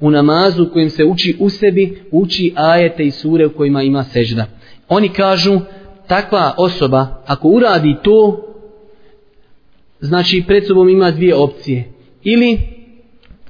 u 0.00 0.10
namazu 0.10 0.62
u 0.62 0.68
kojem 0.72 0.90
se 0.90 1.04
uči 1.04 1.36
u 1.38 1.50
sebi, 1.50 2.02
uči 2.10 2.52
ajete 2.56 3.04
i 3.04 3.10
sure 3.10 3.46
u 3.46 3.50
kojima 3.50 3.82
ima 3.82 4.04
sežda. 4.04 4.46
Oni 4.88 5.08
kažu, 5.08 5.60
takva 6.06 6.54
osoba, 6.56 7.22
ako 7.26 7.48
uradi 7.48 7.96
to, 8.02 8.46
znači 10.00 10.44
pred 10.46 10.66
sobom 10.66 10.88
ima 10.88 11.10
dvije 11.10 11.34
opcije. 11.34 11.84
Ili 12.22 12.58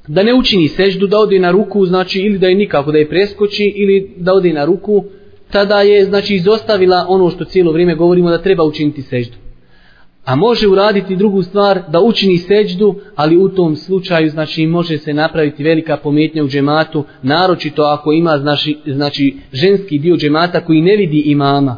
da 0.09 0.23
ne 0.23 0.35
učini 0.35 0.69
seždu, 0.69 1.07
da 1.07 1.19
ode 1.19 1.39
na 1.39 1.51
ruku, 1.51 1.87
znači 1.87 2.21
ili 2.21 2.39
da 2.39 2.47
je 2.47 2.55
nikako 2.55 2.93
da 2.93 2.99
je 2.99 3.09
preskoči, 3.09 3.73
ili 3.77 4.15
da 4.17 4.35
ode 4.35 4.53
na 4.53 4.65
ruku, 4.65 5.05
tada 5.51 5.81
je 5.81 6.05
znači 6.05 6.35
izostavila 6.35 7.07
ono 7.09 7.31
što 7.31 7.45
cijelo 7.45 7.73
vrijeme 7.73 7.95
govorimo 7.95 8.31
da 8.31 8.43
treba 8.43 8.65
učiniti 8.65 9.03
seždu. 9.03 9.37
A 10.25 10.37
može 10.37 10.69
uraditi 10.69 11.17
drugu 11.17 11.43
stvar 11.43 11.81
da 11.89 12.01
učini 12.01 12.39
seđdu, 12.39 12.95
ali 13.17 13.37
u 13.37 13.49
tom 13.49 13.77
slučaju 13.77 14.31
znači 14.31 14.67
može 14.67 14.99
se 14.99 15.15
napraviti 15.15 15.65
velika 15.65 15.97
pometnja 15.97 16.45
u 16.45 16.49
džematu, 16.49 17.05
naročito 17.23 17.83
ako 17.83 18.13
ima 18.13 18.39
znači, 18.39 18.79
znači 18.87 19.37
ženski 19.53 19.99
dio 19.99 20.17
džemata 20.17 20.65
koji 20.65 20.81
ne 20.81 20.97
vidi 20.97 21.23
imama. 21.27 21.77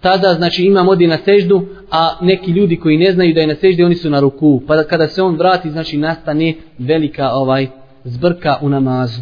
Tada 0.00 0.34
znači 0.34 0.62
imam 0.62 0.88
odi 0.88 1.06
na 1.06 1.18
seždu, 1.24 1.66
a 1.90 2.18
neki 2.20 2.50
ljudi 2.50 2.76
koji 2.76 2.96
ne 2.96 3.12
znaju 3.12 3.34
da 3.34 3.40
je 3.40 3.46
na 3.46 3.54
seždi, 3.54 3.84
oni 3.84 3.94
su 3.94 4.10
na 4.10 4.20
ruku. 4.20 4.62
Pa 4.66 4.76
da, 4.76 4.84
kada 4.84 5.08
se 5.08 5.22
on 5.22 5.36
vrati, 5.36 5.70
znači 5.70 5.96
nastane 5.96 6.54
velika 6.78 7.30
ovaj 7.30 7.66
zbrka 8.04 8.58
u 8.62 8.68
namazu. 8.68 9.20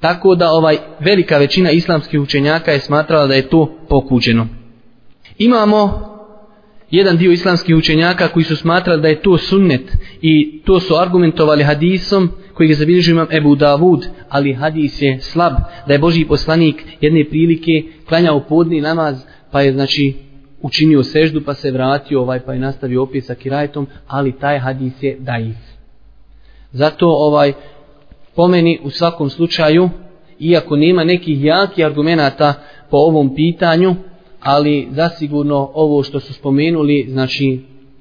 Tako 0.00 0.34
da 0.34 0.50
ovaj 0.50 0.76
velika 1.00 1.38
većina 1.38 1.70
islamskih 1.70 2.20
učenjaka 2.20 2.72
je 2.72 2.80
smatrala 2.80 3.26
da 3.26 3.34
je 3.34 3.48
to 3.48 3.74
pokuđeno. 3.88 4.46
Imamo 5.38 6.09
jedan 6.90 7.16
dio 7.16 7.32
islamskih 7.32 7.76
učenjaka 7.76 8.28
koji 8.28 8.44
su 8.44 8.56
smatrali 8.56 9.02
da 9.02 9.08
je 9.08 9.22
to 9.22 9.38
sunnet 9.38 9.96
i 10.22 10.60
to 10.64 10.80
su 10.80 10.94
argumentovali 10.94 11.64
hadisom 11.64 12.30
koji 12.54 12.68
je 12.68 12.74
zabilježio 12.74 13.12
imam 13.12 13.26
Ebu 13.30 13.54
Davud, 13.54 14.06
ali 14.28 14.52
hadis 14.52 15.02
je 15.02 15.20
slab, 15.20 15.52
da 15.86 15.92
je 15.92 15.98
Boži 15.98 16.24
poslanik 16.24 16.84
jedne 17.00 17.24
prilike 17.24 17.82
klanjao 18.08 18.40
podni 18.40 18.80
namaz, 18.80 19.24
pa 19.50 19.60
je 19.62 19.72
znači 19.72 20.14
učinio 20.62 21.02
seždu, 21.02 21.40
pa 21.40 21.54
se 21.54 21.70
vratio 21.70 22.20
ovaj, 22.20 22.40
pa 22.40 22.52
je 22.52 22.58
nastavio 22.58 23.02
opet 23.02 23.24
sa 23.24 23.34
kirajtom, 23.34 23.86
ali 24.06 24.38
taj 24.38 24.58
hadis 24.58 24.92
je 25.02 25.16
daif. 25.18 25.56
Zato 26.72 27.08
ovaj 27.08 27.52
pomeni 28.34 28.78
u 28.82 28.90
svakom 28.90 29.30
slučaju, 29.30 29.90
iako 30.38 30.76
nema 30.76 31.04
nekih 31.04 31.44
jakih 31.44 31.86
argumenata 31.86 32.54
po 32.90 32.96
ovom 32.96 33.34
pitanju, 33.34 33.94
ali 34.40 34.88
zasigurno 34.90 35.70
ovo 35.74 36.02
što 36.02 36.20
su 36.20 36.34
spomenuli, 36.34 37.06
znači 37.10 37.60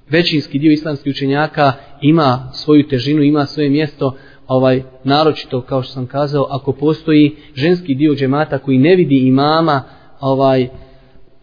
većinski 0.10 0.60
dio 0.60 0.72
islamskih 0.72 1.12
učenjaka 1.12 1.74
ima 2.02 2.50
svoju 2.54 2.88
težinu, 2.88 3.24
ima 3.24 3.46
svoje 3.46 3.70
mjesto, 3.70 4.16
ovaj 4.48 4.84
naročito 5.04 5.62
kao 5.62 5.84
što 5.84 5.94
sam 5.94 6.08
kazao, 6.08 6.48
ako 6.50 6.72
postoji 6.72 7.36
ženski 7.56 7.96
dio 7.96 8.16
džemata 8.16 8.58
koji 8.58 8.78
ne 8.78 8.96
vidi 8.96 9.28
imama, 9.28 9.84
ovaj 10.20 10.68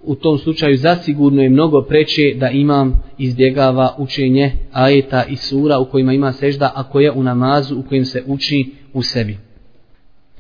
u 0.02 0.14
tom 0.14 0.38
slučaju 0.38 0.76
zasigurno 0.76 1.42
je 1.42 1.50
mnogo 1.50 1.82
preče 1.82 2.22
da 2.36 2.50
imam 2.50 2.92
izbjegava 3.18 3.94
učenje 3.98 4.52
ajeta 4.72 5.24
i 5.24 5.36
sura 5.36 5.78
u 5.78 5.84
kojima 5.84 6.12
ima 6.12 6.32
sežda, 6.32 6.72
ako 6.74 7.00
je 7.00 7.12
u 7.12 7.22
namazu 7.22 7.78
u 7.78 7.82
kojem 7.88 8.04
se 8.04 8.24
uči 8.26 8.72
u 8.92 9.02
sebi. 9.02 9.38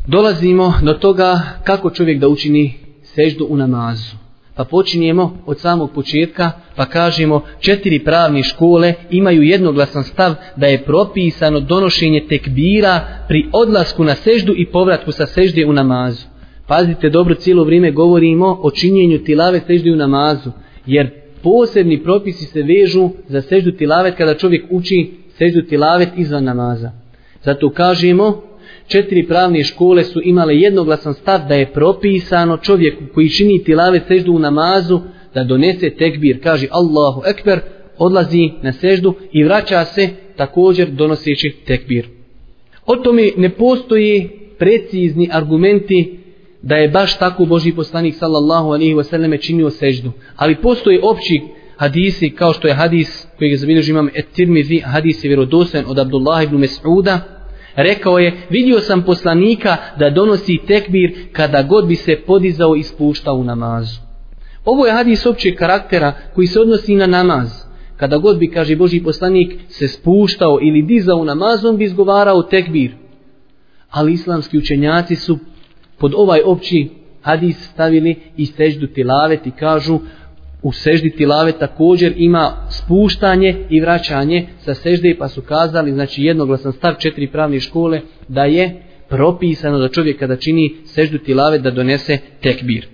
Dolazimo 0.06 0.74
do 0.82 0.92
toga 0.92 1.40
kako 1.64 1.90
čovjek 1.90 2.20
da 2.20 2.28
učini 2.28 2.74
seždu 3.02 3.46
u 3.50 3.56
namazu. 3.56 4.25
Pa 4.56 4.64
počinjemo 4.64 5.38
od 5.46 5.60
samog 5.60 5.90
početka 5.94 6.50
pa 6.76 6.86
kažemo 6.86 7.42
četiri 7.60 8.04
pravne 8.04 8.42
škole 8.42 8.94
imaju 9.10 9.42
jednoglasan 9.42 10.04
stav 10.04 10.34
da 10.56 10.66
je 10.66 10.82
propisano 10.84 11.60
donošenje 11.60 12.26
tekbira 12.28 13.00
pri 13.28 13.46
odlasku 13.52 14.04
na 14.04 14.14
seždu 14.14 14.54
i 14.56 14.66
povratku 14.66 15.12
sa 15.12 15.26
sežde 15.26 15.66
u 15.66 15.72
namazu. 15.72 16.26
Pazite 16.66 17.10
dobro 17.10 17.34
cijelo 17.34 17.64
vrijeme 17.64 17.90
govorimo 17.90 18.58
o 18.62 18.70
činjenju 18.70 19.18
tilave 19.18 19.60
sežde 19.66 19.92
u 19.92 19.96
namazu 19.96 20.50
jer 20.86 21.10
posebni 21.42 22.02
propisi 22.02 22.44
se 22.44 22.62
vežu 22.62 23.10
za 23.28 23.42
seždu 23.42 23.72
tilavet 23.72 24.14
kada 24.14 24.34
čovjek 24.34 24.64
uči 24.70 25.10
seždu 25.38 25.62
tilavet 25.62 26.08
izvan 26.16 26.44
namaza. 26.44 26.90
Zato 27.44 27.70
kažemo 27.70 28.42
četiri 28.86 29.26
pravne 29.26 29.64
škole 29.64 30.04
su 30.04 30.20
imale 30.24 30.56
jednoglasan 30.56 31.14
stav 31.14 31.40
da 31.48 31.54
je 31.54 31.72
propisano 31.72 32.56
čovjeku 32.56 33.04
koji 33.14 33.28
čini 33.28 33.64
tilave 33.64 34.00
seždu 34.08 34.32
u 34.32 34.38
namazu 34.38 35.00
da 35.34 35.44
donese 35.44 35.90
tekbir, 35.90 36.42
kaže 36.42 36.66
Allahu 36.70 37.22
ekber, 37.26 37.60
odlazi 37.98 38.50
na 38.62 38.72
seždu 38.72 39.14
i 39.32 39.44
vraća 39.44 39.84
se 39.84 40.08
također 40.36 40.90
donoseći 40.90 41.56
tekbir. 41.66 42.08
O 42.86 42.96
tome 42.96 43.30
ne 43.36 43.48
postoji 43.48 44.28
precizni 44.58 45.28
argumenti 45.32 46.18
da 46.62 46.76
je 46.76 46.88
baš 46.88 47.18
tako 47.18 47.44
Boži 47.44 47.72
poslanik 47.72 48.14
sallallahu 48.14 48.68
alaihi 48.68 48.94
wasallam 48.94 49.40
činio 49.40 49.70
seždu. 49.70 50.12
Ali 50.36 50.56
postoji 50.56 51.00
opći 51.02 51.40
hadisi 51.76 52.30
kao 52.30 52.52
što 52.52 52.68
je 52.68 52.74
hadis 52.74 53.26
koji 53.38 53.48
je 53.50 53.56
zabilježio 53.56 53.92
imam 53.92 54.08
et-tirmizi, 54.14 54.80
hadis 54.80 55.24
je 55.24 55.28
vjerodosan 55.28 55.84
od 55.88 55.98
Abdullah 55.98 56.44
ibn 56.44 56.56
Mes'uda, 56.56 57.18
Rekao 57.76 58.18
je, 58.18 58.36
vidio 58.50 58.80
sam 58.80 59.02
poslanika 59.02 59.76
da 59.98 60.10
donosi 60.10 60.58
tekbir 60.66 61.28
kada 61.32 61.62
god 61.62 61.86
bi 61.86 61.96
se 61.96 62.16
podizao 62.26 62.76
i 62.76 62.82
spuštao 62.82 63.34
u 63.34 63.44
namazu. 63.44 64.00
Ovo 64.64 64.86
je 64.86 64.92
hadis 64.92 65.26
općeg 65.26 65.54
karaktera 65.54 66.12
koji 66.34 66.46
se 66.46 66.60
odnosi 66.60 66.94
na 66.94 67.06
namaz. 67.06 67.48
Kada 67.96 68.18
god 68.18 68.38
bi, 68.38 68.50
kaže 68.50 68.76
Boži 68.76 69.02
poslanik, 69.02 69.54
se 69.68 69.88
spuštao 69.88 70.58
ili 70.62 70.82
dizao 70.82 71.16
u 71.16 71.24
namazu, 71.24 71.68
on 71.68 71.76
bi 71.76 71.84
izgovarao 71.84 72.42
tekbir. 72.42 72.94
Ali 73.90 74.12
islamski 74.12 74.58
učenjaci 74.58 75.16
su 75.16 75.38
pod 75.98 76.12
ovaj 76.16 76.40
opći 76.44 76.88
hadis 77.22 77.70
stavili 77.72 78.16
i 78.36 78.46
seždu 78.46 78.86
tilavet 78.86 79.46
i 79.46 79.50
kažu 79.50 79.98
u 80.66 80.72
seždi 80.72 81.10
tilave 81.10 81.52
također 81.52 82.12
ima 82.16 82.66
spuštanje 82.70 83.66
i 83.70 83.80
vraćanje 83.80 84.46
sa 84.58 84.74
sežde 84.74 85.16
pa 85.18 85.28
su 85.28 85.42
kazali 85.42 85.92
znači 85.92 86.22
jednoglasan 86.22 86.72
stav 86.72 86.94
četiri 86.98 87.26
pravne 87.26 87.60
škole 87.60 88.00
da 88.28 88.44
je 88.44 88.82
propisano 89.08 89.78
da 89.78 89.88
čovjek 89.88 90.18
kada 90.18 90.36
čini 90.36 90.74
seždu 90.84 91.18
tilave 91.18 91.58
da 91.58 91.70
donese 91.70 92.18
tekbir. 92.40 92.86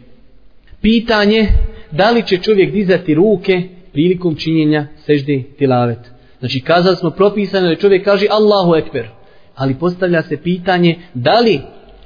Pitanje 0.80 1.46
da 1.90 2.10
li 2.10 2.26
će 2.26 2.36
čovjek 2.36 2.72
dizati 2.72 3.14
ruke 3.14 3.62
prilikom 3.92 4.36
činjenja 4.36 4.86
sežde 5.06 5.42
tilavet. 5.58 5.98
Znači 6.38 6.60
kazali 6.60 6.96
smo 6.96 7.10
propisano 7.10 7.68
da 7.68 7.76
čovjek 7.76 8.04
kaže 8.04 8.26
Allahu 8.30 8.74
ekber. 8.74 9.08
Ali 9.54 9.74
postavlja 9.74 10.22
se 10.22 10.36
pitanje 10.36 10.98
da 11.14 11.40
li 11.40 11.60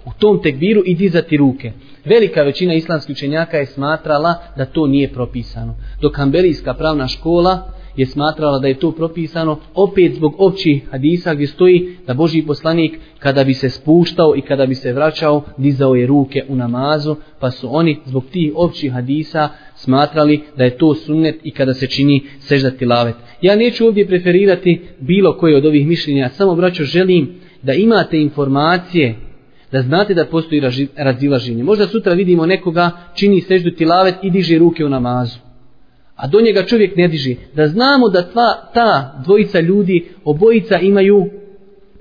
u 0.04 0.10
tom 0.18 0.42
tekbiru 0.42 0.82
i 0.86 0.94
dizati 0.94 1.36
ruke. 1.36 1.72
Velika 2.06 2.42
većina 2.42 2.74
islamskih 2.74 3.14
učenjaka 3.14 3.56
je 3.56 3.66
smatrala 3.66 4.34
da 4.56 4.64
to 4.64 4.86
nije 4.86 5.12
propisano. 5.12 5.74
Dok 6.00 6.18
Ambelijska 6.18 6.74
pravna 6.74 7.08
škola 7.08 7.72
je 7.96 8.06
smatrala 8.06 8.58
da 8.58 8.68
je 8.68 8.78
to 8.78 8.92
propisano 8.92 9.58
opet 9.74 10.14
zbog 10.14 10.34
općih 10.38 10.88
hadisa 10.90 11.34
gdje 11.34 11.46
stoji 11.46 11.96
da 12.06 12.14
Boži 12.14 12.42
poslanik 12.42 12.98
kada 13.18 13.44
bi 13.44 13.54
se 13.54 13.70
spuštao 13.70 14.36
i 14.36 14.40
kada 14.40 14.66
bi 14.66 14.74
se 14.74 14.92
vraćao 14.92 15.42
dizao 15.56 15.94
je 15.94 16.06
ruke 16.06 16.44
u 16.48 16.56
namazu 16.56 17.16
pa 17.40 17.50
su 17.50 17.76
oni 17.76 17.98
zbog 18.04 18.24
tih 18.32 18.52
općih 18.56 18.92
hadisa 18.92 19.48
smatrali 19.74 20.42
da 20.56 20.64
je 20.64 20.78
to 20.78 20.94
sunnet 20.94 21.40
i 21.44 21.50
kada 21.50 21.74
se 21.74 21.86
čini 21.86 22.22
seždati 22.40 22.86
lavet. 22.86 23.14
Ja 23.42 23.56
neću 23.56 23.86
ovdje 23.86 24.06
preferirati 24.06 24.80
bilo 25.00 25.36
koje 25.38 25.56
od 25.56 25.66
ovih 25.66 25.86
mišljenja, 25.86 26.28
samo 26.28 26.54
braćo 26.54 26.84
želim 26.84 27.34
da 27.62 27.72
imate 27.72 28.20
informacije 28.20 29.25
da 29.72 29.82
znate 29.82 30.14
da 30.14 30.24
postoji 30.24 30.62
razilaženje. 30.96 31.64
Možda 31.64 31.86
sutra 31.86 32.12
vidimo 32.12 32.46
nekoga 32.46 32.90
čini 33.14 33.40
seždu 33.40 33.70
tilavet 33.70 34.14
i 34.22 34.30
diže 34.30 34.58
ruke 34.58 34.84
u 34.84 34.88
namazu. 34.88 35.38
A 36.16 36.26
do 36.26 36.40
njega 36.40 36.62
čovjek 36.62 36.96
ne 36.96 37.08
diže. 37.08 37.34
Da 37.54 37.68
znamo 37.68 38.08
da 38.08 38.22
tva, 38.22 38.70
ta 38.74 39.20
dvojica 39.24 39.60
ljudi, 39.60 40.08
obojica 40.24 40.78
imaju 40.78 41.30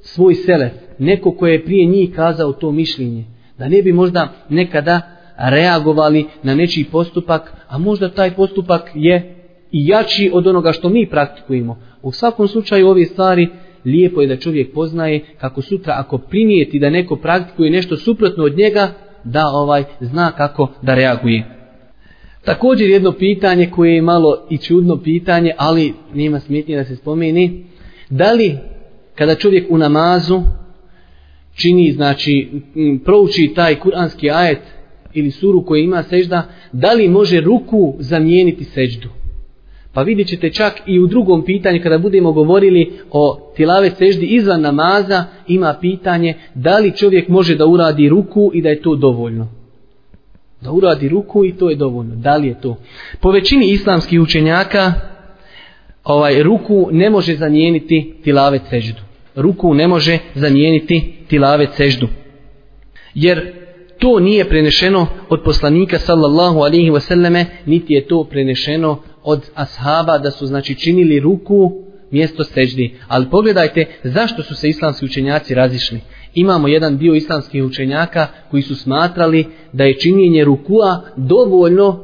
svoj 0.02 0.36
selef. 0.36 0.72
Neko 1.00 1.32
koje 1.32 1.54
je 1.54 1.66
prije 1.66 1.86
njih 1.86 2.16
kazao 2.16 2.54
to 2.54 2.72
mišljenje. 2.72 3.26
Da 3.58 3.68
ne 3.68 3.82
bi 3.82 3.94
možda 3.94 4.34
nekada 4.50 5.02
reagovali 5.38 6.26
na 6.44 6.56
nečiji 6.56 6.84
postupak, 6.84 7.54
a 7.68 7.78
možda 7.78 8.10
taj 8.10 8.32
postupak 8.32 8.92
je 8.94 9.36
i 9.72 9.88
jači 9.88 10.32
od 10.34 10.48
onoga 10.48 10.72
što 10.72 10.90
mi 10.90 11.10
praktikujemo. 11.10 11.80
U 12.02 12.12
svakom 12.12 12.48
slučaju 12.48 12.88
ove 12.88 13.06
stvari 13.06 13.50
lijepo 13.86 14.22
je 14.22 14.28
da 14.28 14.38
čovjek 14.38 14.74
poznaje 14.74 15.26
kako 15.38 15.62
sutra 15.62 15.94
ako 15.98 16.18
primijeti 16.18 16.80
da 16.80 16.90
neko 16.90 17.16
praktikuje 17.16 17.72
nešto 17.72 17.98
suprotno 17.98 18.44
od 18.44 18.58
njega, 18.58 18.92
da 19.24 19.48
ovaj 19.48 19.84
zna 20.00 20.32
kako 20.32 20.72
da 20.82 20.96
reaguje. 20.96 21.56
Također 22.46 22.90
jedno 22.90 23.12
pitanje 23.12 23.70
koje 23.72 23.96
je 23.96 24.02
malo 24.02 24.48
i 24.50 24.58
čudno 24.58 24.98
pitanje, 24.98 25.52
ali 25.58 25.94
nema 26.14 26.40
smetnje 26.40 26.76
da 26.76 26.84
se 26.84 26.96
spomeni, 26.96 27.66
da 28.10 28.34
li 28.34 28.58
kada 29.16 29.36
čovjek 29.36 29.66
u 29.70 29.78
namazu 29.78 30.42
čini, 31.54 31.92
znači 31.92 32.50
prouči 33.06 33.52
taj 33.56 33.76
kuranski 33.76 34.32
ajet 34.32 34.62
ili 35.14 35.32
suru 35.32 35.66
koji 35.66 35.84
ima 35.84 36.04
sežda, 36.04 36.44
da 36.72 36.94
li 36.94 37.10
može 37.10 37.42
ruku 37.42 37.96
zamijeniti 38.00 38.64
seždu? 38.64 39.10
Pa 39.96 40.02
vidjet 40.02 40.28
ćete 40.28 40.50
čak 40.50 40.82
i 40.86 41.00
u 41.00 41.08
drugom 41.08 41.46
pitanju 41.46 41.80
kada 41.84 41.98
budemo 41.98 42.32
govorili 42.32 43.00
o 43.12 43.52
tilave 43.56 43.90
seždi 43.90 44.26
izvan 44.26 44.62
namaza 44.62 45.24
ima 45.48 45.76
pitanje 45.82 46.34
da 46.54 46.78
li 46.80 46.96
čovjek 46.98 47.28
može 47.28 47.56
da 47.56 47.66
uradi 47.66 48.10
ruku 48.10 48.52
i 48.54 48.62
da 48.62 48.70
je 48.70 48.82
to 48.82 48.96
dovoljno. 48.96 49.48
Da 50.62 50.72
uradi 50.72 51.10
ruku 51.10 51.46
i 51.46 51.52
to 51.58 51.70
je 51.70 51.76
dovoljno. 51.76 52.16
Da 52.16 52.36
li 52.36 52.48
je 52.48 52.62
to? 52.62 52.78
Po 53.20 53.32
većini 53.32 53.66
islamskih 53.66 54.22
učenjaka 54.22 54.94
ovaj 56.04 56.44
ruku 56.44 56.90
ne 56.92 57.10
može 57.10 57.36
zamijeniti 57.36 58.14
tilave 58.24 58.60
seždu. 58.70 59.02
Ruku 59.36 59.74
ne 59.74 59.88
može 59.88 60.18
zamijeniti 60.34 61.14
tilave 61.28 61.68
seždu. 61.68 62.08
Jer 63.14 63.65
to 64.06 64.20
nije 64.20 64.50
prenešeno 64.50 65.08
od 65.30 65.42
poslanika 65.44 66.00
sallallahu 66.00 66.60
alihi 66.60 66.92
wasallame, 66.92 67.46
niti 67.66 67.94
je 67.94 68.08
to 68.08 68.24
prenešeno 68.24 69.02
od 69.24 69.42
ashaba 69.56 70.18
da 70.18 70.32
su 70.32 70.46
znači 70.46 70.76
činili 70.76 71.20
ruku 71.20 71.72
mjesto 72.12 72.44
seđdi. 72.44 72.96
Ali 73.08 73.30
pogledajte 73.32 73.86
zašto 74.04 74.44
su 74.44 74.56
se 74.56 74.70
islamski 74.70 75.06
učenjaci 75.06 75.54
razišli. 75.54 76.00
Imamo 76.34 76.68
jedan 76.68 76.98
dio 76.98 77.14
islamskih 77.14 77.64
učenjaka 77.64 78.28
koji 78.52 78.64
su 78.64 78.76
smatrali 78.76 79.48
da 79.74 79.84
je 79.84 80.00
činjenje 80.00 80.44
rukua 80.44 81.02
dovoljno 81.16 82.04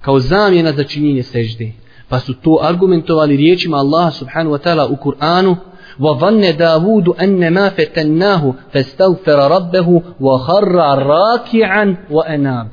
kao 0.00 0.20
zamjena 0.20 0.72
za 0.72 0.84
činjenje 0.84 1.22
seđdi. 1.22 1.72
Pa 2.08 2.20
su 2.20 2.34
to 2.34 2.58
argumentovali 2.62 3.36
riječima 3.36 3.76
Allaha 3.76 4.10
subhanahu 4.10 4.56
wa 4.56 4.64
ta'ala 4.64 4.86
u 4.90 4.96
Kur'anu 4.96 5.56
وظن 5.99 6.57
داود 6.57 7.09
أن 7.09 7.53
ما 7.53 7.69
فتناه 7.69 8.53
فاستغفر 8.71 9.51
ربه 9.55 10.01
وخر 10.19 10.75
راكعا 10.97 11.97
وأناب 12.11 12.67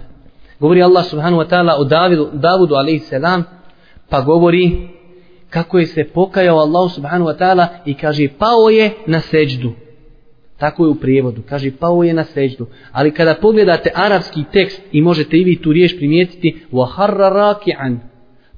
govori 0.60 0.82
Allah 0.82 1.04
subhanahu 1.04 1.40
wa 1.40 1.48
ta'ala 1.48 1.76
o 1.80 1.84
Davidu, 1.84 2.30
Davudu 2.32 2.74
alaihi 2.76 2.98
salam 2.98 3.44
pa 4.08 4.20
govori 4.20 4.88
kako 5.50 5.78
je 5.78 5.86
se 5.86 6.04
pokajao 6.04 6.58
Allah 6.58 6.90
subhanahu 6.90 7.30
wa 7.30 7.36
ta'ala 7.38 7.68
i 7.84 7.94
kaže 7.94 8.28
pao 8.38 8.70
je 8.70 8.90
na 9.06 9.20
seđdu 9.20 9.72
tako 10.58 10.84
je 10.84 10.90
u 10.90 10.94
prijevodu 10.94 11.42
kaže 11.48 11.70
pao 11.70 12.02
je 12.02 12.14
na 12.14 12.24
seđdu 12.24 12.66
ali 12.92 13.14
kada 13.14 13.34
pogledate 13.34 13.90
arapski 13.94 14.44
tekst 14.52 14.82
i 14.92 15.00
možete 15.00 15.36
i 15.36 15.44
vi 15.44 15.62
tu 15.62 15.72
riješ 15.72 15.96
primijetiti 15.96 16.66
وَحَرَّ 16.72 17.32
رَاكِعًا 17.32 17.96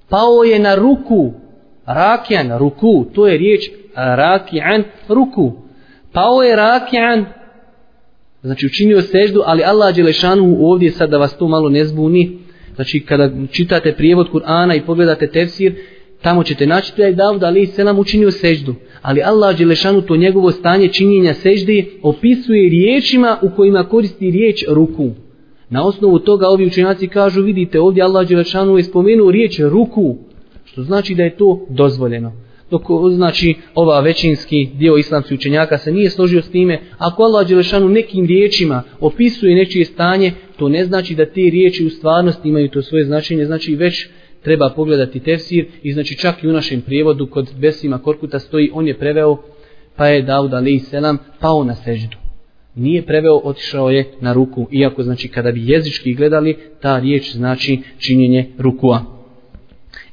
pao 0.08 0.44
je 0.44 0.58
na 0.58 0.74
ruku 0.74 1.32
rakian, 1.88 2.57
ruku, 2.57 3.05
to 3.13 3.27
je 3.27 3.38
riječ 3.38 3.67
e, 3.67 3.71
rakian, 3.95 4.83
ruku. 5.09 5.51
Pao 6.11 6.41
je 6.41 6.55
rakian, 6.55 7.25
znači 8.41 8.65
učinio 8.65 9.01
seždu, 9.01 9.41
ali 9.45 9.63
Allah 9.63 9.95
Đelešanu 9.95 10.57
ovdje 10.59 10.91
sad 10.91 11.09
da 11.09 11.17
vas 11.17 11.38
to 11.38 11.47
malo 11.47 11.69
ne 11.69 11.85
zbuni, 11.85 12.38
znači 12.75 12.99
kada 12.99 13.31
čitate 13.51 13.93
prijevod 13.93 14.27
Kur'ana 14.33 14.77
i 14.77 14.85
pogledate 14.85 15.27
tefsir, 15.27 15.75
tamo 16.21 16.43
ćete 16.43 16.67
naći 16.67 16.93
da 16.97 17.03
je 17.03 17.13
Davud 17.13 17.43
ali 17.43 17.65
selam 17.65 17.99
učinio 17.99 18.31
seždu. 18.31 18.75
Ali 19.01 19.21
Allah 19.21 19.57
Đelešanu 19.57 20.01
to 20.01 20.15
njegovo 20.15 20.51
stanje 20.51 20.88
činjenja 20.88 21.33
seždi 21.33 21.99
opisuje 22.03 22.69
riječima 22.69 23.38
u 23.41 23.49
kojima 23.55 23.83
koristi 23.83 24.31
riječ 24.31 24.63
ruku. 24.67 25.11
Na 25.69 25.85
osnovu 25.85 26.19
toga 26.19 26.47
ovi 26.47 26.65
učenjaci 26.65 27.07
kažu, 27.07 27.41
vidite 27.41 27.79
ovdje 27.79 28.03
Allah 28.03 28.27
Đelešanu 28.27 28.77
je 28.77 28.83
spomenuo 28.83 29.31
riječ 29.31 29.59
ruku, 29.59 30.17
što 30.78 30.84
znači 30.84 31.15
da 31.15 31.23
je 31.23 31.38
to 31.38 31.65
dozvoljeno. 31.69 32.34
Dok 32.71 32.82
znači 33.15 33.55
ova 33.75 33.99
većinski 33.99 34.69
dio 34.73 34.97
islamskih 34.97 35.38
učenjaka 35.38 35.78
se 35.78 35.91
nije 35.91 36.09
složio 36.09 36.41
s 36.41 36.49
time, 36.49 36.80
ako 36.97 37.23
Allah 37.23 37.47
Đelešanu 37.47 37.89
nekim 37.89 38.25
riječima 38.25 38.84
opisuje 38.99 39.55
nečije 39.55 39.86
stanje, 39.86 40.32
to 40.57 40.69
ne 40.69 40.86
znači 40.86 41.15
da 41.15 41.25
te 41.25 41.41
riječi 41.41 41.86
u 41.86 41.89
stvarnosti 41.89 42.49
imaju 42.49 42.69
to 42.69 42.82
svoje 42.82 43.05
značenje, 43.05 43.45
znači 43.45 43.75
već 43.75 44.07
treba 44.43 44.69
pogledati 44.75 45.19
tefsir 45.19 45.65
i 45.84 45.93
znači 45.93 46.17
čak 46.17 46.43
i 46.43 46.47
u 46.47 46.53
našem 46.53 46.82
prijevodu 46.82 47.28
kod 47.28 47.49
Besima 47.59 47.97
Korkuta 47.97 48.39
stoji, 48.39 48.71
on 48.73 48.88
je 48.88 48.99
preveo 48.99 49.38
pa 49.95 50.07
je 50.07 50.21
Daud 50.21 50.53
alaih 50.53 50.84
selam 50.84 51.17
pao 51.39 51.63
na 51.63 51.75
seždu. 51.75 52.17
Nije 52.75 53.05
preveo, 53.05 53.41
otišao 53.43 53.89
je 53.89 54.05
na 54.21 54.34
ruku, 54.34 54.67
iako 54.71 55.03
znači 55.03 55.28
kada 55.28 55.51
bi 55.51 55.71
jezički 55.71 56.13
gledali, 56.13 56.57
ta 56.82 56.99
riječ 56.99 57.32
znači 57.32 57.80
činjenje 57.99 58.49
rukua. 58.57 59.16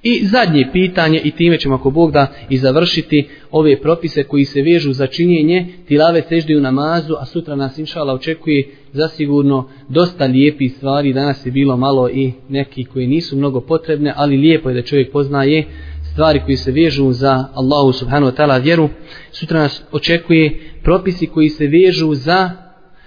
I 0.06 0.26
zadnje 0.26 0.68
pitanje, 0.72 1.20
i 1.24 1.30
time 1.30 1.58
ćemo 1.58 1.74
ako 1.74 1.90
Bog 1.90 2.12
da 2.12 2.26
i 2.48 2.58
završiti 2.58 3.28
ove 3.50 3.80
propise 3.80 4.24
koji 4.24 4.44
se 4.44 4.62
vežu 4.62 4.92
za 4.92 5.06
činjenje 5.06 5.66
tilave 5.88 6.22
sežde 6.28 6.56
u 6.56 6.60
namazu, 6.60 7.14
a 7.18 7.24
sutra 7.24 7.56
nas 7.56 7.78
inšala 7.78 8.14
očekuje 8.14 8.68
zasigurno 8.92 9.68
dosta 9.88 10.24
lijepi 10.24 10.68
stvari. 10.68 11.12
Danas 11.12 11.46
je 11.46 11.52
bilo 11.52 11.76
malo 11.76 12.10
i 12.10 12.32
neki 12.48 12.84
koji 12.84 13.06
nisu 13.06 13.36
mnogo 13.36 13.60
potrebne, 13.60 14.12
ali 14.16 14.36
lijepo 14.36 14.68
je 14.68 14.74
da 14.74 14.82
čovjek 14.82 15.12
poznaje 15.12 15.64
stvari 16.12 16.40
koji 16.44 16.56
se 16.56 16.72
vežu 16.72 17.12
za 17.12 17.44
Allahu 17.54 17.92
subhanahu 17.92 18.32
wa 18.32 18.36
ta'ala 18.36 18.62
vjeru. 18.62 18.88
Sutra 19.32 19.58
nas 19.58 19.82
očekuje 19.92 20.60
propisi 20.82 21.26
koji 21.26 21.48
se 21.48 21.66
vežu 21.66 22.14
za 22.14 22.50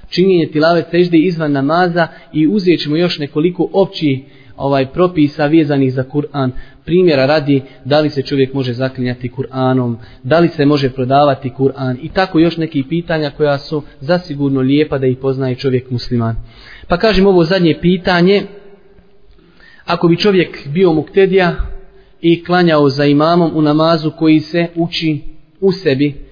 činjenje 0.10 0.48
tilave 0.52 0.84
sežde 0.92 1.18
izvan 1.18 1.52
namaza 1.52 2.08
i 2.34 2.48
uzet 2.48 2.80
ćemo 2.80 2.98
još 2.98 3.20
nekoliko 3.20 3.70
općih 3.74 4.20
ovaj 4.58 4.86
propisa 4.86 5.46
vezanih 5.46 5.94
za 5.94 6.04
Kur'an. 6.04 6.52
Primjera 6.86 7.26
radi 7.26 7.62
da 7.86 8.00
li 8.00 8.10
se 8.10 8.22
čovjek 8.22 8.54
može 8.54 8.74
zaklinjati 8.74 9.30
Kur'anom, 9.30 9.96
da 10.24 10.40
li 10.40 10.48
se 10.48 10.66
može 10.66 10.90
prodavati 10.90 11.52
Kur'an 11.58 11.98
i 12.02 12.10
tako 12.10 12.40
još 12.40 12.58
neki 12.58 12.84
pitanja 12.90 13.30
koja 13.30 13.58
su 13.58 13.84
zasigurno 14.00 14.62
lijepa 14.62 14.98
da 14.98 15.08
ih 15.08 15.18
poznaje 15.18 15.56
čovjek 15.56 15.92
musliman. 15.92 16.36
Pa 16.88 16.98
kažem 16.98 17.28
ovo 17.28 17.44
zadnje 17.44 17.78
pitanje, 17.82 18.44
ako 19.86 20.08
bi 20.08 20.18
čovjek 20.18 20.68
bio 20.68 20.94
muktedija 20.94 21.56
i 22.22 22.44
klanjao 22.44 22.90
za 22.90 23.06
imamom 23.06 23.52
u 23.56 23.62
namazu 23.62 24.12
koji 24.12 24.40
se 24.40 24.68
uči 24.76 25.22
u 25.62 25.72
sebi, 25.72 26.27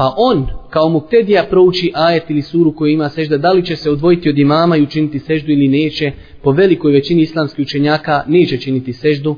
pa 0.00 0.14
on 0.16 0.46
kao 0.70 0.88
muktedija 0.88 1.46
prouči 1.50 1.92
ajet 1.94 2.30
ili 2.30 2.42
suru 2.42 2.72
koju 2.72 2.92
ima 2.92 3.08
sežda, 3.08 3.38
da 3.38 3.52
li 3.52 3.64
će 3.66 3.76
se 3.76 3.90
odvojiti 3.90 4.28
od 4.28 4.38
imama 4.38 4.76
i 4.76 4.82
učiniti 4.82 5.18
seždu 5.18 5.52
ili 5.52 5.68
neće, 5.68 6.12
po 6.42 6.52
velikoj 6.52 6.92
većini 6.92 7.22
islamskih 7.22 7.62
učenjaka 7.62 8.24
neće 8.26 8.58
činiti 8.58 8.92
seždu, 8.92 9.36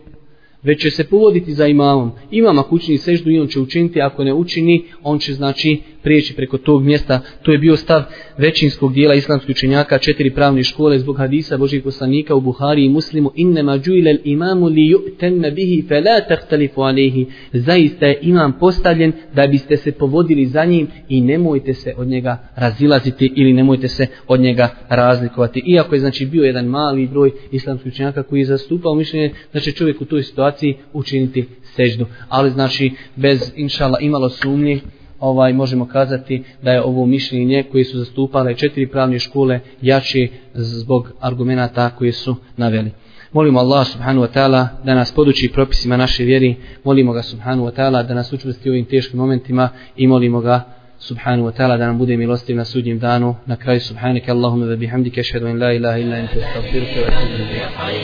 već 0.63 0.83
će 0.83 0.91
se 0.91 1.05
povoditi 1.05 1.55
za 1.55 1.67
imamom. 1.67 2.11
Imam 2.31 2.59
ako 2.59 2.75
učini 2.75 2.99
seždu 2.99 3.31
i 3.31 3.39
on 3.39 3.47
će 3.47 3.61
učiniti, 3.61 4.01
ako 4.01 4.25
ne 4.25 4.35
učini, 4.35 4.85
on 5.03 5.19
će 5.19 5.35
znači 5.35 5.81
prijeći 6.03 6.35
preko 6.35 6.59
tog 6.59 6.83
mjesta. 6.83 7.21
To 7.43 7.53
je 7.53 7.59
bio 7.59 7.77
stav 7.77 8.03
većinskog 8.39 8.95
dijela 8.95 9.15
islamskih 9.15 9.51
učenjaka, 9.51 9.99
četiri 9.99 10.35
pravne 10.35 10.63
škole 10.63 10.99
zbog 10.99 11.19
hadisa 11.19 11.57
Božih 11.57 11.83
poslanika 11.83 12.35
u 12.35 12.41
Buhari 12.41 12.85
i 12.85 12.89
Muslimu. 12.89 13.31
Innema 13.35 13.79
džujlel 13.79 14.17
imamu 14.25 14.67
li 14.67 14.95
ju'tenne 14.95 15.55
bihi 15.55 15.89
fe 15.89 16.01
la 16.01 16.21
tahtalifu 16.29 16.83
alihi. 16.83 17.27
Zaista 17.53 18.07
je 18.07 18.19
imam 18.23 18.53
postavljen 18.61 19.13
da 19.35 19.47
biste 19.47 19.77
se 19.77 19.93
povodili 19.93 20.47
za 20.47 20.65
njim 20.65 20.89
i 21.09 21.21
nemojte 21.21 21.75
se 21.75 21.95
od 21.97 22.09
njega 22.09 22.39
razilaziti 22.57 23.33
ili 23.37 23.53
nemojte 23.53 23.89
se 23.89 24.07
od 24.29 24.41
njega 24.41 24.69
razlikovati. 24.89 25.63
Iako 25.67 25.95
je 25.95 26.01
znači 26.01 26.27
bio 26.27 26.45
jedan 26.45 26.67
mali 26.67 27.07
broj 27.07 27.31
islamskih 27.51 27.93
učenjaka 27.93 28.23
koji 28.23 28.41
je 28.41 28.47
zastupao 28.47 28.95
mišljenje 28.95 29.35
da 29.53 29.61
će 29.61 29.73
čovjek 29.73 30.01
u 30.01 30.05
toj 30.05 30.23
situaciji 30.23 30.52
učiniti 30.93 31.49
seždu. 31.77 32.07
Ali 32.29 32.51
znači 32.51 32.93
bez 33.17 33.53
inšala 33.57 33.99
imalo 34.01 34.29
sumnje 34.29 34.81
ovaj 35.21 35.53
možemo 35.53 35.87
kazati 35.87 36.43
da 36.63 36.71
je 36.71 36.83
ovo 36.83 37.07
mišljenje 37.07 37.65
koje 37.73 37.85
su 37.85 37.99
zastupale 37.99 38.55
četiri 38.55 38.87
pravne 38.87 39.19
škole 39.19 39.61
jači 39.83 40.31
zbog 40.55 41.13
argumenata 41.21 41.91
koje 41.91 42.13
su 42.13 42.37
naveli. 42.57 42.91
Molimo 43.33 43.61
Allah 43.61 43.87
subhanahu 43.87 44.27
wa 44.27 44.33
ta'ala 44.35 44.67
da 44.85 44.95
nas 44.95 45.13
poduči 45.13 45.49
propisima 45.49 45.97
naše 45.97 46.25
vjeri. 46.25 46.57
Molimo 46.85 47.13
ga 47.13 47.23
subhanahu 47.23 47.67
wa 47.69 47.73
ta'ala 47.73 48.03
da 48.03 48.15
nas 48.15 48.33
učvrsti 48.33 48.71
u 48.71 48.73
ovim 48.73 48.85
teškim 48.85 49.19
momentima 49.19 49.69
i 49.97 50.07
molimo 50.07 50.41
ga 50.41 50.61
subhanahu 50.99 51.49
wa 51.49 51.53
ta'ala 51.53 51.79
da 51.79 51.87
nam 51.87 51.99
bude 51.99 52.17
milostiv 52.17 52.57
na 52.57 52.65
sudnjem 52.65 52.99
danu. 52.99 53.35
Na 53.47 53.57
kraju 53.57 53.81
subhanike 53.81 54.31
Allahumma 54.31 54.67
wa 54.67 54.77
bihamdike 54.77 55.23
šedu 55.23 55.47
in 55.49 55.59
la 55.59 55.73
ilaha 55.73 55.99
illa 55.99 56.17
ente 56.19 56.45
astaghfiruka 56.45 57.01
wa 57.01 57.09
atubu 57.09 58.03